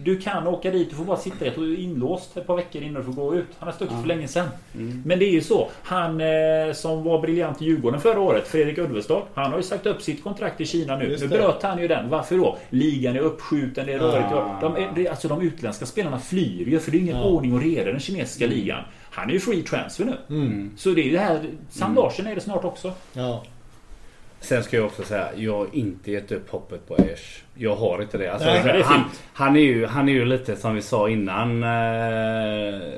[0.00, 2.56] Du kan åka dit, du får bara sitta i ett och är inlåst ett par
[2.56, 3.46] veckor innan du får gå ut.
[3.58, 4.00] Han har stuckit Ja.
[4.00, 4.48] för länge sedan.
[4.74, 5.02] Mm.
[5.06, 5.68] Men det är ju så.
[5.82, 9.22] Han eh, som var briljant i Djurgården förra året, Fredrik Ulvestad.
[9.34, 11.04] Han har ju sagt upp sitt kontrakt i Kina nu.
[11.10, 12.08] Just Nu bröt han ju den.
[12.08, 12.56] Varför då?
[12.70, 14.28] Ligan är uppskjuten, det är rörigt.
[14.32, 14.58] Ah.
[14.94, 17.24] De, alltså de utländska spelarna flyr ju för det är ingen Ja.
[17.24, 18.84] ordning och reda i den kinesiska ligan.
[19.10, 20.36] Han är ju free transfer nu.
[20.36, 20.70] Mm.
[20.76, 21.40] Så det är ju det här.
[21.70, 22.92] Sam Larsson är det snart också.
[23.12, 23.44] Ja.
[24.40, 27.42] Sen ska jag också säga, jag har inte gett upp hoppet på Aiesh.
[27.60, 28.32] Jag har inte det.
[28.32, 28.84] Alltså, Nej, det är
[29.32, 31.62] han, är ju, han är ju lite som vi sa innan.
[31.62, 31.68] Eh,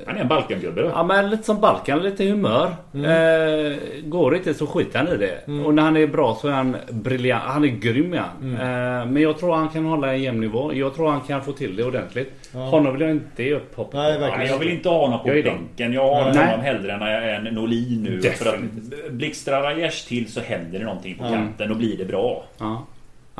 [0.06, 0.90] Han är en Balkangubbe.
[0.94, 2.66] Ja men lite som Balkan, lite humör.
[2.94, 5.38] Eh, går det inte så skiter han i det.
[5.46, 5.66] Mm.
[5.66, 7.42] Och när han är bra så är han briljant.
[7.46, 8.24] Han är grym ja.
[8.42, 8.54] Mm.
[8.54, 10.74] eh, Men jag tror han kan hålla en jämn nivå.
[10.74, 12.32] Jag tror han kan få till det ordentligt.
[12.52, 12.58] Ja.
[12.58, 14.20] Honom vill jag inte ge upp hoppet Nej, på.
[14.20, 14.40] verkligen.
[14.40, 15.92] Nej, jag vill inte ha honom på Jag bänken.
[15.92, 16.46] Jag har Nej.
[16.46, 18.22] honom hellre än, än Norlin nu.
[18.22, 19.10] För att Definitivt.
[19.12, 21.30] blixtrar Aiesh till så händer det någonting på Ja.
[21.30, 22.44] kanten och blir det bra.
[22.58, 22.86] Ja,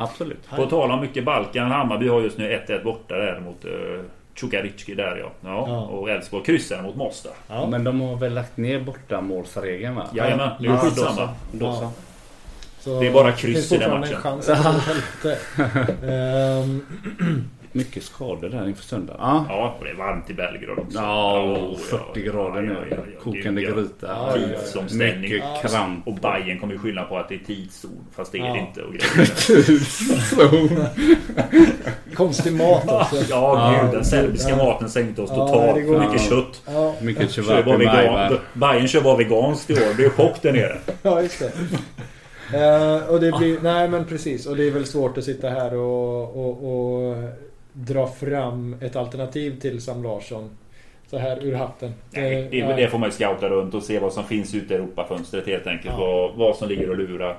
[0.03, 0.49] absolut.
[0.49, 1.71] På tal om mycket Balkan.
[1.71, 3.71] Hammarby har just nu 1-1 borta där mot uh,
[4.35, 5.31] Cukaricki där ja.
[5.41, 5.65] ja.
[5.67, 5.81] Ja.
[5.81, 7.31] Och Elfsborg kryssar mot Mostar.
[7.47, 7.67] Ja.
[7.67, 10.07] Men de har väl lagt ner bortamålsregeln va?
[10.13, 11.29] Jajamän, det är Ja, skitsamma.
[11.51, 11.91] Då
[12.79, 12.99] så.
[12.99, 14.21] Det är bara kryss finns i den fortfarande en matchen.
[14.21, 15.37] chans det går åt helvete.
[16.07, 19.15] Ehm, Mycket skador där inför söndag.
[19.19, 19.45] Ja.
[19.49, 20.97] Ja, och det är varmt i Belgrad också.
[20.97, 22.73] Ja, Oh, 40 grader nu.
[22.89, 23.69] ja, ja, ja, Kokande ja.
[23.75, 24.07] gryta.
[24.07, 24.59] Ja, ja, ja.
[24.59, 25.21] Tidsomställning.
[25.21, 25.69] Mycket Ja.
[25.69, 26.07] kramp.
[26.07, 28.05] Och Bayern kommer ju skylla på att det är tidszon.
[28.15, 28.53] Fast det är Ja.
[28.53, 28.81] det inte.
[28.81, 29.11] Och grejer.
[32.15, 33.15] konstig mat också.
[33.15, 33.91] ja, Ja, gud.
[33.93, 34.55] Den serbiska ja.
[34.55, 35.75] maten sänkte oss Ja, totalt.
[35.75, 36.61] det går Mycket kött.
[36.65, 37.65] Ja, Mycket kebab.
[38.53, 39.93] Bayern kör bara veganskt i år.
[39.97, 40.77] Det är chock där nere.
[41.01, 41.51] ja just det.
[42.57, 44.45] Eh, och det blir, nej men precis.
[44.45, 46.63] Och det är väl svårt att sitta här och, och,
[47.07, 47.15] och
[47.73, 50.49] dra fram ett alternativ till Sam Larsson.
[51.07, 51.93] Så här ur hatten.
[52.09, 54.73] Nej, det, Eh, det får man ju scouta runt och se vad som finns ute
[54.73, 55.95] i Europafönstret helt enkelt.
[55.97, 56.05] Ja.
[56.05, 57.37] Vad, vad som ligger och lurar.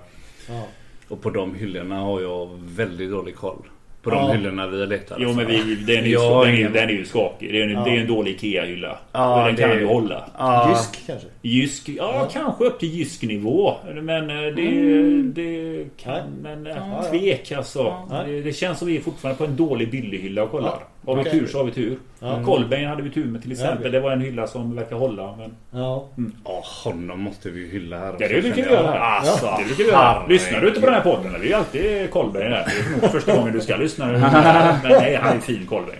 [0.49, 0.63] ja.
[1.09, 3.63] Och på de hyllorna har jag väldigt dålig koll.
[4.03, 4.15] På Ja.
[4.29, 5.17] de hyllorna vi letar.
[5.21, 7.53] Jo men vi, den, är ju, har den, är, den är ju skakig.
[7.53, 7.85] Det är, en, Ja.
[7.85, 8.99] det är en dålig IKEA-hylla.
[9.13, 10.25] Ja, den kan är- ju hålla.
[10.39, 11.29] Ja, Jysk kanske?
[11.43, 12.29] Jysk, ja, Ja.
[12.33, 13.75] kanske upp till Jysk-nivå.
[14.03, 15.33] Men eh, det, Mm.
[15.35, 16.21] det kan...
[16.43, 17.11] Men eh, Ja, ja.
[17.19, 17.79] tvek alltså.
[18.11, 18.23] Ja.
[18.27, 20.79] Det, det känns som vi är fortfarande på en dålig billighylla och kollar.
[21.07, 21.15] Ja.
[21.17, 21.99] Har vi tur så har vi tur.
[22.21, 22.43] Ja.
[22.45, 23.79] Kolbeinn hade vi tur med till exempel.
[23.79, 23.91] okej.
[23.91, 25.35] Det var en hylla som verkar hålla.
[25.37, 25.55] Men...
[25.83, 26.09] Ja.
[26.45, 28.07] Ja, honom måste vi ju hylla här.
[28.07, 28.99] Ja, också, det brukar vi göra här.
[28.99, 30.27] Alltså, Det brukar vi göra.
[30.27, 31.33] Lyssnar du inte på den här podden?
[31.33, 32.65] Det är ju alltid Kolbeinn här.
[32.67, 34.07] Det är nog första gången du ska lyssna.
[34.83, 35.99] Men nej, han är fin Kolbeinn.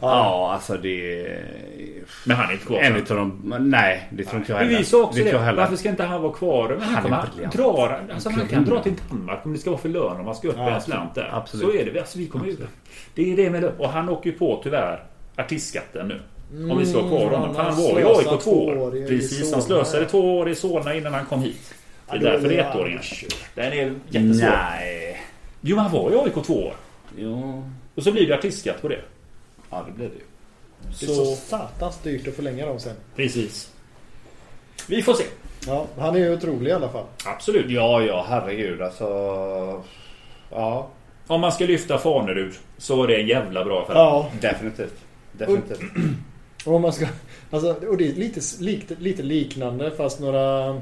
[0.00, 1.44] Ja, alltså det är...
[2.24, 2.78] Men han är inte kvar.
[2.80, 3.54] En utav dem...
[3.60, 4.78] Nej, det tror inte jag heller.
[4.78, 5.32] vi sa också det.
[5.32, 5.52] det.
[5.52, 6.68] Varför ska inte han vara kvar?
[6.68, 9.80] Men han, Han han, drar, alltså han kan dra till Danmark om det ska vara
[9.80, 11.30] för lön om man ska upp Ja, en slant där.
[11.32, 11.66] absolut.
[11.66, 12.00] Så är det.
[12.00, 12.56] Alltså, vi kommer ju,
[13.14, 13.72] det är det med det.
[13.78, 15.02] Och han åker ju på tyvärr
[15.36, 16.20] artistskatten nu.
[16.72, 17.54] Om vi ska ha kvar honom.
[17.54, 19.06] För han Mm, var i AIK slösat två år.
[19.08, 21.74] Precis, han slösade två år i Solna innan han kom hit.
[22.10, 23.02] Det är därför det är ettåringar.
[23.54, 24.48] Den är jättesvår.
[24.48, 25.20] Nej.
[25.60, 26.72] Jo, men han var i AIK två år.
[27.16, 27.64] Jo.
[27.94, 29.00] Och så blir det artistskatt på det.
[29.70, 30.20] Ja, det blir det ju.
[31.00, 32.94] Det är så satans dyrt att förlänga dem sen.
[33.16, 33.72] Precis.
[34.88, 35.24] Vi får se.
[35.66, 37.04] Ja, han är ju otrolig i alla fall.
[37.24, 37.70] Absolut.
[37.70, 39.04] Ja, ja, herregud alltså.
[40.50, 40.88] Ja,
[41.26, 43.94] Om man ska lyfta Fanerud så är det en jävla bra affär.
[43.94, 44.94] Ja, definitivt.
[45.32, 45.80] Definitivt.
[46.66, 47.06] och om man ska...
[47.50, 50.80] Alltså, och det är lite, lite, lite liknande fast några...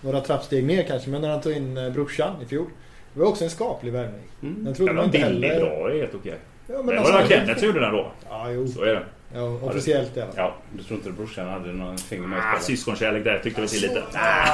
[0.00, 2.66] Några trappsteg ner kanske, men när han tog in eh, brorsan i fjol.
[3.14, 4.22] Det var också en skaplig värvning.
[4.42, 4.54] Mm.
[4.54, 5.60] Den Den trodde man var inte heller...
[5.60, 6.38] bra, är helt okej.
[6.72, 8.10] Ja, men Det alltså, var Kenneth som gjorde den då.
[8.28, 8.68] Ja, jo.
[8.68, 9.02] Så är det.
[9.34, 10.44] Ja, officiellt i alla fall.
[10.44, 10.54] Ja.
[10.72, 14.02] Du tror inte brorsan hade någon finger med Ah, syskonkärlek där tyckte vi till lite.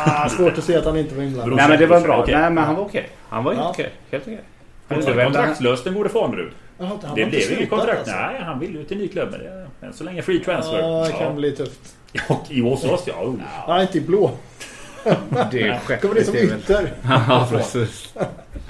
[0.07, 1.57] Ah, svårt att se att han inte var inblandad.
[1.57, 2.23] Nej men det var bra.
[2.23, 2.35] Okej.
[2.35, 3.09] Nej men han var okej.
[3.29, 3.71] Han var Ja.
[3.71, 3.91] okej.
[4.11, 4.41] Helt okej.
[4.89, 6.51] Han Det var är väl- kontraktslös den gode Fanerud.
[7.15, 7.99] Det blev inget kontrakt.
[7.99, 8.15] alltså.
[8.17, 9.29] Nej, han ville ju till ny klubb.
[9.81, 10.79] Men än så länge free transfer.
[10.79, 11.33] Ja, det kan Ja.
[11.33, 11.81] bli tufft.
[12.29, 13.15] Och i hos oss, ja.
[13.25, 13.35] Oh.
[13.69, 14.31] Nej, inte i blå.
[15.51, 16.01] Det är skeppet.
[16.03, 16.93] Kommer det som ytter.
[17.29, 18.15] Ja precis.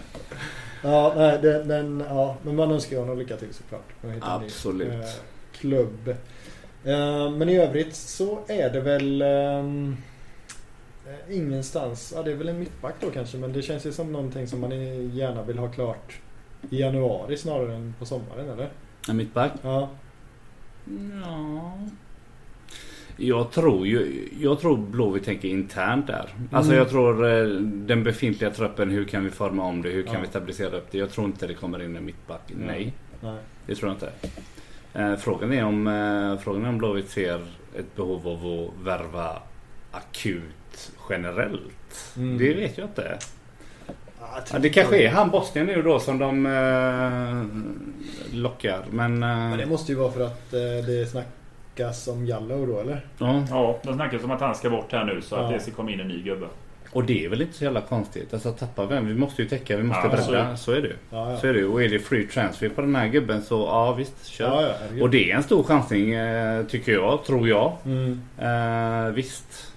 [0.87, 3.85] Ja, nej, den, den, ja, men man önskar ju honom lycka till såklart.
[4.03, 4.93] En ny, Absolut.
[4.93, 5.11] eh,
[5.53, 6.09] klubb.
[6.85, 9.97] Eh, men i övrigt så är det väl ehm,
[11.07, 12.13] eh, ingenstans.
[12.17, 13.39] Ja, det är väl en mittback då kanske.
[13.39, 14.71] Men det känns ju som någonting som man
[15.15, 16.21] gärna vill ha klart
[16.71, 18.69] i januari snarare än på sommaren eller?
[19.09, 19.53] En mittback?
[19.63, 19.91] Ja.
[21.23, 21.79] Ja.
[23.17, 26.35] Jag tror ju, jag tror Blåvitt tänker internt där.
[26.53, 26.79] Alltså Mm.
[26.83, 29.89] jag tror eh, den befintliga truppen, hur kan vi forma om det?
[29.89, 30.21] Hur kan Ja.
[30.21, 30.99] vi stabilisera upp det?
[30.99, 32.41] Jag tror inte det kommer in en mittback.
[32.67, 33.37] Nej, Nej.
[33.67, 34.11] det tror jag inte.
[34.95, 37.41] Eh, frågan, är om, eh, frågan är om Blåvitt ser
[37.79, 39.43] ett behov av att värva
[39.91, 42.13] akut generellt.
[42.17, 42.39] Mm.
[42.39, 43.19] Det vet jag inte.
[44.53, 47.45] Ja, det kanske är han Bosnien nu då som de eh,
[48.41, 48.85] lockar.
[48.91, 49.23] Men...
[49.23, 51.11] Eh, Men det måste ju vara för att eh, det
[51.77, 53.01] snackas om Jallow då eller?
[53.19, 53.45] ja.
[53.51, 55.57] Ja, de snackar om att han ska bort här nu så att Ja.
[55.57, 56.47] det ska komma in en ny gubbe.
[56.93, 58.35] Och det är väl inte så jävla konstigt.
[58.35, 59.07] Alltså tappa vem?
[59.07, 60.45] Vi måste ju täcka, vi måste Ja, så bredda.
[60.47, 60.95] är Så är det ju.
[61.11, 61.37] Ja, ja.
[61.37, 61.65] Så är det.
[61.65, 64.45] Och är det free transfer på den här gubben så ja visst, kör.
[64.47, 65.03] Ja, ja, herregud.
[65.03, 67.73] och det är en stor chansning eh, tycker jag, tror jag.
[67.87, 68.21] Mm.
[68.39, 69.73] Eh, visst.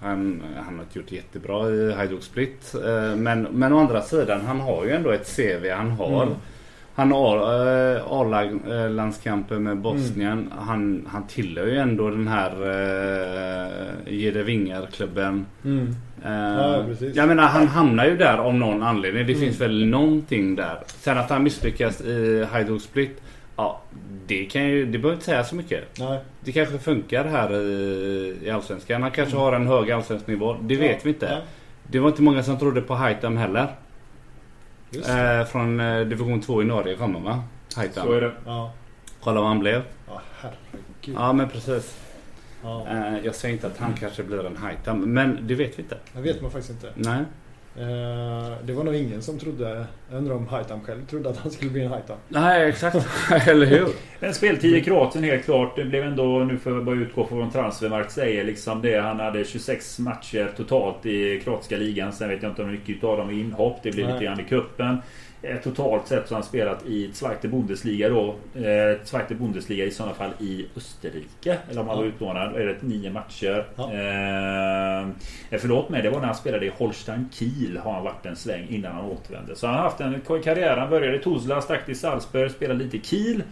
[0.00, 2.74] Han, han har inte gjort jättebra i Hajduk Split.
[2.84, 5.70] Eh, men, men å andra sidan, han har ju ändå ett CV.
[5.70, 6.34] Han har Mm.
[6.98, 10.52] Han eh, A-landskamper med Bosnien.
[10.58, 15.46] Han, han tillhör ju ändå den här eh, Jede Vingar-klubben.
[15.64, 15.94] Mm.
[16.24, 17.16] Eh, Ja, precis.
[17.16, 19.26] jag menar han hamnar ju där av någon anledning.
[19.26, 19.44] Det Mm.
[19.44, 20.78] finns väl någonting där.
[20.86, 23.20] Sen att han misslyckas i Hajduk Split.
[23.56, 23.80] Ja,
[24.26, 25.98] det kan ju, det behöver inte säga så mycket.
[25.98, 26.18] Nej.
[26.44, 29.02] Det kanske funkar här i, i Allsvenskan.
[29.02, 30.56] Han kanske har en hög allsvensk nivå.
[30.62, 30.92] Det vet Mm.
[30.92, 31.26] Ja, vi inte.
[31.26, 31.38] ja.
[31.90, 33.66] Det var inte många som trodde på Haitam heller.
[34.92, 37.42] Eh, från eh, division 2 i Norge kommer va?
[37.76, 38.06] Haitam.
[38.06, 38.32] Så är det.
[38.46, 38.72] Ja.
[39.22, 39.82] Kolla vad han blev.
[40.06, 41.16] Ja, herregud.
[41.16, 41.96] Ja men precis.
[42.62, 42.86] Ja.
[42.88, 45.00] Eh, jag säger inte att han kanske blir en Haitam.
[45.00, 45.98] Men det vet vi inte.
[46.12, 46.92] Det vet man faktiskt inte.
[46.94, 47.24] Nej.
[47.80, 51.52] Eh, det var nog ingen som trodde, jag undrar om Haitam själv trodde att han
[51.52, 52.16] skulle bli en Haitam.
[52.28, 52.96] Nej exakt.
[53.48, 53.88] Eller hur?
[54.20, 55.76] En speltid i Kroatien helt klart.
[55.76, 59.00] Det blev ändå, nu får jag bara utgå från vad Transfermarkt säger, liksom det.
[59.00, 62.12] Han hade 26 matcher totalt i kroatiska ligan.
[62.12, 63.78] Sen vet jag inte om mycket av dem var inhopp.
[63.82, 64.14] Det blev Nej.
[64.14, 64.98] lite grann i cupen.
[65.42, 68.34] Eh, Totalt sett så har han spelat i Zweite Bundesliga då.
[68.54, 71.58] Eh, Zweite Bundesliga i sådana fall i Österrike.
[71.70, 72.02] Eller om han Ja.
[72.02, 72.56] var utlånad.
[72.56, 73.66] Är det nio matcher.
[73.76, 73.92] Ja.
[73.92, 74.98] Eh,
[75.50, 77.78] eh, förlåt mig, det var när han spelade i Holstein Kiel.
[77.78, 79.56] Har han varit en sväng innan han återvände.
[79.56, 80.76] Så han har haft en karriär.
[80.76, 83.42] Han började i Tuzla, stack till Salzburg, spelade lite i Kiel.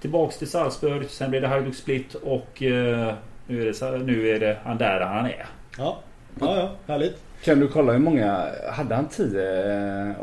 [0.00, 1.10] Tillbaks till Salzburg.
[1.10, 3.14] Sen blev det Hajduk Split och eh,
[3.46, 5.46] nu, är det, nu är det han där han är.
[5.78, 5.98] Ja,
[6.40, 7.22] ja, ja härligt.
[7.44, 10.14] Kan du kolla hur många, hade han 10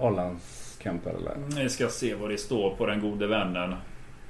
[0.85, 1.61] A-landskamper eller?
[1.63, 3.75] Vi ska se vad det står på den gode vännen.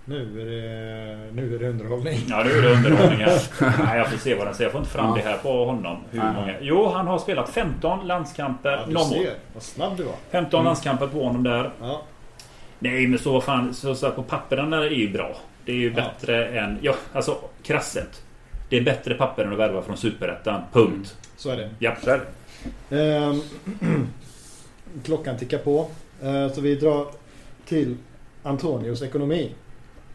[0.06, 2.20] Nu är det, nu är det underhållning.
[2.30, 3.42] Ja, nu är det underhållning här.
[3.86, 4.66] Nej, jag får se vad den säger.
[4.66, 5.16] Jag får inte fram Ja.
[5.16, 5.98] det här på honom.
[6.12, 6.54] Hur många?
[6.62, 8.86] Jo, han har spelat 15 landskamper.
[8.90, 10.16] Ja, du ser, vad snabb du var.
[10.32, 11.72] 15 landskamper på honom där.
[11.82, 12.02] Ja,
[12.80, 13.74] Nej, men så fan.
[13.74, 15.36] Så, så på pappren är ju bra.
[15.66, 15.96] Det är ju Ja.
[15.96, 16.78] bättre än...
[16.82, 18.24] Ja, alltså krasset.
[18.70, 20.62] Det är bättre papper än att värva från Superettan.
[20.74, 21.18] Punkt.
[21.38, 21.70] så är det.
[21.80, 21.96] Ja.
[22.04, 22.22] Så är
[22.90, 23.16] det.
[23.16, 23.42] Ehm,
[25.04, 25.90] klockan tickar på.
[26.24, 27.06] Eh, så vi drar
[27.66, 27.96] till
[28.44, 29.52] Antonios ekonomi.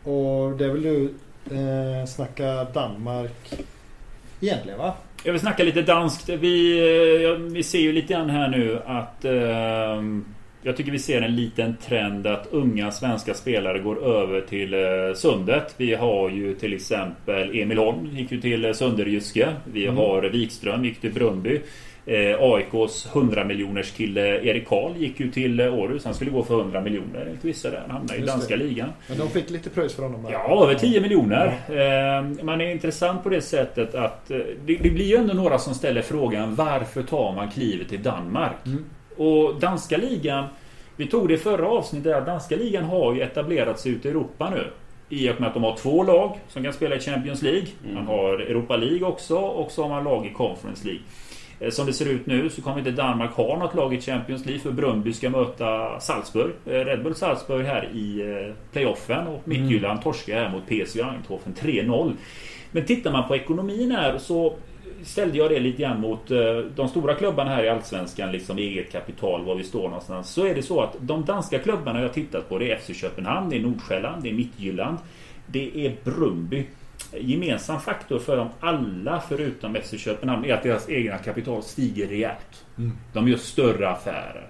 [0.04, 1.04] Och det vill du
[1.56, 3.52] eh, snacka Danmark
[4.40, 4.94] egentligen va?
[5.24, 6.28] Jag vill snacka lite danskt.
[6.28, 6.78] Vi,
[7.24, 9.24] eh, vi ser ju lite grann här nu att...
[9.24, 10.24] ehm,
[10.66, 14.80] jag tycker vi ser en liten trend att unga svenska spelare går över till eh,
[15.14, 15.74] Sundet.
[15.76, 19.48] Vi har ju till exempel Emil Holm gick ju till Sunderjyske.
[19.72, 19.96] Vi Mm.
[19.96, 21.60] har Wikström gick till Brumby.
[22.06, 26.04] Eh, AIKs 100 miljoners kille Erik Karl gick ju till eh, Århus.
[26.04, 27.80] Han skulle gå för 100 miljoner enligt vissa där.
[27.80, 28.64] Han hamnade i danska det.
[28.64, 28.88] ligan.
[29.08, 30.24] Men de fick lite pröjs för honom.
[30.24, 30.32] här.
[30.32, 31.46] Ja, över 10 miljoner.
[31.68, 35.58] Eh, Man är intressant på det sättet att eh, det, det blir ju ändå några
[35.58, 38.66] som ställer frågan varför tar man klivet till Danmark?
[38.66, 38.84] Mm.
[39.16, 40.44] Och danska ligan,
[40.96, 44.10] vi tog det i förra avsnittet, där, danska ligan har ju etablerat sig ute i
[44.10, 44.66] Europa nu.
[45.08, 47.66] I och med att de har två lag som kan spela i Champions League.
[47.94, 51.02] Man har Europa League också och så har man lag i Conference League.
[51.64, 54.46] Eh, Som det ser ut nu så kommer inte Danmark ha något lag i Champions
[54.46, 56.52] League för Bröndby ska möta Salzburg.
[56.66, 61.54] Eh, Red Bull Salzburg här i eh, playoffen och Midtjylland torskar här mot PSV Eindhoven
[61.60, 62.12] 3-0.
[62.72, 64.54] Men tittar man på ekonomin här så
[65.02, 66.28] ställde jag det lite grann mot
[66.76, 70.30] de stora klubbarna här i Allsvenskan, liksom eget kapital, var vi står någonstans.
[70.30, 73.50] Så är det så att de danska klubbarna jag tittat på det är FC Köpenhamn,
[73.50, 74.98] det är Nordsjälland, det är Midtjylland,
[75.46, 76.64] det är Brumby.
[77.20, 82.64] Gemensam faktor för dem alla förutom FC Köpenhamn är att deras egna kapital stiger rejält.
[82.78, 82.92] Mm.
[83.12, 84.48] De gör större affärer.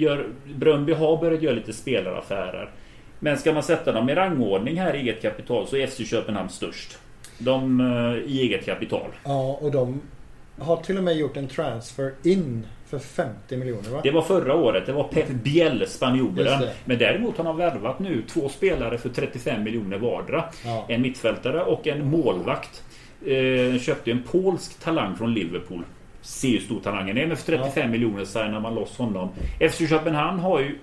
[0.00, 2.70] Gör, Brumby har börjat göra lite spelaraffärer.
[3.18, 6.48] Men ska man sätta dem i rangordning här i eget kapital så är FC Köpenhamn
[6.48, 6.98] störst.
[7.38, 9.10] De eh, i eget kapital.
[9.24, 10.00] Ja, och de
[10.58, 12.66] har till och med gjort en transfer in
[12.98, 14.00] för 50 miljoner va?
[14.02, 14.86] Det var förra året.
[14.86, 16.68] Det var Pep Biel, Just spanjoren.
[16.84, 20.44] Men däremot har de värvat nu två spelare för 35 miljoner vardera.
[20.64, 20.86] Ja.
[20.88, 22.82] En mittfältare och en målvakt.
[23.26, 25.84] Eh, köpte en polsk talang från Liverpool.
[26.20, 27.26] Ser hur stor talangen är.
[27.26, 29.28] Men för 35 miljoner signar man loss honom.
[29.70, 30.78] FC Köpenhamn har ju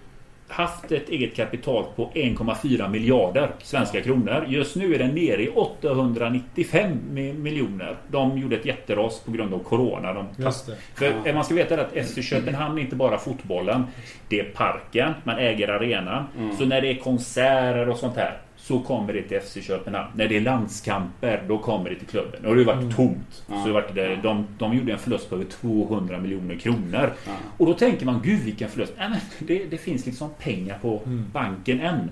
[0.51, 4.45] haft ett eget kapital på 1,4 miljarder svenska kronor.
[4.47, 7.95] Just nu är den nere i 895 mi- miljoner.
[8.07, 10.13] De gjorde ett jätteras på grund av Corona.
[10.13, 10.75] De Just det.
[11.23, 13.83] för man ska veta att FC Köpenhamn är inte bara fotbollen.
[14.29, 16.23] Det är parken, man äger arenan.
[16.57, 20.07] Så när det är konserter och sånt här så kommer det till FC Köpenhamn.
[20.15, 22.45] När det är landskamper, då kommer det till klubben.
[22.45, 23.43] Och det har varit tomt.
[23.47, 27.13] Så det varit det, de, de gjorde en förlust på över 200 miljoner kronor.
[27.57, 28.93] Och då tänker man, gud vilken förlust.
[28.97, 31.01] Nej, men det, det finns liksom pengar på
[31.33, 32.11] banken än.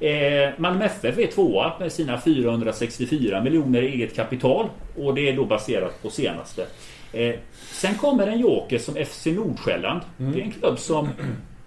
[0.00, 4.68] Eh, Malmö FF är tvåa med sina 464 miljoner i eget kapital.
[4.96, 6.66] Och det är då baserat på senaste.
[7.12, 7.34] Eh,
[7.72, 10.00] sen kommer en joker som FC Nordsjälland.
[10.16, 11.08] Det är en klubb som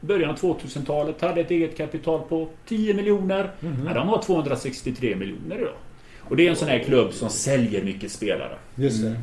[0.01, 3.49] början av 2000-talet hade ett eget kapital på 10 miljoner.
[3.87, 5.73] Ja, de har 263 miljoner idag.
[6.19, 8.55] Och det är en sån här klubb som säljer mycket spelare.
[8.75, 9.15] Just det.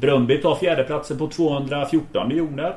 [0.00, 2.74] Bröndby tar fjärdeplatsen på 214 miljoner.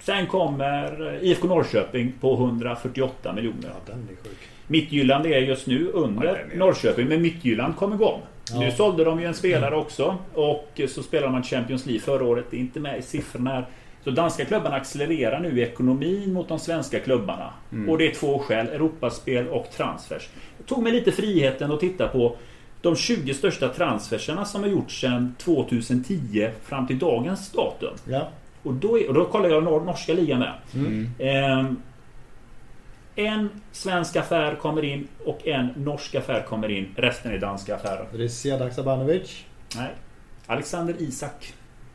[0.00, 3.58] Sen kommer IFK Norrköping på 148 miljoner.
[3.62, 4.38] Ja, den är sjuk.
[4.66, 8.20] Mittjylland är just nu Ja, under är- Norrköping, men Mittjylland kom igång.
[8.52, 8.60] Ja.
[8.60, 12.44] Nu sålde de ju en spelare också och så spelade man Champions League förra året.
[12.50, 13.66] Det är inte med i siffrorna här.
[14.04, 17.52] Så danska klubbarna accelererar nu i ekonomin mot de svenska klubbarna.
[17.90, 20.28] Och det är två skäl, Europaspel och transfers.
[20.58, 22.36] Jag tog mig lite friheten att titta på
[22.82, 27.94] de 20 största transferserna som har gjorts sedan 2010 fram till dagens datum.
[28.04, 28.28] Ja.
[28.62, 30.52] Och då, är, och då kollar jag nor- norska ligan med.
[30.74, 31.10] Mm.
[31.18, 31.76] Ehm,
[33.16, 36.88] en svensk affär kommer in och en norsk affär kommer in.
[36.96, 38.06] Resten är danska affärer.
[38.12, 39.44] Det är Sedak Sabanovic.
[39.76, 39.90] Nej.
[40.46, 41.52] Alexander Isak.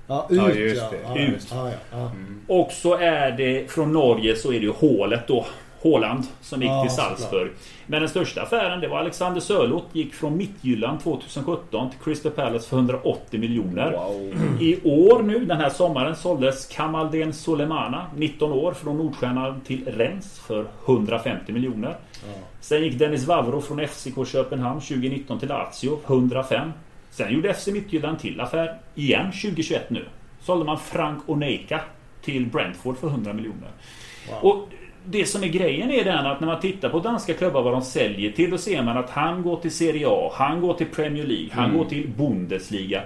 [0.08, 0.98] Ja, ut Ja, just det.
[1.04, 1.48] ja, Ut.
[1.52, 2.12] Ja, ja, ja.
[2.48, 5.46] Och så är det från Norge så är det ju Hålet då.
[5.82, 7.18] Håland som gick Ja, till såklart.
[7.20, 7.52] Salzburg.
[7.88, 9.86] Men den största affären det var Alexander Sörloth.
[9.94, 13.92] Gick från Mittjylland 2017 till Crystal Palace för 180 miljoner.
[13.92, 14.34] Wow.
[14.62, 20.40] I år nu, den här sommaren, såldes Kamaldeen Solemana, 19 år, från Nordstjärnan till Rennes
[20.40, 21.96] för 150 miljoner.
[22.62, 26.72] Sen gick Dennis Vavro från FCK Köpenhamn 2019 till Lazio, 105.
[27.16, 30.06] Sen gjorde FC Midtjylland till affär igen 2021 nu.
[30.42, 31.82] Sålde man Frank Oneika
[32.22, 33.70] till Brentford för 100 miljoner.
[34.42, 34.70] Och
[35.06, 37.82] det som är grejen är den att när man tittar på danska klubbar vad de
[37.82, 41.26] säljer till då ser man att han går till Serie A, han går till Premier
[41.26, 43.02] League, han går till Bundesliga.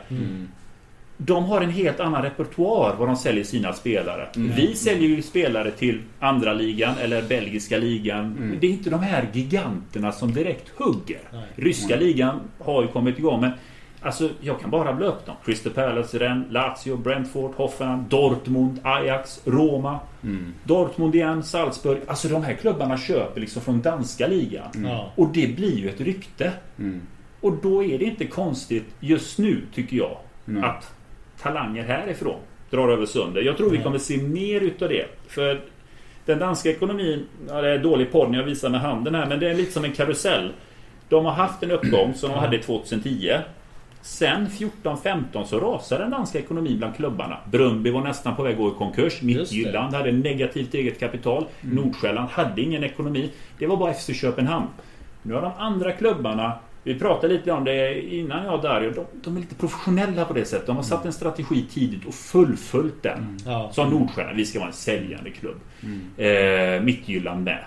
[1.18, 4.28] De har en helt annan repertoar vad de säljer sina spelare.
[4.36, 8.58] Vi säljer ju spelare till andra ligan eller belgiska ligan.
[8.62, 11.22] Det är inte de här giganterna som direkt hugger.
[11.34, 11.44] Nej.
[11.56, 13.52] Ryska ligan har ju kommit igång men
[14.02, 15.36] Alltså jag kan bara blå upp dem.
[15.46, 20.00] Crystal Palace, Rennes, Lazio, Brentford, Hoffenheim, Dortmund, Ajax, Roma.
[20.64, 22.02] Dortmund igen, Salzburg.
[22.08, 24.70] Alltså de här klubbarna köper liksom från danska ligan.
[24.84, 25.12] Ja.
[25.16, 26.52] Och det blir ju ett rykte.
[27.42, 30.64] Och då är det inte konstigt just nu tycker jag Nej.
[30.64, 30.94] att
[31.42, 32.40] talanger härifrån
[32.70, 33.46] drar över sundet.
[33.46, 35.06] Jag tror vi kommer se mer utav det.
[35.28, 35.62] För
[36.26, 39.40] den danska ekonomin, ja, det är dålig podd när jag visar med handen här, men
[39.40, 40.52] det är lite som en karusell.
[41.10, 43.32] De har haft en uppgång som de hade 2010.
[44.02, 44.48] Sen
[44.84, 47.38] 14-15 så rasade den danska ekonomin bland klubbarna.
[47.52, 49.22] Bröndby var nästan på väg att gå i konkurs.
[49.22, 51.46] Midtjylland hade negativt eget kapital.
[51.62, 53.32] Nordsjälland hade ingen ekonomi.
[53.60, 54.68] Det var bara FC Köpenhamn.
[55.22, 56.54] Nu har de andra klubbarna
[56.84, 58.92] vi pratade lite om det innan jag och Dario.
[58.92, 60.68] De, de är lite professionella på det sättet.
[60.68, 63.38] De har satt en strategi tidigt och fullföljt den.
[63.46, 63.70] Ja.
[63.74, 64.38] Som Nordsjälland.
[64.38, 65.60] Vi ska vara en säljande klubb.
[66.18, 67.64] Eh, Midtjylland med.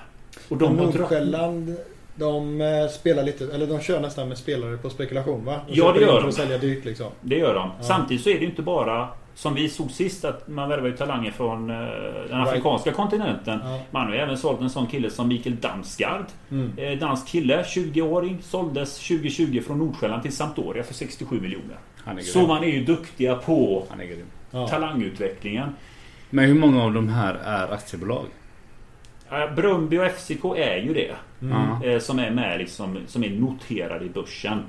[0.49, 1.77] Och de Nordsjälland,
[2.15, 5.61] de eh, spelar lite, eller de kör nästan med spelare på spekulation va?
[5.69, 6.29] De Ja, det gör de.
[6.29, 7.07] att sälja dyrt liksom.
[7.21, 7.71] Det gör de.
[7.85, 10.97] Samtidigt så är det ju inte bara som vi såg sist att man värvar ju
[10.97, 11.77] talanger från eh,
[12.29, 13.61] den afrikanska kontinenten.
[13.65, 13.81] Ja.
[13.91, 16.25] Man har ju även sålt en sån kille som Mikael Damsgaard.
[16.51, 16.73] Mm.
[16.77, 18.39] Eh, dansk kille, 20-åring.
[18.43, 21.77] Såldes 2020 från Nordsjälland till Sampdoria för 67 miljoner.
[22.21, 24.27] Så man är ju duktiga på Han är grym.
[24.51, 24.69] Ja.
[24.69, 25.69] talangutvecklingen.
[26.31, 28.25] Men hur många av de här är aktiebolag?
[29.33, 31.11] Eh, Bröndby och FCK är ju det.
[31.51, 31.85] Ja.
[31.85, 34.63] Eh, som är med liksom, som är noterade i börsen.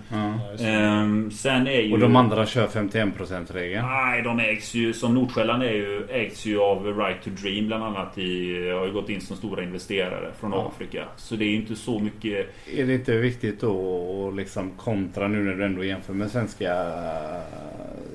[0.59, 1.93] Ehm, sen är ju...
[1.93, 3.85] Och de andra kör 51% regeln.
[3.87, 7.83] Nej, de ägs ju som Nordsjälland är ju, ägs ju av Right to Dream bland
[7.83, 8.17] annat.
[8.17, 10.71] I, har ju gått in som stora investerare från Ja.
[10.75, 11.05] Afrika.
[11.17, 12.47] Så det är ju inte så mycket...
[12.77, 16.85] Är det inte viktigt då att liksom kontra nu när du ändå jämför med svenska,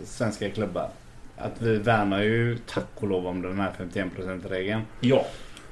[0.04, 0.88] svenska klubbar?
[1.36, 4.80] Att vi värnar ju tack och lov om den här 51% regeln.
[5.00, 5.24] Ja.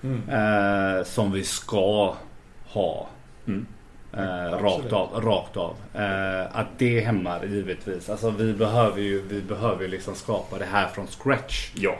[0.06, 0.98] Mm.
[0.98, 2.14] Eh, som vi ska
[2.66, 3.08] ha.
[3.46, 3.66] Mm.
[4.12, 4.62] Eh, Absolut.
[4.62, 5.22] rakt av.
[5.24, 5.76] Rakt av.
[5.94, 8.10] Eh, att det hämmar givetvis.
[8.10, 11.70] Alltså vi behöver ju vi behöver liksom skapa det här från scratch.
[11.74, 11.96] Ja.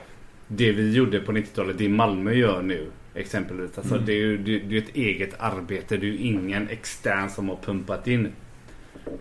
[0.48, 3.78] Det vi gjorde på 90-talet, det Malmö gör nu exempelvis.
[3.78, 4.06] Alltså Mm.
[4.06, 5.96] det är ju det, det är ett eget arbete.
[5.96, 8.32] Det är ju ingen extern som har pumpat in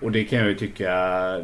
[0.01, 0.91] Och det kan jag ju tycka,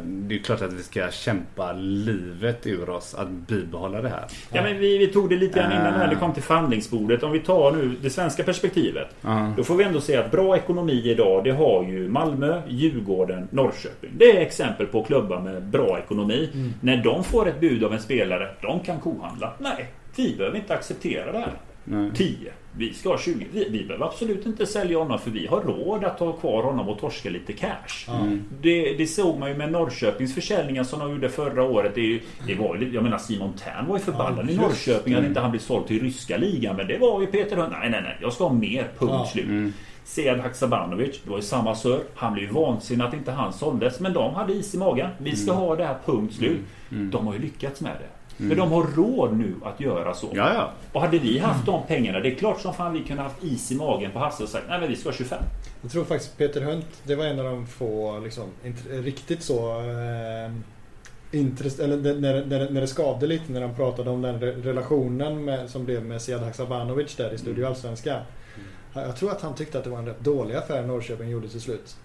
[0.04, 4.24] det är klart att vi ska kämpa livet ur oss att bibehålla det här.
[4.52, 7.22] Ja, men vi, vi tog det lite grann innan när det kom till förhandlingsbordet.
[7.22, 9.08] Om vi tar nu det svenska perspektivet.
[9.20, 9.52] Ja.
[9.56, 14.10] Då får vi ändå säga att bra ekonomi idag, det har ju Malmö, Djurgården, Norrköping.
[14.16, 16.50] Det är exempel på klubbar med bra ekonomi.
[16.80, 19.52] När de får ett bud av en spelare, de kan kohandla.
[19.58, 19.86] Nej,
[20.16, 21.52] vi behöver inte acceptera det här.
[21.84, 22.10] Nej.
[22.14, 22.36] 10.
[22.76, 23.46] Vi ska ha 20.
[23.52, 26.88] Vi, vi behöver absolut inte sälja honom för vi har råd att ha kvar honom
[26.88, 28.10] och torska lite cash.
[28.62, 31.94] Det, det såg man ju med Norrköpings försäljningar som de gjorde förra året.
[31.94, 35.24] Det, det var ju, jag menar Simon Tern var ju förbannad i just Norrköping att
[35.24, 36.76] inte han blev såld till ryska ligan.
[36.76, 37.72] Men det var ju Peter Hund.
[37.80, 38.18] Nej, nej, nej.
[38.22, 38.82] Jag ska ha mer.
[38.98, 39.28] Punkt Ja.
[39.32, 39.74] slut.
[40.04, 42.00] Sead Haksabanovic, det var ju samma sör.
[42.14, 44.00] Han blev ju vansinnig att inte han såldes.
[44.00, 45.10] Men de hade is i magen.
[45.18, 46.58] Vi ska ha det här, punkt slut.
[46.88, 48.06] De har ju lyckats med det.
[48.36, 50.28] Men de har råd nu att göra så.
[50.32, 50.70] Ja, ja.
[50.92, 53.72] Och hade vi haft de pengarna, det är klart som fan vi kunde haft is
[53.72, 55.42] i magen på Hasse och sagt nej men vi ska ha 25.
[55.82, 58.44] Jag tror faktiskt Peter Hunt, det var en av de få liksom,
[58.90, 60.52] riktigt så eh,
[61.32, 65.44] intress- eller när, när, när det skavde lite när de pratade om den re- relationen
[65.44, 68.20] med, som blev med Sead Haksabanovic där i Studio Allsvenskan.
[68.94, 71.48] Jag jag tror att han tyckte att det var en rätt dålig affär Norrköping gjorde
[71.48, 71.96] till slut.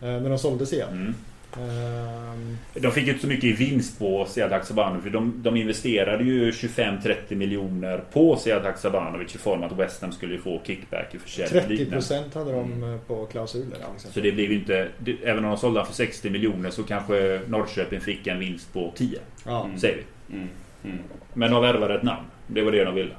[0.00, 0.88] Eh, när de sålde Sead.
[0.92, 1.14] Mm.
[1.56, 5.56] Ehm, De fick ju inte så mycket i vinst på Sead Haksabanovic för de, de
[5.56, 11.14] investerade ju 25-30 miljoner på Sead Haksabanovic i form att West Ham skulle få kickback
[11.14, 11.56] i försäljning.
[11.62, 11.92] och 30 liknande.
[11.92, 13.66] procent hade de eh, på klausuler.
[13.92, 14.10] Liksom.
[14.12, 17.40] Så det blev ju inte, det, även om de sålde för 60 miljoner så kanske
[17.48, 19.18] Norrköping fick en vinst på 10.
[19.46, 19.70] Ja.
[19.76, 20.36] Säger vi.
[20.36, 20.48] Mm.
[20.84, 20.98] Mm.
[21.34, 22.26] Men de värvade ett namn.
[22.46, 23.10] Det var det de ville.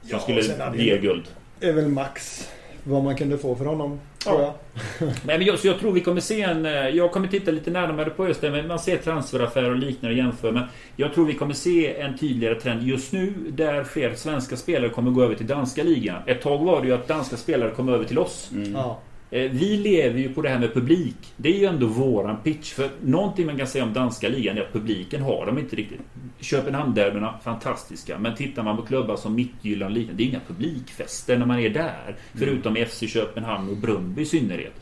[0.00, 1.24] Som Ja, skulle ge guld.
[1.60, 2.48] är väl max
[2.84, 4.00] vad man kunde få för honom.
[4.18, 4.52] Tror jag.
[5.24, 6.66] Men jag, så jag tror vi kommer se en...
[6.66, 10.14] eh, Jag kommer titta lite närmare på just det, men man ser transferaffärer och liknande
[10.14, 10.52] och jämför.
[10.52, 10.62] Men
[10.96, 15.10] jag tror vi kommer se en tydligare trend just nu där fler svenska spelare kommer
[15.10, 16.22] gå över till danska ligan.
[16.26, 18.50] Ett tag var det ju att danska spelare kom över till oss.
[18.54, 18.72] Mm.
[18.74, 18.98] Ja.
[19.32, 21.16] Eh, Vi lever ju på det här med publik.
[21.36, 22.72] Det är ju ändå våran pitch.
[22.72, 26.00] För någonting man kan säga om danska ligan är att publiken har de inte riktigt.
[26.40, 28.18] Köpenhamn-derbyna, fantastiska.
[28.18, 30.22] Men tittar man på klubbar som Midtjylland och liknande.
[30.22, 32.16] Det är inga publikfester när man är där.
[32.34, 34.74] Förutom i FC Köpenhamn och Brumby i synnerhet.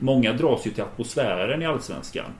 [0.00, 2.30] Många dras ju till atmosfären i Allsvenskan.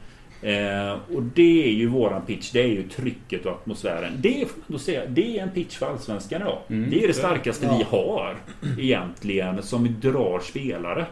[0.42, 2.50] Eh, och det är ju våran pitch.
[2.50, 4.12] Det är ju trycket och atmosfären.
[4.16, 6.58] Det är, får man då säga, det är en pitch för Allsvenskan idag.
[6.68, 7.76] Det är det starkaste Ja.
[7.78, 8.36] vi har
[8.78, 11.06] egentligen som drar spelare.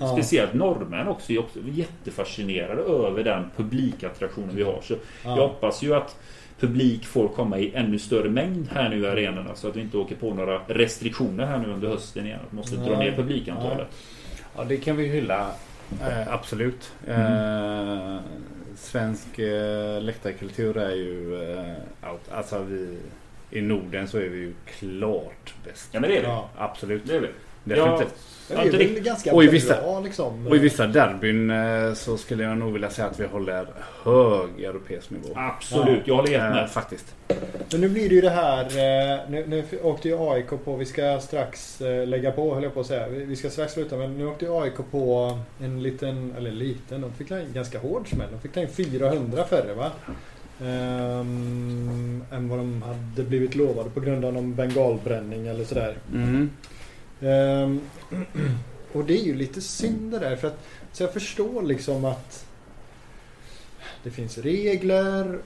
[0.00, 0.08] Ja.
[0.08, 4.80] Speciellt norrmän också är också jättefascinerade över den publikattraktionen vi har.
[4.82, 5.36] Så Ja.
[5.36, 6.16] jag hoppas ju att
[6.60, 9.96] publik får komma i ännu större mängd här nu i arenorna så att vi inte
[9.98, 12.38] åker på några restriktioner här nu under hösten igen.
[12.46, 13.10] Att vi måste dra Nej.
[13.10, 13.88] ner publikantalet.
[14.56, 15.50] Ja, det kan vi hylla.
[16.02, 16.92] Eh, absolut.
[17.06, 18.16] Eh,
[18.76, 21.42] svensk eh, läktarkultur är ju...
[21.42, 22.28] Eh, out.
[22.30, 22.98] Alltså vi...
[23.50, 25.88] I Norden så är vi ju klart bäst.
[25.92, 26.26] Ja men det är vi.
[26.26, 26.50] Ja.
[26.56, 27.06] Absolut.
[27.06, 27.28] Det är vi.
[27.74, 28.14] Definitivt.
[28.50, 30.46] Ja, det är ganska Och i bra vissa- liksom.
[30.46, 33.66] Och i vissa derbyn eh, så skulle jag nog vilja säga att vi håller
[34.04, 35.28] hög europeisk nivå.
[35.34, 36.70] Absolut, jag håller helt Eh, med.
[36.70, 37.14] faktiskt.
[37.72, 38.62] Men nu blir det ju det här.
[38.64, 42.80] eh, Nu, nu åkte ju AIK på, vi ska strax lägga på höll jag på
[42.80, 43.08] att säga.
[43.08, 47.12] Vi ska strax sluta men nu åkte ju AIK på en liten, eller liten, de
[47.12, 48.28] fick in ganska hård smäll.
[48.32, 49.90] De fick ta in 400 färre va?
[50.86, 55.94] Ehm, än vad de hade blivit lovade på grund av någon bengalbränning eller sådär.
[56.14, 56.50] Mm.
[57.20, 57.80] Ehm,
[58.92, 60.36] och det är ju lite synd det där.
[60.36, 60.58] För att,
[60.92, 62.46] så jag förstår liksom att
[64.02, 65.38] det finns regler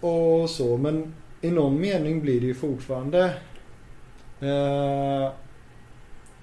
[0.00, 0.76] och så.
[0.76, 3.24] Men i någon mening blir det ju fortfarande
[4.40, 5.30] eh,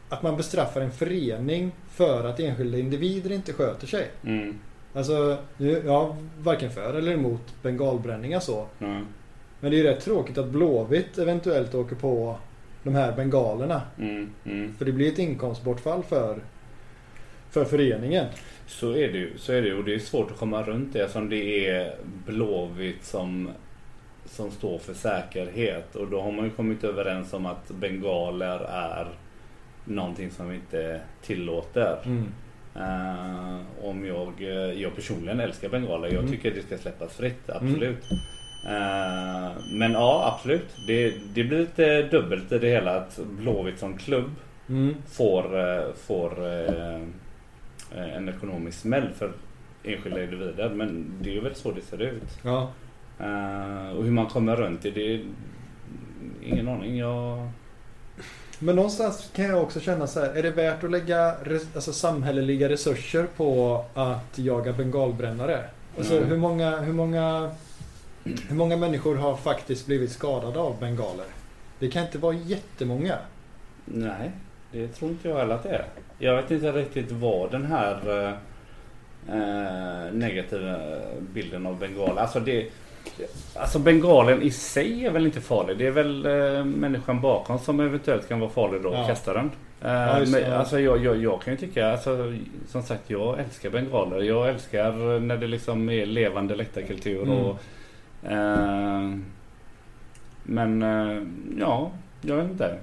[0.10, 4.08] att man bestraffar en förening för att enskilda individer inte sköter sig.
[4.26, 4.60] Mm.
[4.94, 8.68] Alltså, nu- jag varken för eller emot bengalbränningar så.
[8.80, 9.02] Ja.
[9.60, 12.38] Men det är ju rätt tråkigt att Blåvitt eventuellt åker på
[12.84, 13.82] de här bengalerna.
[14.00, 14.30] Mm.
[14.46, 14.74] Mm.
[14.78, 16.40] För det blir ett inkomstbortfall för,
[17.50, 18.26] för föreningen.
[18.68, 19.38] Så är det ju.
[19.38, 19.74] Så är det.
[19.74, 21.96] Och det är svårt att komma runt det som det är
[22.28, 23.50] Blåvitt som,
[24.26, 25.96] som står för säkerhet.
[25.96, 29.08] Och då har man ju kommit överens om att bengaler är
[29.86, 31.98] någonting som vi inte tillåter.
[32.76, 34.42] Eh, om jag,
[34.76, 36.08] jag personligen älskar bengaler.
[36.08, 36.32] Jag Mm.
[36.32, 38.04] tycker det ska släppas fritt, absolut.
[38.66, 40.68] Eh, men ja, absolut.
[40.88, 44.30] Det, det blir lite dubbelt i det hela att Blåvitt som klubb
[44.70, 44.96] Mm.
[45.12, 47.02] får, eh, får eh,
[48.16, 49.32] en ekonomisk smäll för
[49.84, 50.70] enskilda individer.
[50.70, 52.24] Men det är väl så det ser ut.
[52.44, 52.72] Ja.
[53.98, 55.22] Och hur man kommer runt det, det är
[56.44, 56.98] ingen aning.
[56.98, 57.50] Jag...
[58.60, 60.34] Men någonstans kan jag också känna så här.
[60.34, 61.36] Är det värt att lägga
[61.76, 65.64] alltså, samhälleliga resurser på att jaga bengalbrännare?
[65.98, 66.30] Alltså, Mm.
[66.30, 67.52] hur, många, hur, många,
[68.24, 71.26] hur många människor har faktiskt blivit skadade av bengaler?
[71.80, 73.16] Det kan inte vara jättemånga.
[73.86, 74.32] Nej,
[74.72, 75.86] det tror inte jag heller att det är.
[76.20, 78.26] Jag vet inte riktigt vad den här...
[78.28, 78.34] eh,
[79.30, 80.78] eh, negativa
[81.34, 82.22] bilden av bengaler.
[82.22, 82.70] Alltså, det,
[83.56, 85.78] alltså bengalen i sig är väl inte farlig.
[85.78, 89.08] Det är väl eh, människan bakom som eventuellt kan vara farlig då och Ja.
[89.08, 89.52] kasta den.
[89.82, 92.34] Eh, Ja, men, alltså, jag, jag, jag kan ju tycka, alltså,
[92.68, 94.22] som sagt jag älskar bengaler.
[94.22, 97.24] Jag älskar när det liksom är levande läktarkultur.
[97.24, 97.38] Mm.
[97.38, 97.60] Och,
[98.24, 99.16] Eh,
[100.44, 101.24] men eh,
[101.60, 101.92] ja,
[102.22, 102.78] jag vet inte.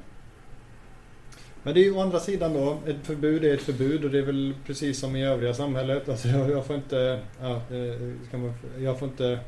[1.62, 4.18] Men det är ju å andra sidan då, ett förbud är ett förbud och det
[4.18, 6.08] är väl precis som i övriga samhället.
[6.08, 9.38] Alltså jag, jag får inte, ja, eh, man, jag får inte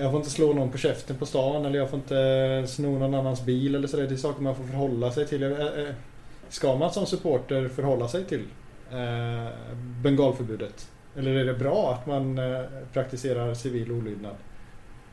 [0.00, 3.14] jag får inte slå någon på käften på stan eller jag får inte sno någon
[3.14, 4.06] annans bil eller sådär.
[4.06, 5.56] Det är saker man får förhålla sig till.
[6.48, 8.44] Ska man som supporter förhålla sig till
[10.02, 10.88] bengalförbudet?
[11.18, 12.60] Eller är det bra att man eh,
[12.92, 14.34] praktiserar civil olydnad?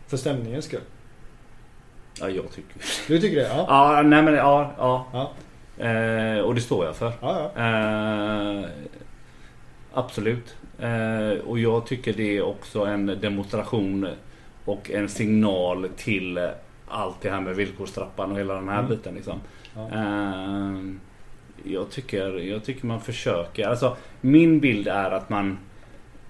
[0.07, 0.79] För stämningens skull?
[2.19, 3.47] Ja, jag tycker Du tycker det?
[3.47, 3.65] Ja.
[3.95, 4.71] Ja, nej men ja.
[4.77, 5.05] ja.
[5.13, 5.31] Ja,
[5.77, 7.11] Eh, och det står jag för.
[7.21, 7.51] ja.
[7.55, 7.61] ja.
[8.61, 8.65] Eh,
[9.93, 10.55] absolut.
[10.79, 14.07] Eh, och jag tycker det är också en demonstration
[14.65, 16.49] och en signal till
[16.87, 18.89] allt det här med villkorstrappan och hela den här Mm.
[18.89, 19.15] biten.
[19.15, 19.39] Liksom.
[19.75, 19.89] Ja.
[19.93, 20.79] Eh,
[21.63, 23.67] jag, tycker, jag tycker man försöker.
[23.67, 25.57] Alltså, min bild är att man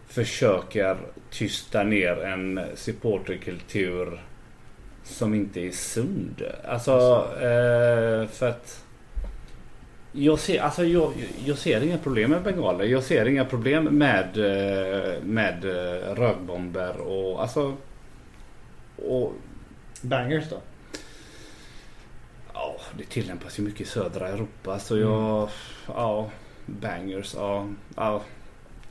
[0.07, 0.97] försöker
[1.31, 4.21] tysta ner en supporterkultur
[5.03, 6.43] som inte är sund.
[6.67, 8.83] Alltså, eh, för att
[10.11, 11.13] jag ser, alltså jag,
[11.45, 12.85] jag ser inga problem med bengaler.
[12.85, 17.77] Jag ser inga problem med, eh, med eh, rökbomber och alltså...
[18.97, 19.33] Och,
[20.01, 20.61] Bangers då?
[22.55, 24.79] ja, det tillämpas ju mycket i södra Europa.
[24.79, 25.49] Så jag...
[25.87, 26.29] Ja,
[26.65, 27.33] bangers.
[27.35, 28.21] Ja, ja.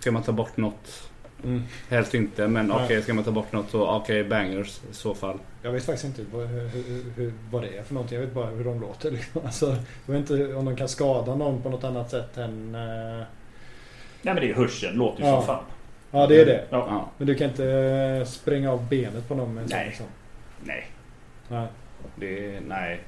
[0.05, 1.11] Ska man ta bort något?
[1.45, 1.63] Mm.
[1.89, 3.03] Helst inte, men okej, Nej.
[3.03, 5.39] ska man ta bort något så okej, bangers i så fall.
[5.63, 8.19] Jag vet faktiskt inte vad, hur, hur, hur, vad det är för någonting.
[8.19, 9.11] Jag vet bara hur de låter.
[9.17, 9.43] Liksom.
[9.45, 9.77] Alltså,
[10.07, 12.75] jag vet inte om de kan skada någon på något annat sätt än...
[12.75, 12.81] eh,
[14.23, 14.97] Nej men det är hörseln.
[14.99, 15.37] Låter ju Ja.
[15.37, 15.65] som fan.
[16.11, 16.65] Ja, det är det.
[16.71, 16.87] Ja.
[16.91, 19.87] Ja, Men du kan inte eh, spränga av benet på någon med en sån Nej.
[19.89, 20.07] liksom.
[20.65, 20.87] nej.
[21.49, 21.67] Nej.
[22.17, 23.01] Det, nej,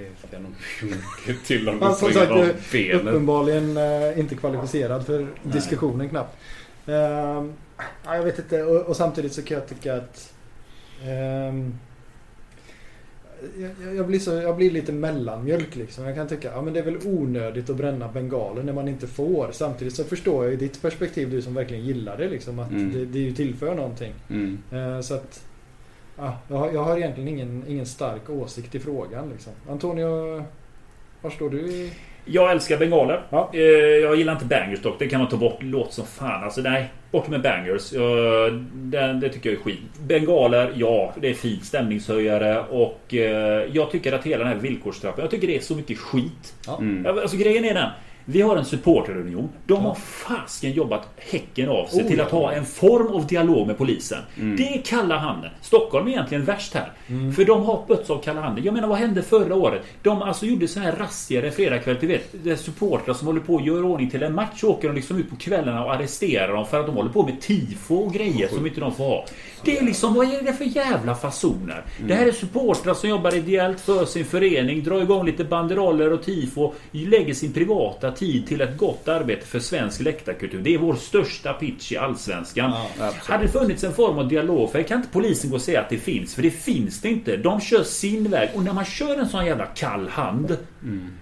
[0.00, 0.52] det ska nog
[0.82, 2.94] mycket till om du springer av benet.
[3.02, 6.36] Uppenbarligen eh, inte kvalificerad för diskussionen knappt.
[6.84, 7.46] Ja,
[8.04, 8.62] jag vet inte.
[8.62, 10.34] Och, och samtidigt så kan jag tycka att...
[11.04, 11.74] ehm,
[13.58, 16.04] jag, jag, blir så, jag blir lite mellanmjölk liksom.
[16.04, 19.06] Jag kan tycka ja, men det är väl onödigt att bränna bengaler när man inte
[19.06, 19.48] får.
[19.52, 22.28] Samtidigt så förstår jag ju ditt perspektiv, du som verkligen gillar det.
[22.28, 22.92] Liksom, att Mm.
[22.92, 24.12] det, det ju tillför någonting.
[24.30, 24.58] Mm.
[24.72, 25.44] Eh, så att...
[26.18, 29.30] Ja, jag, har, jag har egentligen ingen, ingen stark åsikt i frågan.
[29.30, 29.52] Liksom.
[29.70, 30.44] Antonio,
[31.22, 31.92] var står du i...
[32.24, 33.22] Jag älskar bengaler.
[33.30, 33.50] Ja.
[33.52, 34.98] Eh, Jag gillar inte bangers dock.
[34.98, 35.56] Det kan man ta bort.
[35.60, 36.44] Låt som fan.
[36.44, 36.92] Alltså nej.
[37.10, 37.90] Bort med bangers.
[38.72, 39.78] Det, det tycker jag är skit.
[40.00, 41.12] Bengaler, ja.
[41.20, 41.64] Det är fint.
[41.64, 42.60] Stämningshöjare.
[42.70, 45.20] Och eh, jag tycker att hela den här villkorstrappan.
[45.20, 46.54] Jag tycker det är så mycket skit.
[46.66, 46.78] Ja.
[46.78, 47.18] Mm.
[47.18, 47.90] Alltså grejen är den.
[48.24, 49.48] Vi har en supporterunion.
[49.66, 49.80] De Ja.
[49.88, 52.24] har fasken jobbat häcken av sig Oh, till ja.
[52.24, 54.18] att ha en form av dialog med polisen.
[54.38, 54.56] Mm.
[54.56, 55.50] Det är kalla handen.
[55.62, 56.92] Stockholm är egentligen värst här.
[57.08, 57.32] Mm.
[57.32, 58.64] För de har bötts av kalla handen.
[58.64, 59.82] Jag menar vad hände förra året?
[60.02, 61.96] De alltså gjorde så här razzior en fredagkväll.
[62.00, 64.60] Du vet, det är supportrar som håller på att göra ordning till en match.
[64.60, 67.22] Så åker de liksom ut på kvällarna och arresterar dem för att de håller på
[67.22, 69.24] med tifo och grejer som inte de får ha.
[69.64, 71.84] Det är liksom, vad är det för jävla fasoner?
[72.06, 76.22] Det här är supportrar som jobbar ideellt för sin förening, drar igång lite banderoller och
[76.22, 80.60] tifo, lägger sin privata tid till ett gott arbete för svensk läktarkultur.
[80.62, 82.72] Det är vår största pitch i Allsvenskan.
[82.98, 83.12] Ja.
[83.18, 85.90] Hade det funnits en form av dialog, för kan inte polisen gå och säga att
[85.90, 87.36] det finns, för det finns det inte.
[87.36, 88.50] De kör sin väg.
[88.54, 90.56] Och när man kör en sån jävla kall hand.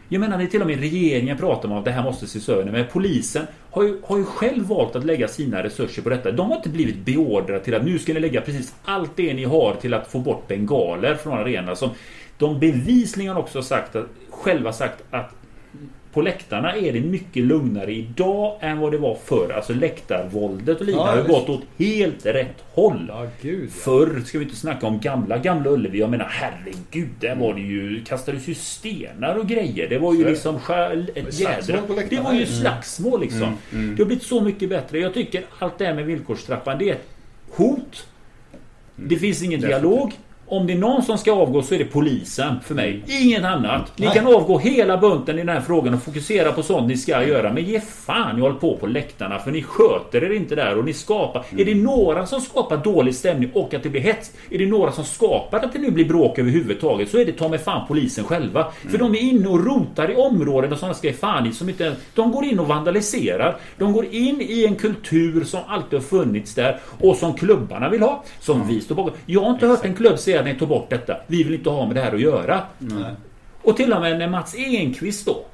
[0.08, 2.48] Jag menar, det är till och med regeringen pratar om att det här måste ses
[2.48, 2.72] över.
[2.72, 6.32] Men polisen har ju, har ju själv valt att lägga sina resurser på detta.
[6.32, 9.44] De har inte blivit beordrade till att nu ska ni lägga precis allt det ni
[9.44, 11.76] har till att få bort bengaler från arenan.
[11.76, 11.90] Som
[12.38, 15.34] de bevisligen också sagt att, själva sagt att
[16.12, 19.53] på läktarna är det mycket lugnare idag än vad det var förr.
[19.57, 23.05] Alltså läktarvåldet och liknande Ja, har gått åt helt rätt håll.
[23.09, 23.70] Ja, gud ja.
[23.82, 25.99] Förr ska vi inte snacka om gamla, gamla Ullevi.
[25.99, 28.05] Jag menar herregud, där var det ju...
[28.05, 29.89] Kastades ju stenar och grejer.
[29.89, 30.57] Det var ju Så liksom
[31.15, 31.81] ett jädra...
[32.11, 32.47] Det var ju Mm.
[32.47, 33.57] slagsmål liksom.
[33.73, 33.97] Mm.
[33.97, 34.99] Det har blivit så mycket bättre.
[34.99, 37.09] Jag tycker allt det här med villkorstrappan, det är ett
[37.51, 38.07] hot.
[38.97, 39.82] Det finns ingen Definitivt.
[39.82, 40.12] dialog.
[40.51, 43.02] Om det är någon som ska avgå så är det polisen för mig.
[43.06, 43.93] Ingen annat.
[43.97, 44.14] Ni Nej.
[44.14, 47.52] kan avgå hela bunten i den här frågan och fokusera på sånt ni ska göra.
[47.52, 50.85] Men ge fan jag håller på på läktarna för ni sköter er inte där och
[50.85, 51.44] ni skapar...
[51.56, 54.32] Är det några som skapar dålig stämning och att det blir hets?
[54.51, 57.48] Är det några som skapar att det nu blir bråk överhuvudtaget så är det ta
[57.48, 58.72] mig fan polisen själva.
[58.90, 61.97] För de är inne och rotar i områden och sådana ska fan i som inte...
[62.14, 63.56] De går in och vandaliserar.
[63.78, 68.02] De går in i en kultur som alltid har funnits där och som klubbarna vill
[68.02, 68.24] ha.
[68.40, 69.12] Som vi står bakom.
[69.27, 71.16] Jag har inte hört en klubb säga att ni tar bort detta.
[71.26, 72.62] Vi vill inte ha med det här att göra.
[72.78, 73.14] Nej.
[73.62, 75.44] Och till och med när Mats Enqvist då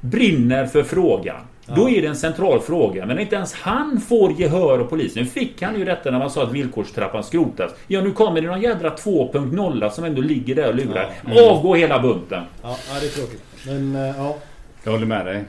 [0.00, 1.40] brinner för frågan.
[1.76, 3.06] Då är det en central fråga.
[3.06, 5.22] Men inte ens han får gehör av polisen.
[5.22, 7.72] Nu fick han ju detta när man sa att villkorstrappan skrotas.
[7.86, 11.10] Ja, nu kommer det någon jädra 2.0 som ändå ligger där och lurar.
[11.50, 12.44] Avgå hela bunten.
[12.62, 13.42] Ja, ja, det är tråkigt.
[13.66, 14.36] Men eh, ja.
[14.84, 15.44] Jag håller med dig.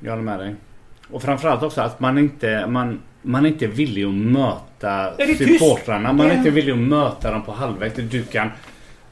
[0.00, 0.54] Jag håller med dig.
[1.10, 6.12] Och framförallt också att man inte, man, man är inte villig att möta är supportrarna.
[6.12, 6.36] Man är Ja.
[6.38, 7.94] inte villig att möta dem på halvvägs.
[7.96, 8.48] Du kan...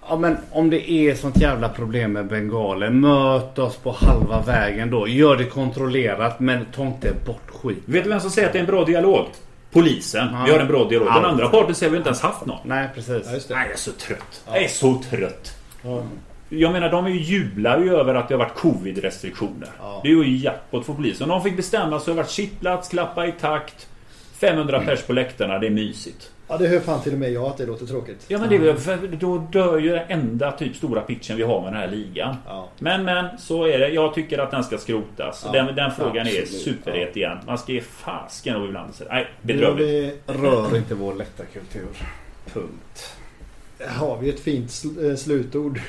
[0.08, 2.90] Ja men om det är sånt jävla problem med bengaler.
[2.90, 5.08] Möt oss på halva vägen då.
[5.08, 7.78] Gör det kontrollerat men ta inte bort skit.
[7.84, 9.26] Vet du vem som säger att det är en bra dialog?
[9.72, 10.28] Polisen.
[10.32, 10.42] Ja.
[10.46, 11.08] Vi har en bra dialog.
[11.14, 12.58] Den andra parten säger vi inte ens haft någon.
[12.64, 13.22] Nej precis.
[13.26, 13.54] Ja, just det.
[13.54, 14.42] Nej, jag är så trött.
[14.46, 15.56] Jag är så trött.
[15.82, 16.02] Ja.
[16.48, 19.68] Jag menar, de är ju jublar ju över att det har varit covid-restriktioner.
[19.80, 20.00] Ja.
[20.02, 21.22] Det är ju jackpot för polisen.
[21.24, 23.86] Om de fick bestämma så har det varit sittplats, klappa i takt.
[24.40, 26.30] 500 pers på läktarna, det är mysigt.
[26.48, 28.24] ja, det hör fan till och med jag att det låter tråkigt.
[28.28, 31.60] Ja men det är för då dör ju den enda typ stora pitchen vi har
[31.62, 32.36] med den här ligan.
[32.46, 32.68] Ja.
[32.78, 33.88] Men men, så är det.
[33.88, 35.42] Jag tycker att den ska skrotas.
[35.46, 37.38] Ja, den, den frågan är absolut, superhet igen.
[37.46, 39.88] Man ska ge fasken och ibland säga Nej, bedrövligt.
[39.88, 41.88] vi, Rör inte vår läktarkultur.
[42.52, 43.16] Punkt.
[43.86, 45.80] har vi ett fint sl- eh, slutord.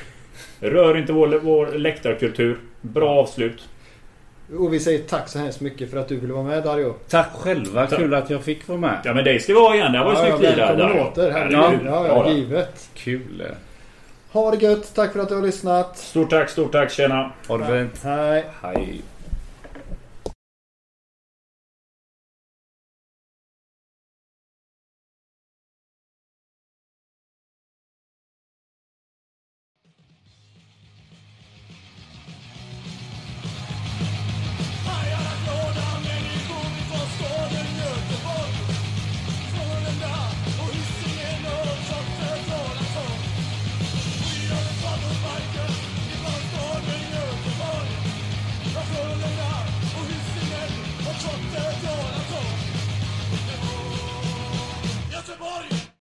[0.60, 2.58] Rör inte vår, vår läktarkultur.
[2.80, 3.68] Bra avslut.
[4.58, 6.94] Och vi säger tack så hemskt mycket för att du ville vara med Dario.
[7.08, 7.86] Tack själva.
[7.86, 7.98] Tack.
[7.98, 8.98] Kul att jag fick vara med.
[9.04, 9.92] Ja men det ska vi ha igen.
[9.92, 10.70] Det var ju Ja, ja, snyggt lirat.
[10.78, 11.30] välkommen åter.
[11.30, 11.86] Herregud.
[11.86, 12.88] Ja, Ja, ja, givet.
[12.94, 13.42] Kul.
[14.32, 14.94] Ha det gött.
[14.94, 15.98] Tack för att du har lyssnat.
[15.98, 16.90] Stort tack, stort tack.
[16.90, 17.32] Tjena.
[17.48, 18.04] Ha det fint.
[18.04, 18.44] Hej.
[18.62, 19.00] Hej.